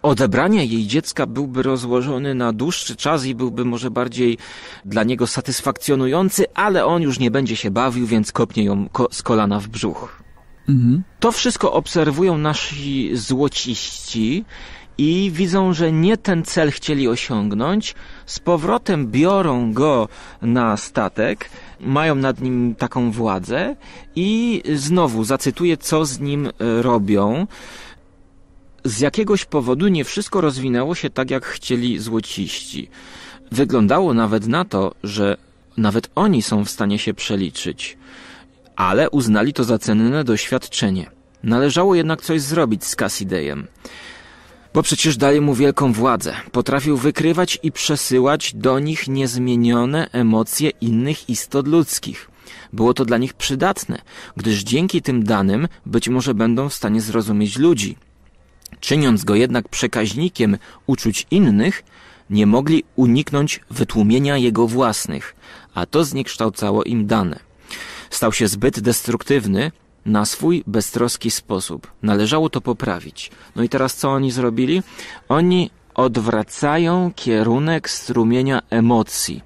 odebrania 0.05 0.63
jej 0.63 0.87
dziecka 0.87 1.27
byłby 1.27 1.63
rozłożony 1.63 2.35
na 2.35 2.53
dłuższy 2.53 2.97
czas 2.97 3.25
i 3.25 3.35
byłby 3.35 3.65
może 3.65 3.91
bardziej 3.91 4.39
dla 4.85 5.03
niego 5.05 5.27
satysfakcjonujący, 5.27 6.45
ale 6.55 6.87
on 6.87 7.03
już 7.03 7.19
nie 7.19 7.31
będzie 7.31 7.57
się 7.57 7.71
bawił, 7.71 8.07
więc 8.07 8.33
kopnie 8.33 8.65
ją 8.65 8.89
ko- 8.89 9.09
z 9.13 9.23
kolana 9.23 9.61
w 9.61 9.69
brzuch. 9.69 10.23
Mhm. 10.69 11.03
To 11.21 11.33
wszystko 11.33 11.73
obserwują 11.73 12.39
nasi 12.39 13.11
złociści 13.17 14.45
i 14.99 15.31
widzą, 15.35 15.73
że 15.73 15.93
nie 15.93 16.17
ten 16.17 16.43
cel 16.43 16.71
chcieli 16.73 17.09
osiągnąć. 17.09 17.95
Z 18.27 18.39
powrotem 18.39 19.07
biorą 19.11 19.73
go 19.73 20.09
na 20.43 20.77
statek, 20.77 21.51
mają 21.81 22.15
nad 22.15 22.41
nim 22.41 22.75
taką 22.75 23.11
władzę 23.11 23.77
i 24.17 24.63
znowu 24.75 25.25
zacytuję, 25.25 25.77
co 25.77 26.05
z 26.05 26.21
nim 26.21 26.51
robią. 26.81 27.47
Z 28.85 29.01
jakiegoś 29.01 29.45
powodu 29.45 29.89
nie 29.89 30.05
wszystko 30.05 30.41
rozwinęło 30.41 30.95
się 30.95 31.11
tak, 31.11 31.31
jak 31.31 31.47
chcieli 31.47 31.99
złociści. 31.99 32.89
Wyglądało 33.53 34.15
nawet 34.15 34.47
na 34.47 34.65
to, 34.65 34.95
że 35.03 35.37
nawet 35.77 36.11
oni 36.15 36.43
są 36.43 36.65
w 36.65 36.71
stanie 36.71 36.99
się 36.99 37.15
przeliczyć 37.15 37.99
ale 38.77 39.11
uznali 39.11 39.53
to 39.53 39.65
za 39.65 39.79
cenne 39.79 40.25
doświadczenie. 40.25 41.11
Należało 41.43 41.95
jednak 41.95 42.23
coś 42.23 42.41
zrobić 42.41 42.85
z 42.85 42.97
Cassideyem. 42.97 43.67
Bo 44.75 44.83
przecież 44.83 45.17
dali 45.17 45.41
mu 45.41 45.55
wielką 45.55 45.93
władzę. 45.93 46.35
Potrafił 46.53 46.97
wykrywać 46.97 47.59
i 47.63 47.73
przesyłać 47.73 48.55
do 48.55 48.79
nich 48.79 49.09
niezmienione 49.09 50.11
emocje 50.13 50.71
innych 50.81 51.31
istot 51.31 51.69
ludzkich. 51.69 52.31
Było 52.73 52.95
to 52.95 53.05
dla 53.05 53.19
nich 53.19 53.35
przydatne, 53.35 54.03
gdyż 54.37 54.63
dzięki 54.63 55.03
tym 55.03 55.25
danym 55.25 55.69
być 55.87 56.09
może 56.09 56.35
będą 56.35 56.69
w 56.69 56.75
stanie 56.75 57.01
zrozumieć 57.01 57.59
ludzi. 57.59 57.97
Czyniąc 58.85 59.25
go 59.25 59.35
jednak 59.35 59.69
przekaźnikiem 59.69 60.57
uczuć 60.87 61.27
innych, 61.31 61.85
nie 62.31 62.47
mogli 62.47 62.85
uniknąć 62.97 63.61
wytłumienia 63.71 64.37
jego 64.37 64.67
własnych, 64.67 65.37
a 65.75 65.87
to 65.87 66.05
zniekształcało 66.05 66.85
im 66.85 67.07
dane 67.07 67.55
stał 68.15 68.33
się 68.33 68.49
zbyt 68.49 68.81
destruktywny 68.81 69.73
na 70.07 70.25
swój 70.25 70.65
beztroski 70.67 71.31
sposób. 71.31 71.93
Należało 72.03 72.51
to 72.51 72.61
poprawić. 72.61 73.31
No 73.57 73.63
i 73.63 73.69
teraz 73.69 73.97
co 73.97 74.11
oni 74.11 74.31
zrobili? 74.31 74.83
Oni 75.29 75.71
odwracają 75.95 77.13
kierunek 77.17 77.91
strumienia 77.91 78.61
emocji. 78.71 79.43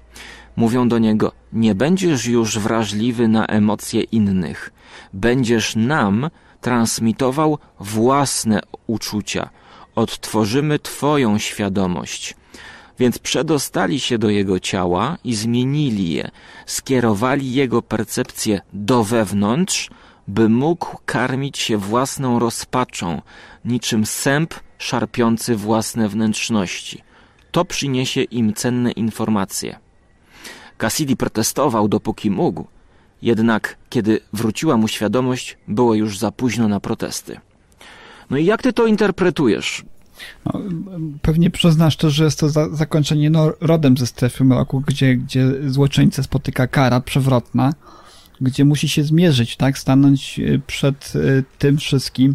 Mówią 0.55 0.87
do 0.87 0.99
niego: 0.99 1.31
Nie 1.53 1.75
będziesz 1.75 2.25
już 2.25 2.59
wrażliwy 2.59 3.27
na 3.27 3.45
emocje 3.45 4.01
innych. 4.01 4.71
Będziesz 5.13 5.75
nam 5.75 6.29
transmitował 6.61 7.57
własne 7.79 8.61
uczucia. 8.87 9.49
Odtworzymy 9.95 10.79
Twoją 10.79 11.37
świadomość. 11.37 12.35
Więc 12.99 13.19
przedostali 13.19 13.99
się 13.99 14.17
do 14.17 14.29
jego 14.29 14.59
ciała 14.59 15.17
i 15.23 15.35
zmienili 15.35 16.13
je, 16.13 16.31
skierowali 16.65 17.53
jego 17.53 17.81
percepcję 17.81 18.61
do 18.73 19.03
wewnątrz, 19.03 19.89
by 20.27 20.49
mógł 20.49 20.97
karmić 21.05 21.57
się 21.57 21.77
własną 21.77 22.39
rozpaczą, 22.39 23.21
niczym 23.65 24.05
sęp 24.05 24.53
szarpiący 24.77 25.55
własne 25.55 26.09
wnętrzności. 26.09 27.03
To 27.51 27.65
przyniesie 27.65 28.23
im 28.23 28.53
cenne 28.53 28.91
informacje. 28.91 29.79
Cassidy 30.77 31.15
protestował 31.15 31.87
dopóki 31.87 32.31
mógł, 32.31 32.67
jednak 33.21 33.77
kiedy 33.89 34.19
wróciła 34.33 34.77
mu 34.77 34.87
świadomość, 34.87 35.57
było 35.67 35.93
już 35.93 36.17
za 36.17 36.31
późno 36.31 36.67
na 36.67 36.79
protesty. 36.79 37.39
No 38.29 38.37
i 38.37 38.45
jak 38.45 38.61
ty 38.61 38.73
to 38.73 38.87
interpretujesz? 38.87 39.85
No, 40.45 40.61
pewnie 41.21 41.49
przyznasz 41.49 41.97
to, 41.97 42.09
że 42.09 42.23
jest 42.23 42.39
to 42.39 42.49
za, 42.49 42.69
zakończenie 42.69 43.29
no, 43.29 43.51
rodem 43.61 43.97
ze 43.97 44.07
strefy 44.07 44.43
mroku, 44.43 44.83
gdzie, 44.87 45.15
gdzie 45.15 45.51
złoczyńcę 45.67 46.23
spotyka 46.23 46.67
kara 46.67 47.01
przewrotna, 47.01 47.73
gdzie 48.41 48.65
musi 48.65 48.89
się 48.89 49.03
zmierzyć, 49.03 49.57
tak, 49.57 49.77
stanąć 49.77 50.39
y, 50.39 50.61
przed 50.67 51.13
y, 51.15 51.43
tym 51.57 51.77
wszystkim, 51.77 52.33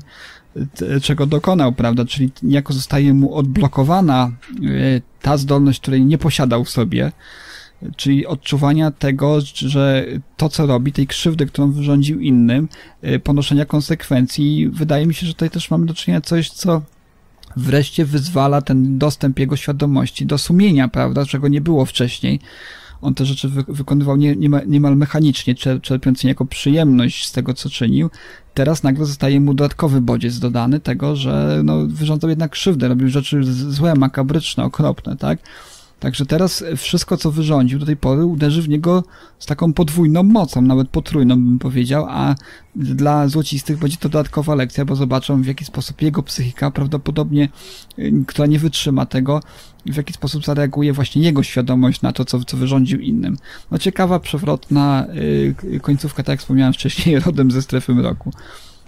czego 1.02 1.26
dokonał, 1.26 1.72
prawda, 1.72 2.04
czyli 2.04 2.32
niejako 2.42 2.72
zostaje 2.72 3.14
mu 3.14 3.34
odblokowana 3.34 4.30
y, 4.62 5.02
ta 5.22 5.36
zdolność, 5.36 5.80
której 5.80 6.04
nie 6.04 6.18
posiadał 6.18 6.64
w 6.64 6.70
sobie, 6.70 7.12
czyli 7.96 8.26
odczuwania 8.26 8.90
tego, 8.90 9.40
że 9.54 10.06
to, 10.36 10.48
co 10.48 10.66
robi, 10.66 10.92
tej 10.92 11.06
krzywdy, 11.06 11.46
którą 11.46 11.72
wyrządził 11.72 12.20
innym, 12.20 12.68
y, 13.04 13.18
ponoszenia 13.18 13.64
konsekwencji, 13.64 14.68
wydaje 14.68 15.06
mi 15.06 15.14
się, 15.14 15.26
że 15.26 15.32
tutaj 15.32 15.50
też 15.50 15.70
mamy 15.70 15.86
do 15.86 15.94
czynienia 15.94 16.20
coś, 16.20 16.50
co 16.50 16.82
wreszcie 17.56 18.04
wyzwala 18.04 18.62
ten 18.62 18.98
dostęp 18.98 19.38
jego 19.38 19.56
świadomości 19.56 20.26
do 20.26 20.38
sumienia, 20.38 20.88
prawda, 20.88 21.26
czego 21.26 21.48
nie 21.48 21.60
było 21.60 21.84
wcześniej. 21.84 22.40
On 23.02 23.14
te 23.14 23.24
rzeczy 23.24 23.48
wy 23.48 23.64
wykonywał 23.68 24.16
nie, 24.16 24.36
niemal, 24.66 24.96
mechanicznie, 24.96 25.54
czer 25.54 25.80
czerpiąc 25.80 26.24
niejako 26.24 26.44
przyjemność 26.44 27.26
z 27.26 27.32
tego, 27.32 27.54
co 27.54 27.70
czynił. 27.70 28.10
Teraz 28.54 28.82
nagle 28.82 29.06
zostaje 29.06 29.40
mu 29.40 29.54
dodatkowy 29.54 30.00
bodziec 30.00 30.38
dodany 30.38 30.80
tego, 30.80 31.16
że 31.16 31.60
no, 31.64 31.86
wyrządzał 31.86 32.30
jednak 32.30 32.50
krzywdę, 32.50 32.88
robił 32.88 33.08
rzeczy 33.08 33.44
złe, 33.44 33.94
makabryczne, 33.94 34.64
okropne, 34.64 35.16
tak? 35.16 35.38
Także 36.04 36.26
teraz 36.26 36.64
wszystko, 36.76 37.16
co 37.16 37.30
wyrządził 37.30 37.78
do 37.78 37.86
tej 37.86 37.96
pory, 37.96 38.24
uderzy 38.24 38.62
w 38.62 38.68
niego 38.68 39.04
z 39.38 39.46
taką 39.46 39.72
podwójną 39.72 40.22
mocą, 40.22 40.62
nawet 40.62 40.88
potrójną 40.88 41.34
bym 41.34 41.58
powiedział, 41.58 42.06
a 42.08 42.34
dla 42.76 43.28
złocistych 43.28 43.78
będzie 43.78 43.96
to 43.96 44.08
dodatkowa 44.08 44.54
lekcja, 44.54 44.84
bo 44.84 44.96
zobaczą 44.96 45.42
w 45.42 45.46
jaki 45.46 45.64
sposób 45.64 46.02
jego 46.02 46.22
psychika 46.22 46.70
prawdopodobnie, 46.70 47.48
y, 47.98 48.12
która 48.26 48.46
nie 48.46 48.58
wytrzyma 48.58 49.06
tego, 49.06 49.40
w 49.86 49.96
jaki 49.96 50.12
sposób 50.12 50.44
zareaguje 50.44 50.92
właśnie 50.92 51.22
jego 51.22 51.42
świadomość 51.42 52.02
na 52.02 52.12
to, 52.12 52.24
co, 52.24 52.44
co 52.44 52.56
wyrządził 52.56 53.00
innym. 53.00 53.36
No 53.70 53.78
ciekawa, 53.78 54.20
przewrotna 54.20 55.06
yy, 55.64 55.80
końcówka, 55.80 56.22
tak 56.22 56.32
jak 56.32 56.40
wspomniałem 56.40 56.72
wcześniej, 56.72 57.18
rodem 57.26 57.50
ze 57.50 57.62
strefy 57.62 57.94
mroku. 57.94 58.32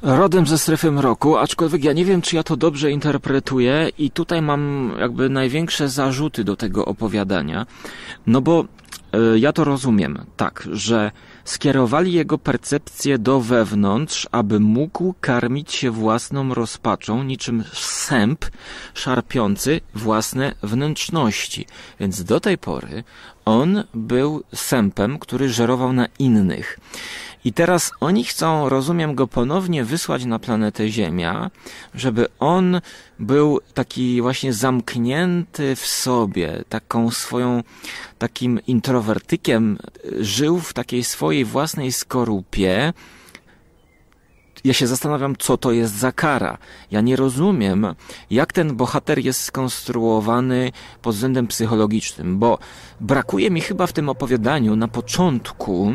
Rodem 0.03 0.47
ze 0.47 0.59
strefy 0.59 0.91
mroku, 0.91 1.37
aczkolwiek 1.37 1.85
ja 1.85 1.93
nie 1.93 2.05
wiem, 2.05 2.23
czy 2.23 2.37
ja 2.37 2.43
to 2.43 2.57
dobrze 2.57 2.91
interpretuję 2.91 3.91
i 3.99 4.11
tutaj 4.11 4.43
mam 4.43 4.93
jakby 5.01 5.29
największe 5.29 5.89
zarzuty 5.89 6.45
do 6.45 6.57
tego 6.57 6.85
opowiadania. 6.85 7.67
No 8.27 8.41
bo 8.41 8.65
y, 9.35 9.39
ja 9.39 9.53
to 9.53 9.65
rozumiem 9.65 10.19
tak, 10.37 10.69
że 10.73 11.11
skierowali 11.45 12.13
jego 12.13 12.39
percepcję 12.39 13.19
do 13.19 13.41
wewnątrz, 13.41 14.29
aby 14.33 14.61
mógł 14.61 15.15
karmić 15.21 15.73
się 15.73 15.91
własną 15.91 16.55
rozpaczą, 16.55 17.23
niczym 17.23 17.65
sęp 17.73 18.45
szarpiący 18.95 19.81
własne 19.95 20.55
wnętrzności. 20.63 21.67
Więc 22.01 22.25
do 22.25 22.41
tej 22.41 22.59
pory 22.59 23.05
on 23.45 23.85
był 23.95 24.43
sępem, 24.55 25.19
który 25.19 25.49
żerował 25.49 25.93
na 25.93 26.07
innych. 26.19 26.79
I 27.47 27.53
teraz 27.53 27.93
oni 28.01 28.25
chcą, 28.25 28.69
rozumiem, 28.69 29.15
go 29.15 29.27
ponownie 29.27 29.85
wysłać 29.85 30.25
na 30.25 30.39
planetę 30.39 30.89
Ziemia, 30.89 31.51
żeby 31.95 32.27
on 32.39 32.81
był 33.19 33.61
taki 33.75 34.23
właśnie 34.23 34.53
zamknięty 34.53 35.77
w 35.77 35.87
sobie, 35.87 36.65
taką 36.69 37.11
swoją, 37.11 37.63
takim 38.19 38.61
introwertykiem, 38.67 39.79
żył 40.21 40.61
w 40.61 40.73
takiej 40.73 41.05
swojej 41.05 41.45
własnej 41.45 41.93
skorupie. 41.93 42.93
Ja 44.65 44.73
się 44.73 44.87
zastanawiam, 44.87 45.37
co 45.37 45.57
to 45.57 45.73
jest 45.73 45.95
za 45.95 46.13
kara. 46.13 46.59
Ja 46.91 47.01
nie 47.01 47.17
rozumiem, 47.17 47.87
jak 48.31 48.53
ten 48.53 48.77
bohater 48.77 49.19
jest 49.19 49.41
skonstruowany 49.41 50.73
pod 51.03 51.15
względem 51.15 51.47
psychologicznym, 51.47 52.39
bo 52.39 52.59
brakuje 53.01 53.51
mi 53.51 53.61
chyba 53.61 53.87
w 53.87 53.93
tym 53.93 54.09
opowiadaniu 54.09 54.77
na 54.77 54.89
początku 54.89 55.95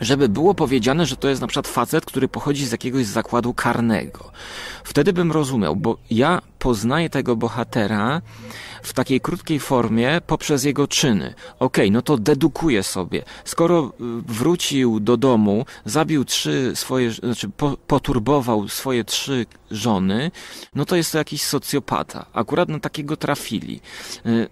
żeby 0.00 0.28
było 0.28 0.54
powiedziane, 0.54 1.06
że 1.06 1.16
to 1.16 1.28
jest 1.28 1.40
na 1.40 1.46
przykład 1.46 1.68
facet, 1.68 2.04
który 2.04 2.28
pochodzi 2.28 2.66
z 2.66 2.72
jakiegoś 2.72 3.06
zakładu 3.06 3.54
karnego. 3.54 4.30
Wtedy 4.84 5.12
bym 5.12 5.32
rozumiał, 5.32 5.76
bo 5.76 5.96
ja 6.10 6.42
poznaję 6.58 7.10
tego 7.10 7.36
bohatera 7.36 8.22
w 8.82 8.92
takiej 8.92 9.20
krótkiej 9.20 9.60
formie 9.60 10.20
poprzez 10.26 10.64
jego 10.64 10.88
czyny. 10.88 11.34
Okej, 11.58 11.86
okay, 11.86 11.90
no 11.90 12.02
to 12.02 12.16
dedukuję 12.16 12.82
sobie. 12.82 13.22
Skoro 13.44 13.84
y, 13.86 13.92
wrócił 14.26 15.00
do 15.00 15.16
domu, 15.16 15.66
zabił 15.84 16.24
trzy 16.24 16.72
swoje, 16.74 17.10
znaczy 17.10 17.48
po, 17.48 17.76
poturbował 17.86 18.68
swoje 18.68 19.04
trzy 19.04 19.46
żony, 19.70 20.30
no 20.74 20.84
to 20.84 20.96
jest 20.96 21.12
to 21.12 21.18
jakiś 21.18 21.42
socjopata. 21.42 22.26
Akurat 22.32 22.68
na 22.68 22.78
takiego 22.80 23.16
trafili. 23.16 23.80
Y, 24.26 24.48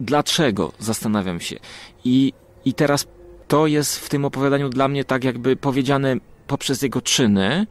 dlaczego? 0.00 0.72
Zastanawiam 0.78 1.40
się. 1.40 1.56
I, 2.04 2.32
i 2.64 2.74
teraz 2.74 3.06
to 3.48 3.66
jest 3.66 3.98
w 3.98 4.08
tym 4.08 4.24
opowiadaniu 4.24 4.68
dla 4.68 4.88
mnie 4.88 5.04
tak 5.04 5.24
jakby 5.24 5.56
powiedziane 5.56 6.16
poprzez 6.46 6.82
jego 6.82 7.02
czyny. 7.02 7.66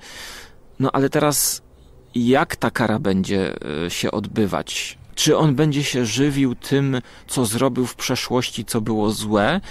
No 0.79 0.91
ale 0.91 1.09
teraz 1.09 1.61
jak 2.15 2.55
ta 2.55 2.71
kara 2.71 2.99
będzie 2.99 3.53
e, 3.85 3.89
się 3.89 4.11
odbywać? 4.11 4.97
Czy 5.15 5.37
on 5.37 5.55
będzie 5.55 5.83
się 5.83 6.05
żywił 6.05 6.55
tym, 6.55 7.01
co 7.27 7.45
zrobił 7.45 7.85
w 7.85 7.95
przeszłości, 7.95 8.65
co 8.65 8.81
było 8.81 9.11
złe? 9.11 9.47
E, 9.51 9.61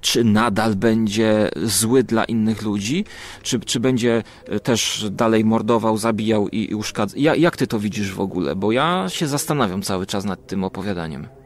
czy 0.00 0.24
nadal 0.24 0.76
będzie 0.76 1.48
zły 1.62 2.02
dla 2.02 2.24
innych 2.24 2.62
ludzi? 2.62 3.04
Czy, 3.42 3.60
czy 3.60 3.80
będzie 3.80 4.22
e, 4.46 4.60
też 4.60 5.06
dalej 5.10 5.44
mordował, 5.44 5.96
zabijał 5.96 6.48
i, 6.48 6.70
i 6.70 6.74
uszkadzał? 6.74 7.20
Ja, 7.20 7.34
jak 7.34 7.56
ty 7.56 7.66
to 7.66 7.78
widzisz 7.78 8.12
w 8.12 8.20
ogóle? 8.20 8.56
Bo 8.56 8.72
ja 8.72 9.06
się 9.08 9.26
zastanawiam 9.26 9.82
cały 9.82 10.06
czas 10.06 10.24
nad 10.24 10.46
tym 10.46 10.64
opowiadaniem. 10.64 11.39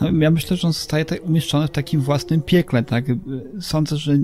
No, 0.00 0.10
ja 0.20 0.30
myślę, 0.30 0.56
że 0.56 0.66
on 0.66 0.72
zostaje 0.72 1.04
umieszczony 1.22 1.66
w 1.66 1.70
takim 1.70 2.00
własnym 2.00 2.42
piekle, 2.42 2.82
tak? 2.82 3.04
Sądzę, 3.60 3.96
że 3.96 4.18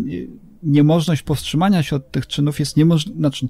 niemożność 0.62 1.22
powstrzymania 1.22 1.82
się 1.82 1.96
od 1.96 2.10
tych 2.10 2.26
czynów 2.26 2.60
jest 2.60 2.76
niemożliwe, 2.76 3.18
znaczy 3.18 3.48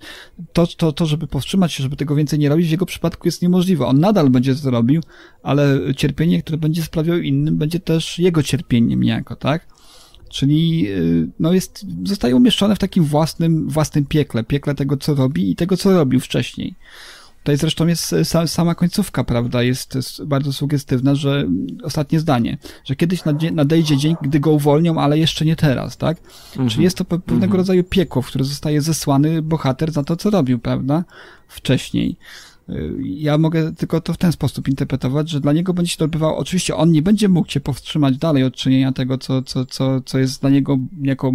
to, 0.52 0.66
to, 0.66 0.92
to, 0.92 1.06
żeby 1.06 1.26
powstrzymać 1.26 1.72
się, 1.72 1.82
żeby 1.82 1.96
tego 1.96 2.14
więcej 2.14 2.38
nie 2.38 2.48
robić, 2.48 2.68
w 2.68 2.70
jego 2.70 2.86
przypadku 2.86 3.28
jest 3.28 3.42
niemożliwe. 3.42 3.86
On 3.86 4.00
nadal 4.00 4.30
będzie 4.30 4.54
to 4.54 4.70
robił, 4.70 5.02
ale 5.42 5.78
cierpienie, 5.96 6.42
które 6.42 6.58
będzie 6.58 6.82
sprawiał 6.82 7.18
innym, 7.18 7.56
będzie 7.56 7.80
też 7.80 8.18
jego 8.18 8.42
cierpieniem 8.42 9.02
niejako, 9.02 9.36
tak? 9.36 9.66
Czyli 10.28 10.88
y, 10.88 11.28
no 11.40 11.52
jest, 11.52 11.86
zostaje 12.04 12.36
umieszczony 12.36 12.74
w 12.74 12.78
takim 12.78 13.04
własnym, 13.04 13.68
własnym 13.68 14.06
piekle, 14.06 14.44
piekle 14.44 14.74
tego, 14.74 14.96
co 14.96 15.14
robi 15.14 15.50
i 15.50 15.56
tego, 15.56 15.76
co 15.76 15.92
robił 15.92 16.20
wcześniej. 16.20 16.74
Tutaj 17.42 17.56
zresztą 17.56 17.86
jest 17.86 18.12
e, 18.12 18.48
sama 18.48 18.74
końcówka, 18.74 19.24
prawda, 19.24 19.62
jest 19.62 19.98
bardzo 20.26 20.52
sugestywna, 20.52 21.14
że 21.14 21.48
ostatnie 21.82 22.20
zdanie, 22.20 22.58
że 22.84 22.96
kiedyś 22.96 23.22
nadejdzie 23.52 23.96
dzień, 23.96 24.16
gdy 24.22 24.40
go 24.40 24.50
uwolnią, 24.50 25.00
ale 25.00 25.18
jeszcze 25.18 25.44
nie 25.44 25.56
teraz, 25.56 25.96
tak? 25.96 26.18
Mhm. 26.50 26.68
Czyli 26.68 26.84
jest 26.84 26.96
to 26.96 27.04
pewnego 27.04 27.44
mhm. 27.44 27.56
rodzaju 27.56 27.84
piekło, 27.84 28.22
w 28.22 28.26
które 28.26 28.44
zostaje 28.44 28.80
zesłany 28.80 29.42
bohater 29.42 29.92
za 29.92 30.04
to, 30.04 30.16
co 30.16 30.30
robił, 30.30 30.58
prawda, 30.58 31.04
wcześniej. 31.48 32.16
E, 32.68 32.74
ja 33.00 33.38
mogę 33.38 33.74
tylko 33.74 34.00
to 34.00 34.12
w 34.12 34.18
ten 34.18 34.32
sposób 34.32 34.68
interpretować, 34.68 35.30
że 35.30 35.40
dla 35.40 35.52
niego 35.52 35.74
będzie 35.74 35.90
się 35.90 35.98
to 35.98 36.04
odbywało. 36.04 36.36
Oczywiście 36.36 36.76
on 36.76 36.92
nie 36.92 37.02
będzie 37.02 37.28
mógł 37.28 37.50
się 37.50 37.60
powstrzymać 37.60 38.18
dalej 38.18 38.44
od 38.44 38.54
czynienia 38.54 38.92
tego, 38.92 39.18
co, 39.18 39.42
co, 39.42 39.66
co, 39.66 40.00
co 40.00 40.18
jest 40.18 40.40
dla 40.40 40.50
niego 40.50 40.78
jako 41.02 41.32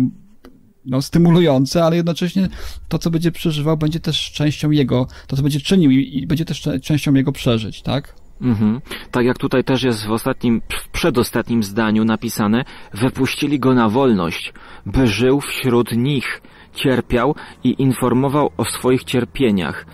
no, 0.85 1.01
stymulujące, 1.01 1.83
ale 1.83 1.95
jednocześnie 1.95 2.49
to, 2.87 2.99
co 2.99 3.09
będzie 3.09 3.31
przeżywał, 3.31 3.77
będzie 3.77 3.99
też 3.99 4.31
częścią 4.31 4.71
jego, 4.71 5.07
to, 5.27 5.35
co 5.35 5.43
będzie 5.43 5.59
czynił 5.59 5.91
i, 5.91 6.27
będzie 6.27 6.45
też 6.45 6.69
częścią 6.81 7.13
jego 7.13 7.31
przeżyć, 7.31 7.81
tak? 7.81 8.15
Mhm. 8.41 8.81
Tak 9.11 9.25
jak 9.25 9.37
tutaj 9.37 9.63
też 9.63 9.83
jest 9.83 10.05
w 10.05 10.11
ostatnim, 10.11 10.61
w 10.69 10.89
przedostatnim 10.89 11.63
zdaniu 11.63 12.05
napisane, 12.05 12.65
wypuścili 12.93 13.59
go 13.59 13.73
na 13.73 13.89
wolność, 13.89 14.53
by 14.85 15.07
żył 15.07 15.41
wśród 15.41 15.91
nich, 15.91 16.41
cierpiał 16.75 17.35
i 17.63 17.81
informował 17.81 18.49
o 18.57 18.65
swoich 18.65 19.03
cierpieniach. 19.03 19.85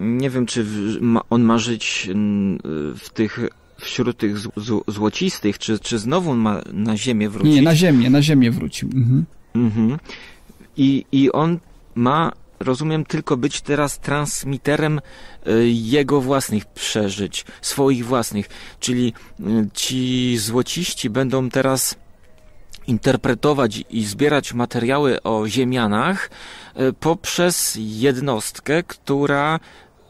Nie 0.00 0.30
wiem, 0.30 0.46
czy 0.46 0.66
on 1.30 1.42
ma 1.42 1.58
żyć 1.58 2.10
w 2.96 3.10
tych 3.14 3.40
wśród 3.80 4.16
tych 4.16 4.36
złocistych, 4.88 5.58
czy, 5.58 5.78
czy 5.78 5.98
znowu 5.98 6.34
ma 6.34 6.62
na 6.72 6.96
ziemię 6.96 7.28
wrócić? 7.28 7.54
Nie, 7.54 7.62
na 7.62 7.74
ziemię, 7.74 8.10
na 8.10 8.22
ziemię 8.22 8.50
wrócił. 8.50 8.88
Mhm. 8.94 9.24
Mhm. 9.54 9.98
I, 10.76 11.04
I 11.12 11.32
on 11.32 11.58
ma, 11.94 12.32
rozumiem, 12.60 13.04
tylko 13.04 13.36
być 13.36 13.60
teraz 13.60 13.98
transmiterem 13.98 15.00
y, 15.46 15.68
jego 15.68 16.20
własnych 16.20 16.66
przeżyć, 16.66 17.44
swoich 17.62 18.06
własnych. 18.06 18.48
Czyli 18.80 19.12
y, 19.40 19.44
ci 19.74 20.36
złociści 20.38 21.10
będą 21.10 21.48
teraz 21.50 21.94
interpretować 22.86 23.84
i 23.90 24.04
zbierać 24.04 24.52
materiały 24.52 25.22
o 25.22 25.48
ziemianach 25.48 26.30
y, 26.80 26.92
poprzez 26.92 27.78
jednostkę, 27.80 28.82
która 28.82 29.60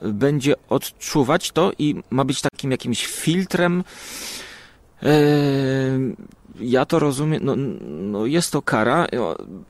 będzie 0.03 0.55
odczuwać 0.69 1.51
to 1.51 1.73
i 1.79 2.03
ma 2.11 2.25
być 2.25 2.41
takim 2.41 2.71
jakimś 2.71 3.07
filtrem 3.07 3.85
ja 6.61 6.85
to 6.85 6.99
rozumiem, 6.99 7.41
no, 7.45 7.55
no 7.89 8.27
jest 8.27 8.53
to 8.53 8.63
kara. 8.63 9.07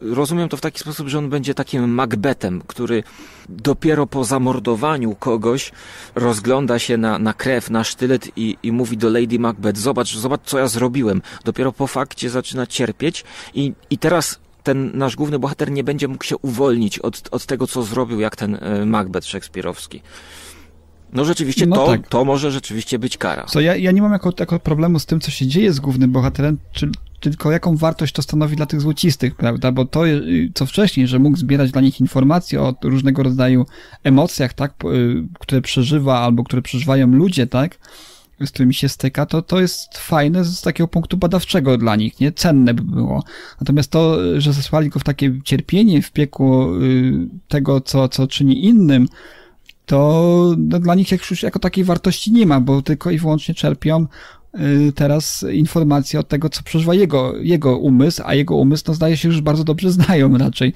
Rozumiem 0.01 0.49
to 0.49 0.57
w 0.57 0.61
taki 0.61 0.79
sposób, 0.79 1.09
że 1.09 1.19
on 1.19 1.31
będzie 1.31 1.55
takim 1.55 1.91
Macbethem, 1.91 2.63
który 2.67 3.03
dopiero 3.49 4.07
po 4.07 4.25
zamordowaniu 4.25 5.15
kogoś 5.15 5.73
rozgląda 6.15 6.79
się 6.79 6.97
na, 6.97 7.19
na 7.19 7.33
krew, 7.33 7.71
na 7.71 7.85
sztylet 7.85 8.29
i, 8.37 8.57
i 8.63 8.73
mówi 8.73 8.97
do 8.97 9.11
Lady 9.11 9.39
Macbeth, 9.39 9.79
zobacz, 9.79 10.17
zobacz 10.17 10.41
co 10.45 10.59
ja 10.59 10.69
zrobiłem. 10.69 11.23
Dopiero 11.45 11.73
po 11.73 11.87
fakcie 11.87 12.31
zaczyna 12.31 12.67
cierpieć 12.67 13.25
i, 13.55 13.73
i 13.91 13.99
teraz 13.99 14.39
ten 14.63 14.91
nasz 14.95 15.17
główny 15.17 15.39
bohater 15.39 15.71
nie 15.71 15.85
będzie 15.85 16.09
mógł 16.09 16.25
się 16.25 16.37
uwolnić 16.37 16.99
od, 16.99 17.29
od 17.31 17.47
tego, 17.47 17.67
co 17.67 17.83
zrobił, 17.83 18.21
jak 18.21 18.37
ten 18.37 18.59
e, 18.61 18.87
Macbeth 18.87 19.27
szekspirowski. 19.27 20.03
No 21.13 21.25
rzeczywiście 21.25 21.67
no 21.67 21.77
to, 21.77 21.87
tak. 21.87 22.09
to 22.09 22.25
może 22.25 22.51
rzeczywiście 22.51 22.99
być 22.99 23.19
kara. 23.19 23.45
Co, 23.45 23.61
ja, 23.61 23.77
ja 23.77 23.91
nie 23.91 24.03
mam 24.03 24.13
jako, 24.13 24.33
jako 24.41 24.61
problemu 24.61 24.99
z 24.99 25.07
tym, 25.07 25.21
co 25.21 25.31
się 25.31 25.47
dzieje 25.47 25.73
z 25.73 25.81
głównym 25.81 26.13
bohaterem, 26.13 26.59
czy, 26.73 26.91
tylko 27.21 27.53
jaką 27.53 27.77
wartość 27.77 28.13
to 28.13 28.23
stanowi 28.23 28.57
dla 28.57 28.67
tych 28.67 28.81
złocistych, 28.81 29.35
prawda? 29.35 29.73
Bo 29.73 29.85
to, 29.85 30.09
y, 30.09 30.51
co 30.55 30.67
wcześniej, 30.67 31.07
że 31.07 31.19
mógł 31.19 31.37
zbierać 31.37 31.71
dla 31.71 31.81
nich 31.81 32.01
informacje 32.01 32.63
o 32.63 32.75
różnego 32.83 33.23
rodzaju 33.23 33.67
emocjach, 34.05 34.53
tak, 34.53 34.75
y, 34.85 35.29
które 35.41 35.61
przeżywa 35.61 36.19
albo 36.19 36.45
które 36.45 36.63
przeżywają 36.63 37.07
ludzie, 37.07 37.47
tak, 37.47 37.79
z 38.41 38.51
którymi 38.51 38.75
się 38.75 38.89
styka, 38.89 39.27
to, 39.27 39.43
to 39.43 39.61
jest 39.61 39.99
fajne 39.99 40.45
z 40.45 40.63
takiego 40.63 40.89
punktu 40.89 41.17
badawczego 41.17 41.79
dla 41.79 41.97
nich, 41.97 42.21
nie? 42.21 42.33
Cenne 42.33 42.75
by 42.75 42.83
było. 42.83 43.25
Natomiast 43.61 43.91
to, 43.91 44.19
że 44.41 44.53
zesłali 44.53 44.89
go 44.89 45.01
w 45.01 45.05
takie 45.05 45.41
cierpienie, 45.45 46.03
w 46.03 46.13
piekło 46.13 46.83
y, 46.83 47.29
tego, 47.49 47.81
co, 47.81 48.09
co 48.09 48.27
czyni 48.27 48.65
innym, 48.65 49.09
to 49.89 50.55
no, 50.59 50.79
dla 50.79 50.95
nich 50.95 51.13
jak 51.13 51.31
już 51.31 51.43
jako 51.43 51.59
takiej 51.59 51.85
wartości 51.85 52.33
nie 52.33 52.47
ma, 52.47 52.61
bo 52.61 52.83
tylko 52.83 53.11
i 53.11 53.19
wyłącznie 53.19 53.55
czerpią 53.55 54.07
y, 54.55 54.93
teraz 54.93 55.45
informacje 55.53 56.21
od 56.21 56.29
tego, 56.29 56.49
co 56.49 56.63
przeżywa 56.63 56.95
jego, 56.95 57.37
jego 57.37 57.79
umysł, 57.79 58.23
a 58.25 58.35
jego 58.35 58.57
umysł, 58.57 58.85
no 58.89 58.95
zdaje 58.95 59.17
się, 59.17 59.29
już 59.29 59.41
bardzo 59.41 59.65
dobrze 59.65 59.93
znają 59.93 60.39
raczej. 60.39 60.73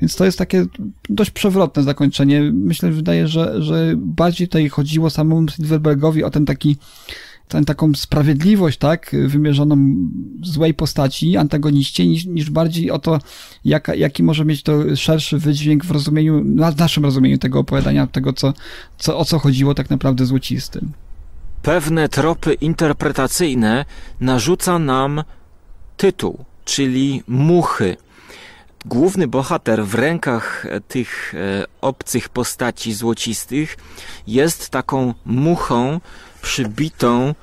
Więc 0.00 0.16
to 0.16 0.24
jest 0.24 0.38
takie 0.38 0.66
dość 1.08 1.30
przewrotne 1.30 1.82
zakończenie. 1.82 2.50
Myślę, 2.52 2.88
że 2.88 2.96
wydaje, 2.96 3.28
że, 3.28 3.62
że 3.62 3.94
bardziej 3.96 4.48
tutaj 4.48 4.68
chodziło 4.68 5.10
samemu 5.10 5.48
Silverbergowi 5.48 6.24
o 6.24 6.30
ten 6.30 6.46
taki 6.46 6.76
tę 7.48 7.64
taką 7.64 7.94
sprawiedliwość, 7.94 8.78
tak, 8.78 9.16
wymierzoną 9.26 9.76
złej 10.42 10.74
postaci, 10.74 11.36
antagoniście, 11.36 12.06
niż, 12.06 12.26
niż 12.26 12.50
bardziej 12.50 12.90
o 12.90 12.98
to, 12.98 13.18
jaki 13.96 14.22
może 14.22 14.44
mieć 14.44 14.62
to 14.62 14.96
szerszy 14.96 15.38
wydźwięk 15.38 15.84
w 15.84 15.90
rozumieniu, 15.90 16.44
w 16.72 16.78
naszym 16.78 17.04
rozumieniu 17.04 17.38
tego 17.38 17.58
opowiadania, 17.58 18.06
tego, 18.06 18.32
co, 18.32 18.54
co, 18.98 19.18
o 19.18 19.24
co 19.24 19.38
chodziło 19.38 19.74
tak 19.74 19.90
naprawdę 19.90 20.26
złocistym. 20.26 20.92
Pewne 21.62 22.08
tropy 22.08 22.54
interpretacyjne 22.54 23.84
narzuca 24.20 24.78
nam 24.78 25.22
tytuł, 25.96 26.44
czyli 26.64 27.22
muchy. 27.28 27.96
Główny 28.86 29.28
bohater 29.28 29.84
w 29.86 29.94
rękach 29.94 30.66
tych 30.88 31.34
e, 31.34 31.64
obcych 31.80 32.28
postaci 32.28 32.94
złocistych 32.94 33.76
jest 34.26 34.70
taką 34.70 35.14
muchą, 35.24 36.00
przybitą 36.42 37.34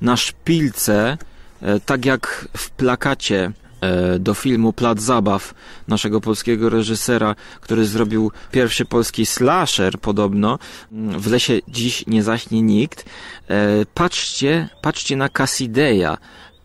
na 0.00 0.16
szpilce, 0.16 1.18
e, 1.62 1.80
tak 1.80 2.04
jak 2.04 2.48
w 2.56 2.70
plakacie 2.70 3.52
e, 3.80 4.18
do 4.18 4.34
filmu 4.34 4.72
Plac 4.72 5.00
Zabaw 5.00 5.54
naszego 5.88 6.20
polskiego 6.20 6.68
reżysera, 6.68 7.34
który 7.60 7.84
zrobił 7.84 8.32
pierwszy 8.52 8.84
polski 8.84 9.26
slasher 9.26 9.98
podobno. 9.98 10.58
W 10.92 11.30
lesie 11.30 11.60
dziś 11.68 12.06
nie 12.06 12.22
zaśnie 12.22 12.62
nikt. 12.62 13.04
E, 13.48 13.86
patrzcie, 13.94 14.68
patrzcie 14.82 15.16
na 15.16 15.28
Cassideya. 15.28 16.16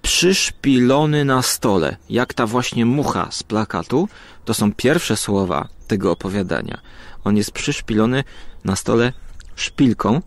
Przyszpilony 0.01 1.25
na 1.25 1.41
stole, 1.41 1.97
jak 2.09 2.33
ta 2.33 2.47
właśnie 2.47 2.85
mucha 2.85 3.31
z 3.31 3.43
plakatu. 3.43 4.09
To 4.45 4.53
są 4.53 4.73
pierwsze 4.73 5.17
słowa 5.17 5.67
tego 5.87 6.11
opowiadania. 6.11 6.81
On 7.23 7.37
jest 7.37 7.51
przyszpilony 7.51 8.23
na 8.65 8.75
stole 8.75 9.13
szpilką, 9.55 10.21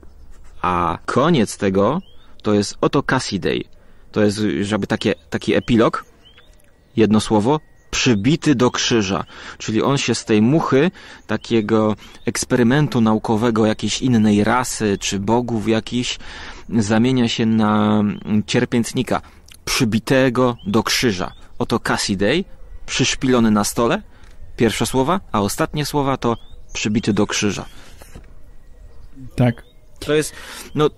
a 0.62 0.98
koniec 1.06 1.58
tego 1.58 2.00
to 2.42 2.54
jest 2.54 2.76
oto 2.80 3.02
Cassiday. 3.02 3.64
To 4.12 4.24
jest 4.24 4.38
żeby 4.60 4.86
takie, 4.86 5.14
taki 5.30 5.54
epilog, 5.54 6.04
jedno 6.96 7.20
słowo, 7.20 7.60
przybity 7.90 8.54
do 8.54 8.70
krzyża. 8.70 9.24
Czyli 9.58 9.82
on 9.82 9.98
się 9.98 10.14
z 10.14 10.24
tej 10.24 10.42
muchy, 10.42 10.90
takiego 11.26 11.96
eksperymentu 12.26 13.00
naukowego 13.00 13.66
jakiejś 13.66 14.02
innej 14.02 14.44
rasy, 14.44 14.98
czy 15.00 15.18
bogów 15.18 15.68
jakiś, 15.68 16.18
zamienia 16.78 17.28
się 17.28 17.46
na 17.46 18.02
cierpiętnika, 18.46 19.22
przybitego 19.64 20.56
do 20.66 20.82
krzyża. 20.82 21.32
Oto 21.58 21.80
Cassiday, 21.80 22.44
przyszpilony 22.86 23.50
na 23.50 23.64
stole, 23.64 24.02
pierwsze 24.56 24.86
słowa, 24.86 25.20
a 25.32 25.40
ostatnie 25.40 25.86
słowa 25.86 26.16
to 26.16 26.36
przybity 26.72 27.12
do 27.12 27.26
krzyża. 27.26 27.66
Tak. 29.36 29.62
To 29.98 30.14
jest, 30.14 30.32
no, 30.74 30.90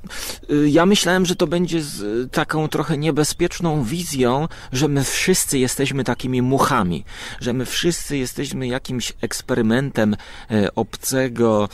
y, 0.50 0.70
ja 0.70 0.86
myślałem, 0.86 1.26
że 1.26 1.36
to 1.36 1.46
będzie 1.46 1.82
z 1.82 2.32
taką 2.32 2.68
trochę 2.68 2.98
niebezpieczną 2.98 3.84
wizją, 3.84 4.48
że 4.72 4.88
my 4.88 5.04
wszyscy 5.04 5.58
jesteśmy 5.58 6.04
takimi 6.04 6.42
muchami, 6.42 7.04
że 7.40 7.52
my 7.52 7.66
wszyscy 7.66 8.16
jesteśmy 8.16 8.66
jakimś 8.66 9.12
eksperymentem 9.20 10.16
e, 10.50 10.74
obcego 10.74 11.68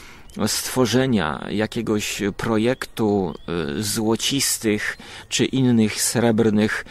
stworzenia 0.47 1.47
jakiegoś 1.51 2.23
projektu 2.37 3.35
e, 3.79 3.83
złocistych 3.83 4.99
czy 5.29 5.45
innych 5.45 6.03
srebrnych 6.03 6.85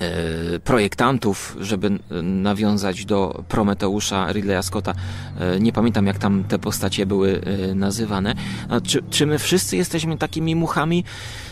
e, 0.00 0.58
projektantów, 0.58 1.56
żeby 1.60 1.98
nawiązać 2.22 3.04
do 3.04 3.44
Prometeusza 3.48 4.32
Ridleya 4.32 4.62
Scotta. 4.62 4.94
E, 5.40 5.60
nie 5.60 5.72
pamiętam, 5.72 6.06
jak 6.06 6.18
tam 6.18 6.44
te 6.44 6.58
postacie 6.58 7.06
były 7.06 7.40
nazywane. 7.74 8.34
A 8.68 8.80
czy, 8.80 9.02
czy 9.10 9.26
my 9.26 9.38
wszyscy 9.38 9.76
jesteśmy 9.76 10.18
takimi 10.18 10.54
muchami? 10.54 11.04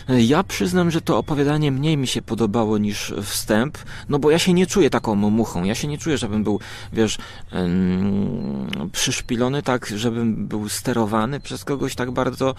Ja 0.09 0.43
przyznam, 0.43 0.91
że 0.91 1.01
to 1.01 1.17
opowiadanie 1.17 1.71
mniej 1.71 1.97
mi 1.97 2.07
się 2.07 2.21
podobało 2.21 2.77
niż 2.77 3.13
wstęp, 3.23 3.77
no 4.09 4.19
bo 4.19 4.31
ja 4.31 4.39
się 4.39 4.53
nie 4.53 4.67
czuję 4.67 4.89
taką 4.89 5.15
muchą. 5.15 5.63
Ja 5.63 5.75
się 5.75 5.87
nie 5.87 5.97
czuję, 5.97 6.17
żebym 6.17 6.43
był, 6.43 6.59
wiesz, 6.93 7.17
przyszpilony 8.91 9.63
tak, 9.63 9.87
żebym 9.95 10.47
był 10.47 10.69
sterowany 10.69 11.34
przez 11.39 11.63
kogoś 11.63 11.95
tak 11.95 12.11
bardzo, 12.11 12.55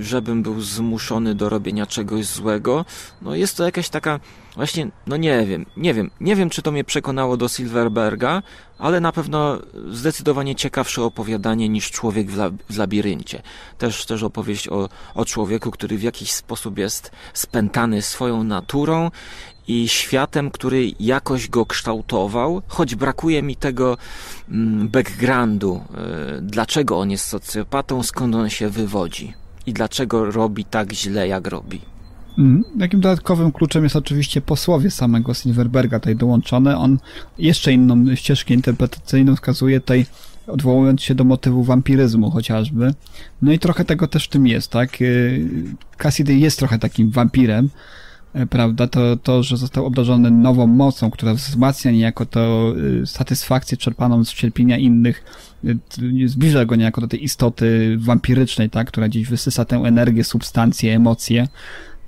żebym 0.00 0.42
był 0.42 0.60
zmuszony 0.60 1.34
do 1.34 1.48
robienia 1.48 1.86
czegoś 1.86 2.26
złego. 2.26 2.84
No 3.22 3.34
jest 3.34 3.56
to 3.56 3.64
jakaś 3.64 3.88
taka, 3.88 4.20
właśnie, 4.56 4.90
no 5.06 5.16
nie 5.16 5.46
wiem, 5.46 5.66
nie 5.76 5.94
wiem, 5.94 6.10
nie 6.20 6.36
wiem, 6.36 6.50
czy 6.50 6.62
to 6.62 6.72
mnie 6.72 6.84
przekonało 6.84 7.36
do 7.36 7.48
Silverberga, 7.48 8.42
ale 8.78 9.00
na 9.00 9.12
pewno 9.12 9.58
zdecydowanie 9.90 10.54
ciekawsze 10.54 11.02
opowiadanie 11.02 11.68
niż 11.68 11.90
Człowiek 11.90 12.30
w, 12.30 12.52
w 12.70 12.78
labiryncie. 12.78 13.42
Też, 13.78 14.06
też 14.06 14.22
opowieść 14.22 14.68
o, 14.68 14.88
o 15.14 15.24
człowieku, 15.24 15.70
który 15.70 15.98
w 15.98 16.02
jakiś 16.02 16.32
sposób 16.32 16.78
jest 16.78 17.10
spętany 17.34 18.02
swoją 18.02 18.44
naturą 18.44 19.10
i 19.68 19.88
światem, 19.88 20.50
który 20.50 20.92
jakoś 21.00 21.48
go 21.48 21.66
kształtował, 21.66 22.62
choć 22.68 22.94
brakuje 22.94 23.42
mi 23.42 23.56
tego 23.56 23.96
mm, 24.50 24.88
backgroundu, 24.88 25.80
e, 25.94 26.40
dlaczego 26.42 26.98
on 26.98 27.10
jest 27.10 27.24
socjopatą, 27.24 28.02
skąd 28.02 28.34
on 28.34 28.50
się 28.50 28.68
wywodzi 28.68 29.32
i 29.66 29.72
dlaczego 29.72 30.30
robi 30.30 30.64
tak 30.64 30.92
źle, 30.92 31.28
jak 31.28 31.46
robi. 31.46 31.80
Mm, 32.38 32.64
takim 32.78 33.00
dodatkowym 33.00 33.52
kluczem 33.52 33.84
jest 33.84 33.96
oczywiście 33.96 34.40
posłowie 34.40 34.90
samego 34.90 35.34
Silverberga 35.34 35.98
tutaj 35.98 36.16
dołączone. 36.16 36.78
On 36.78 36.98
jeszcze 37.38 37.72
inną 37.72 38.16
ścieżkę 38.16 38.54
interpretacyjną 38.54 39.36
wskazuje 39.36 39.80
tutaj, 39.80 40.06
odwołując 40.46 41.02
się 41.02 41.14
do 41.14 41.24
motywu 41.24 41.64
wampiryzmu 41.64 42.30
chociażby. 42.30 42.94
No 43.42 43.52
i 43.52 43.58
trochę 43.58 43.84
tego 43.84 44.08
też 44.08 44.24
w 44.24 44.28
tym 44.28 44.46
jest, 44.46 44.70
tak? 44.70 45.02
Y, 45.02 45.48
Cassidy 45.96 46.34
jest 46.34 46.58
trochę 46.58 46.78
takim 46.78 47.10
wampirem, 47.10 47.70
prawda? 48.50 48.86
To, 48.86 49.16
to, 49.16 49.42
że 49.42 49.56
został 49.56 49.86
obdarzony 49.86 50.30
nową 50.30 50.66
mocą, 50.66 51.10
która 51.10 51.34
wzmacnia 51.34 51.90
niejako 51.90 52.26
to 52.26 52.74
y, 53.02 53.06
satysfakcję 53.06 53.76
czerpaną 53.78 54.24
z 54.24 54.34
cierpienia 54.34 54.78
innych, 54.78 55.24
y, 55.64 56.28
zbliża 56.28 56.64
go 56.64 56.76
niejako 56.76 57.00
do 57.00 57.08
tej 57.08 57.24
istoty 57.24 57.96
wampirycznej, 57.98 58.70
tak? 58.70 58.88
Która 58.88 59.08
gdzieś 59.08 59.28
wysysa 59.28 59.64
tę 59.64 59.76
energię, 59.76 60.24
substancje, 60.24 60.94
emocje. 60.94 61.48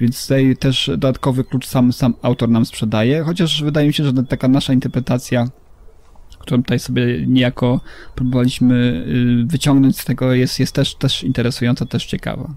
Więc 0.01 0.23
tutaj 0.23 0.57
też 0.57 0.87
dodatkowy 0.87 1.45
klucz 1.45 1.67
sam, 1.67 1.93
sam 1.93 2.15
autor 2.23 2.49
nam 2.49 2.67
sprzedaje, 2.67 3.23
chociaż 3.23 3.63
wydaje 3.63 3.87
mi 3.87 3.95
się, 3.95 4.05
że 4.05 4.13
taka 4.13 4.49
nasza 4.49 4.73
interpretacja, 4.73 5.49
którą 6.39 6.63
tutaj 6.63 6.79
sobie 6.79 7.27
niejako 7.27 7.81
próbowaliśmy 8.15 9.05
y, 9.45 9.47
wyciągnąć 9.47 10.01
z 10.01 10.05
tego, 10.05 10.35
jest, 10.35 10.61
jest 10.61 10.75
też, 10.75 10.95
też 10.95 11.25
interesująca, 11.25 11.87
też 11.87 12.07
ciekawa. 12.07 12.55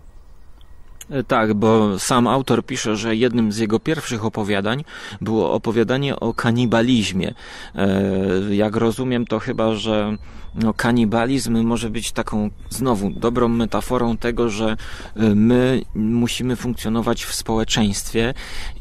E, 1.12 1.24
tak, 1.24 1.54
bo 1.54 2.00
sam 2.00 2.28
autor 2.28 2.66
pisze, 2.66 2.96
że 2.96 3.16
jednym 3.16 3.52
z 3.52 3.58
jego 3.58 3.80
pierwszych 3.80 4.26
opowiadań 4.26 4.84
było 5.22 5.54
opowiadanie 5.54 6.20
o 6.20 6.34
kanibalizmie. 6.34 7.34
E, 7.76 8.56
jak 8.56 8.76
rozumiem, 8.76 9.26
to 9.26 9.40
chyba, 9.40 9.76
że 9.76 10.18
no, 10.56 10.74
kanibalizm 10.74 11.64
może 11.64 11.90
być 11.90 12.12
taką 12.12 12.50
znowu 12.70 13.10
dobrą 13.10 13.48
metaforą 13.48 14.18
tego, 14.18 14.50
że 14.50 14.78
e, 15.16 15.36
my 15.36 15.82
musimy 15.96 16.56
funkcjonować 16.56 17.24
w 17.24 17.34
społeczeństwie 17.34 18.34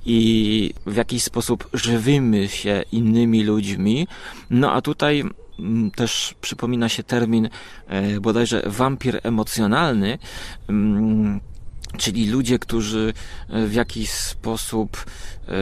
i 0.06 0.74
w 0.86 0.96
jakiś 0.96 1.22
sposób 1.22 1.68
żywimy 1.72 2.48
się 2.48 2.82
innymi 2.92 3.44
ludźmi. 3.44 4.06
No 4.50 4.72
a 4.72 4.80
tutaj 4.80 5.24
mm, 5.58 5.90
też 5.90 6.34
przypomina 6.40 6.88
się 6.88 7.02
termin 7.02 7.48
bodajże 8.20 8.62
wampir 8.66 9.20
emocjonalny 9.22 10.18
mm, 10.68 11.40
czyli 11.96 12.26
ludzie, 12.26 12.58
którzy 12.58 13.12
e, 13.48 13.66
w 13.66 13.74
jakiś 13.74 14.10
sposób, 14.10 15.04
e, 15.48 15.52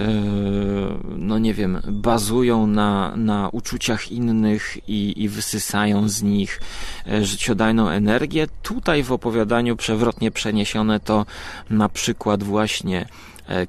no 1.17 1.39
nie 1.39 1.55
wiem, 1.55 1.81
bazują 1.89 2.67
na, 2.67 3.17
na 3.17 3.49
uczuciach 3.49 4.13
innych 4.13 4.89
i, 4.89 5.23
i 5.23 5.29
wysysają 5.29 6.09
z 6.09 6.23
nich 6.23 6.61
e, 7.07 7.25
życiodajną 7.25 7.89
energię. 7.89 8.47
Tutaj 8.63 9.03
w 9.03 9.13
opowiadaniu 9.13 9.77
przewrotnie 9.77 10.31
przeniesione 10.31 11.01
to 11.01 11.27
na 11.71 11.89
przykład 11.89 12.43
właśnie 12.43 13.07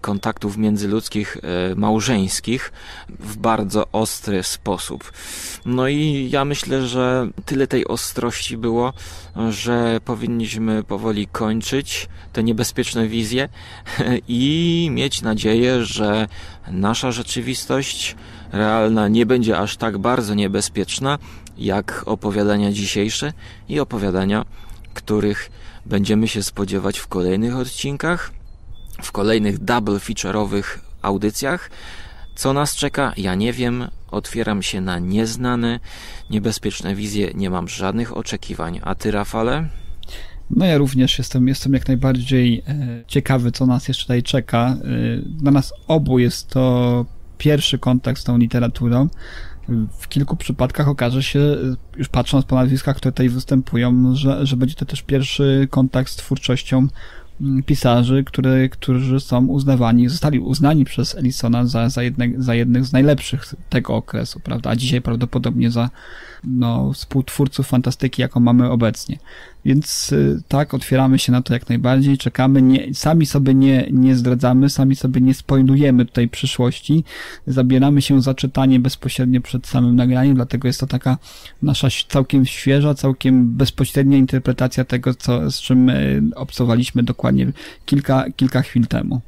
kontaktów 0.02 0.58
międzyludzkich, 0.58 1.38
e, 1.72 1.76
małżeńskich 1.76 2.72
w 3.20 3.38
bardzo 3.38 3.88
ostry 3.92 4.44
sposób. 4.44 5.12
No 5.66 5.88
i 5.88 6.30
ja 6.32 6.46
myślę, 6.46 6.88
że 6.88 7.28
tyle 7.46 7.68
tej 7.68 7.88
ostrości 7.88 8.58
było, 8.58 8.94
że 9.50 10.00
powinniśmy 10.06 10.84
powoli 10.84 11.28
kończyć 11.28 12.10
te 12.34 12.44
niebezpieczne 12.44 13.08
wizje 13.08 13.50
i 14.28 14.90
mieć 14.92 15.22
nadzieję, 15.22 15.86
że 15.86 16.28
nasza 16.72 17.12
rzeczywistość 17.12 18.16
realna 18.52 19.08
nie 19.08 19.26
będzie 19.26 19.58
aż 19.58 19.78
tak 19.78 19.98
bardzo 19.98 20.34
niebezpieczna, 20.34 21.18
jak 21.58 22.04
opowiadania 22.06 22.72
dzisiejsze 22.72 23.34
i 23.70 23.80
opowiadania, 23.80 24.46
których 24.94 25.52
będziemy 25.86 26.28
się 26.28 26.44
spodziewać 26.44 27.00
w 27.00 27.08
kolejnych 27.08 27.58
odcinkach 27.58 28.39
w 29.04 29.12
kolejnych 29.12 29.60
double 29.60 29.98
feature'owych 29.98 30.64
audycjach. 31.02 31.70
Co 32.36 32.54
nas 32.54 32.76
czeka? 32.76 33.14
Ja 33.18 33.36
nie 33.36 33.54
wiem. 33.54 33.88
Otwieram 34.12 34.64
się 34.64 34.82
na 34.82 35.00
nieznane, 35.00 35.80
niebezpieczne 36.30 36.96
wizje. 36.96 37.32
Nie 37.36 37.50
mam 37.50 37.68
żadnych 37.68 38.18
oczekiwań. 38.18 38.80
A 38.84 38.96
ty, 38.96 39.12
Rafale? 39.12 39.70
No 40.50 40.66
ja 40.66 40.78
również 40.78 41.18
jestem, 41.18 41.48
jestem 41.48 41.74
jak 41.74 41.88
najbardziej 41.88 42.64
e, 42.68 43.04
ciekawy, 43.08 43.52
co 43.52 43.66
nas 43.66 43.88
jeszcze 43.88 44.04
tutaj 44.04 44.24
czeka. 44.24 44.68
E, 44.68 45.22
dla 45.26 45.52
nas 45.52 45.74
obu 45.88 46.20
jest 46.20 46.50
to 46.50 47.06
pierwszy 47.38 47.80
kontakt 47.80 48.22
z 48.22 48.24
tą 48.24 48.38
literaturą. 48.38 49.08
W 50.00 50.08
kilku 50.08 50.36
przypadkach 50.36 50.88
okaże 50.88 51.24
się, 51.24 51.40
już 51.98 52.10
patrząc 52.10 52.46
po 52.46 52.56
nazwiskach, 52.56 52.98
które 52.98 53.12
tutaj 53.12 53.30
występują, 53.30 54.16
że, 54.16 54.46
że 54.46 54.58
będzie 54.58 54.76
to 54.76 54.86
też 54.86 55.02
pierwszy 55.02 55.68
kontakt 55.72 56.12
z 56.12 56.16
twórczością 56.16 56.88
pisarzy, 57.66 58.24
które, 58.24 58.70
którzy 58.70 59.20
są 59.20 59.48
uznawani, 59.48 60.10
zostali 60.10 60.40
uznani 60.40 60.86
przez 60.86 61.16
Ellisona 61.16 61.66
za, 61.66 61.90
za, 61.90 62.04
jedne, 62.04 62.28
za 62.38 62.56
jednych 62.56 62.86
z 62.86 62.94
najlepszych 62.94 63.54
tego 63.70 63.96
okresu, 63.96 64.40
prawda? 64.40 64.70
A 64.70 64.76
dzisiaj 64.76 65.02
prawdopodobnie 65.02 65.72
za 65.72 65.90
no, 66.44 66.94
współtwórców 66.94 67.68
fantastyki, 67.68 68.22
jaką 68.22 68.40
mamy 68.40 68.70
obecnie. 68.70 69.20
Więc 69.66 70.12
y, 70.12 70.42
tak, 70.48 70.74
otwieramy 70.74 71.20
się 71.20 71.32
na 71.32 71.42
to 71.42 71.54
jak 71.54 71.70
najbardziej, 71.70 72.18
czekamy, 72.18 72.62
nie, 72.62 72.94
sami 72.94 73.26
sobie 73.26 73.54
nie, 73.54 73.88
nie 73.92 74.16
zdradzamy, 74.16 74.70
sami 74.70 74.96
sobie 74.96 75.22
nie 75.22 75.34
spoilujemy 75.34 76.06
tutaj 76.06 76.28
przyszłości, 76.28 77.04
zabieramy 77.48 78.02
się 78.02 78.22
za 78.22 78.34
czytanie 78.34 78.80
bezpośrednio 78.80 79.42
przed 79.42 79.68
samym 79.68 79.96
nagraniem, 79.96 80.36
dlatego 80.36 80.68
jest 80.68 80.80
to 80.80 80.88
taka 80.88 81.18
nasza 81.62 81.88
całkiem 82.10 82.46
świeża, 82.46 82.94
całkiem 82.94 83.50
bezpośrednia 83.50 84.18
interpretacja 84.18 84.86
tego, 84.86 85.14
co, 85.14 85.52
z 85.52 85.62
czym 85.62 85.90
y, 85.90 86.22
obcowaliśmy 86.36 87.04
dokładnie 87.04 87.52
kilka, 87.86 88.26
kilka 88.36 88.62
chwil 88.62 88.88
temu. 88.88 89.22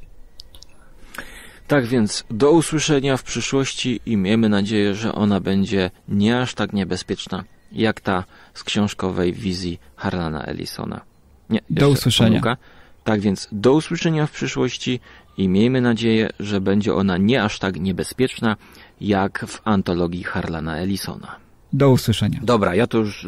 Tak 1.72 1.86
więc 1.86 2.24
do 2.32 2.52
usłyszenia 2.52 3.18
w 3.18 3.24
przyszłości 3.24 4.00
i 4.06 4.18
miejmy 4.18 4.50
nadzieję, 4.50 4.96
że 4.96 5.16
ona 5.16 5.40
będzie 5.40 5.92
nie 6.08 6.40
aż 6.40 6.54
tak 6.54 6.74
niebezpieczna 6.74 7.44
jak 7.72 8.02
ta 8.02 8.24
z 8.54 8.64
książkowej 8.64 9.34
wizji 9.34 9.80
Harlana 9.96 10.44
Ellisona. 10.44 11.02
Nie, 11.50 11.60
do 11.70 11.90
usłyszenia. 11.90 12.30
Pomyłka. 12.30 12.58
Tak 13.04 13.22
więc 13.22 13.48
do 13.52 13.74
usłyszenia 13.74 14.28
w 14.28 14.32
przyszłości 14.32 15.00
i 15.38 15.48
miejmy 15.48 15.82
nadzieję, 15.82 16.30
że 16.40 16.62
będzie 16.62 16.94
ona 16.94 17.18
nie 17.18 17.44
aż 17.44 17.60
tak 17.60 17.80
niebezpieczna 17.80 18.56
jak 19.02 19.46
w 19.48 19.62
antologii 19.64 20.24
Harlana 20.24 20.78
Ellisona. 20.78 21.36
Do 21.74 21.90
usłyszenia. 21.90 22.40
Dobra, 22.44 22.76
ja 22.76 22.88
to 22.88 22.98
już... 22.98 23.28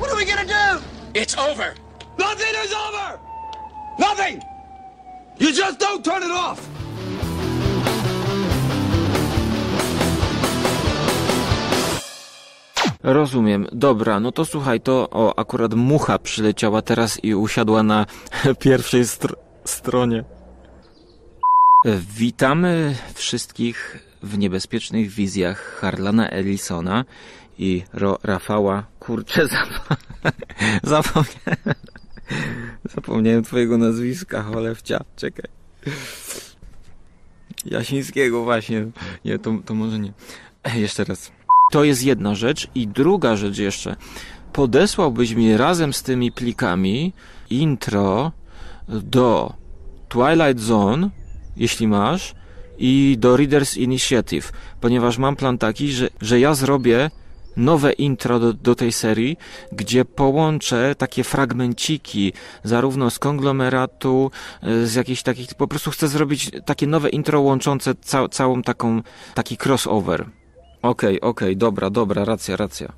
What 0.00 0.12
are 0.12 0.16
we 0.16 0.24
gonna 0.24 0.44
do? 0.44 0.80
It's 1.20 1.50
over. 1.50 1.74
Nothing 2.18 2.54
is 2.64 2.74
over. 2.88 3.18
Nothing. 3.98 4.53
You 5.38 5.50
just 5.52 5.80
don't 5.80 6.04
turn 6.04 6.22
it 6.22 6.30
off. 6.30 6.68
Rozumiem. 13.02 13.66
Dobra, 13.72 14.20
no 14.20 14.32
to 14.32 14.44
słuchaj, 14.44 14.80
to 14.80 15.08
o, 15.10 15.38
akurat 15.38 15.74
mucha 15.74 16.18
przyleciała 16.18 16.82
teraz 16.82 17.24
i 17.24 17.34
usiadła 17.34 17.82
na 17.82 18.06
pierwszej 18.64 19.06
str 19.06 19.36
stronie. 19.64 20.24
Witamy 22.16 22.96
wszystkich 23.14 23.98
w 24.22 24.38
niebezpiecznych 24.38 25.08
wizjach 25.08 25.78
Harlana 25.80 26.28
Ellisona 26.28 27.04
i 27.58 27.82
Ro 27.92 28.18
Rafała. 28.22 28.84
Kurczę, 29.00 29.46
zap 29.52 29.68
zapomniałem. 30.92 31.93
Zapomniałem 32.94 33.44
twojego 33.44 33.78
nazwiska, 33.78 34.42
cholewcia. 34.42 35.04
Czekaj. 35.16 35.50
Jasińskiego 37.64 38.44
właśnie. 38.44 38.86
Nie, 39.24 39.38
to, 39.38 39.54
to 39.64 39.74
może 39.74 39.98
nie. 39.98 40.12
Jeszcze 40.74 41.04
raz. 41.04 41.32
To 41.70 41.84
jest 41.84 42.04
jedna 42.04 42.34
rzecz. 42.34 42.68
I 42.74 42.88
druga 42.88 43.36
rzecz 43.36 43.58
jeszcze. 43.58 43.96
Podesłałbyś 44.52 45.34
mi 45.34 45.56
razem 45.56 45.92
z 45.92 46.02
tymi 46.02 46.32
plikami 46.32 47.12
intro 47.50 48.32
do 48.88 49.54
Twilight 50.08 50.60
Zone, 50.60 51.10
jeśli 51.56 51.88
masz, 51.88 52.34
i 52.78 53.16
do 53.18 53.36
Readers 53.36 53.76
Initiative, 53.76 54.52
ponieważ 54.80 55.18
mam 55.18 55.36
plan 55.36 55.58
taki, 55.58 55.92
że, 55.92 56.08
że 56.20 56.40
ja 56.40 56.54
zrobię 56.54 57.10
nowe 57.56 57.92
intro 57.92 58.38
do, 58.40 58.52
do 58.52 58.74
tej 58.74 58.92
serii, 58.92 59.36
gdzie 59.72 60.04
połączę 60.04 60.94
takie 60.98 61.24
fragmenciki, 61.24 62.32
zarówno 62.64 63.10
z 63.10 63.18
konglomeratu, 63.18 64.30
e, 64.62 64.86
z 64.86 64.94
jakichś 64.94 65.22
takich, 65.22 65.54
po 65.54 65.68
prostu 65.68 65.90
chcę 65.90 66.08
zrobić 66.08 66.50
takie 66.66 66.86
nowe 66.86 67.08
intro 67.08 67.40
łączące 67.40 67.94
ca, 67.94 68.28
całą 68.28 68.62
taką, 68.62 69.02
taki 69.34 69.56
crossover. 69.64 70.20
Okej, 70.20 71.20
okay, 71.20 71.30
okej, 71.30 71.48
okay, 71.48 71.56
dobra, 71.56 71.90
dobra, 71.90 72.24
racja, 72.24 72.56
racja. 72.56 72.92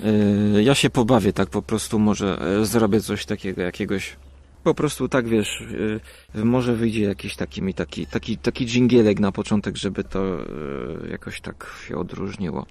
Yy, 0.00 0.62
ja 0.62 0.74
się 0.74 0.90
pobawię 0.90 1.32
tak 1.32 1.48
po 1.50 1.62
prostu, 1.62 1.98
może 1.98 2.38
yy, 2.58 2.66
zrobię 2.66 3.00
coś 3.00 3.26
takiego, 3.26 3.62
jakiegoś 3.62 4.16
po 4.64 4.74
prostu 4.74 5.08
tak 5.08 5.28
wiesz, 5.28 5.64
yy, 6.34 6.44
może 6.44 6.76
wyjdzie 6.76 7.02
jakiś 7.02 7.36
taki 7.36 7.62
mi 7.62 7.74
taki, 7.74 8.06
taki, 8.06 8.38
taki 8.38 8.66
dżingielek 8.66 9.20
na 9.20 9.32
początek, 9.32 9.76
żeby 9.76 10.04
to 10.04 10.24
jakoś 11.10 11.40
tak 11.40 11.66
się 11.88 11.96
odróżniło. 11.96 12.66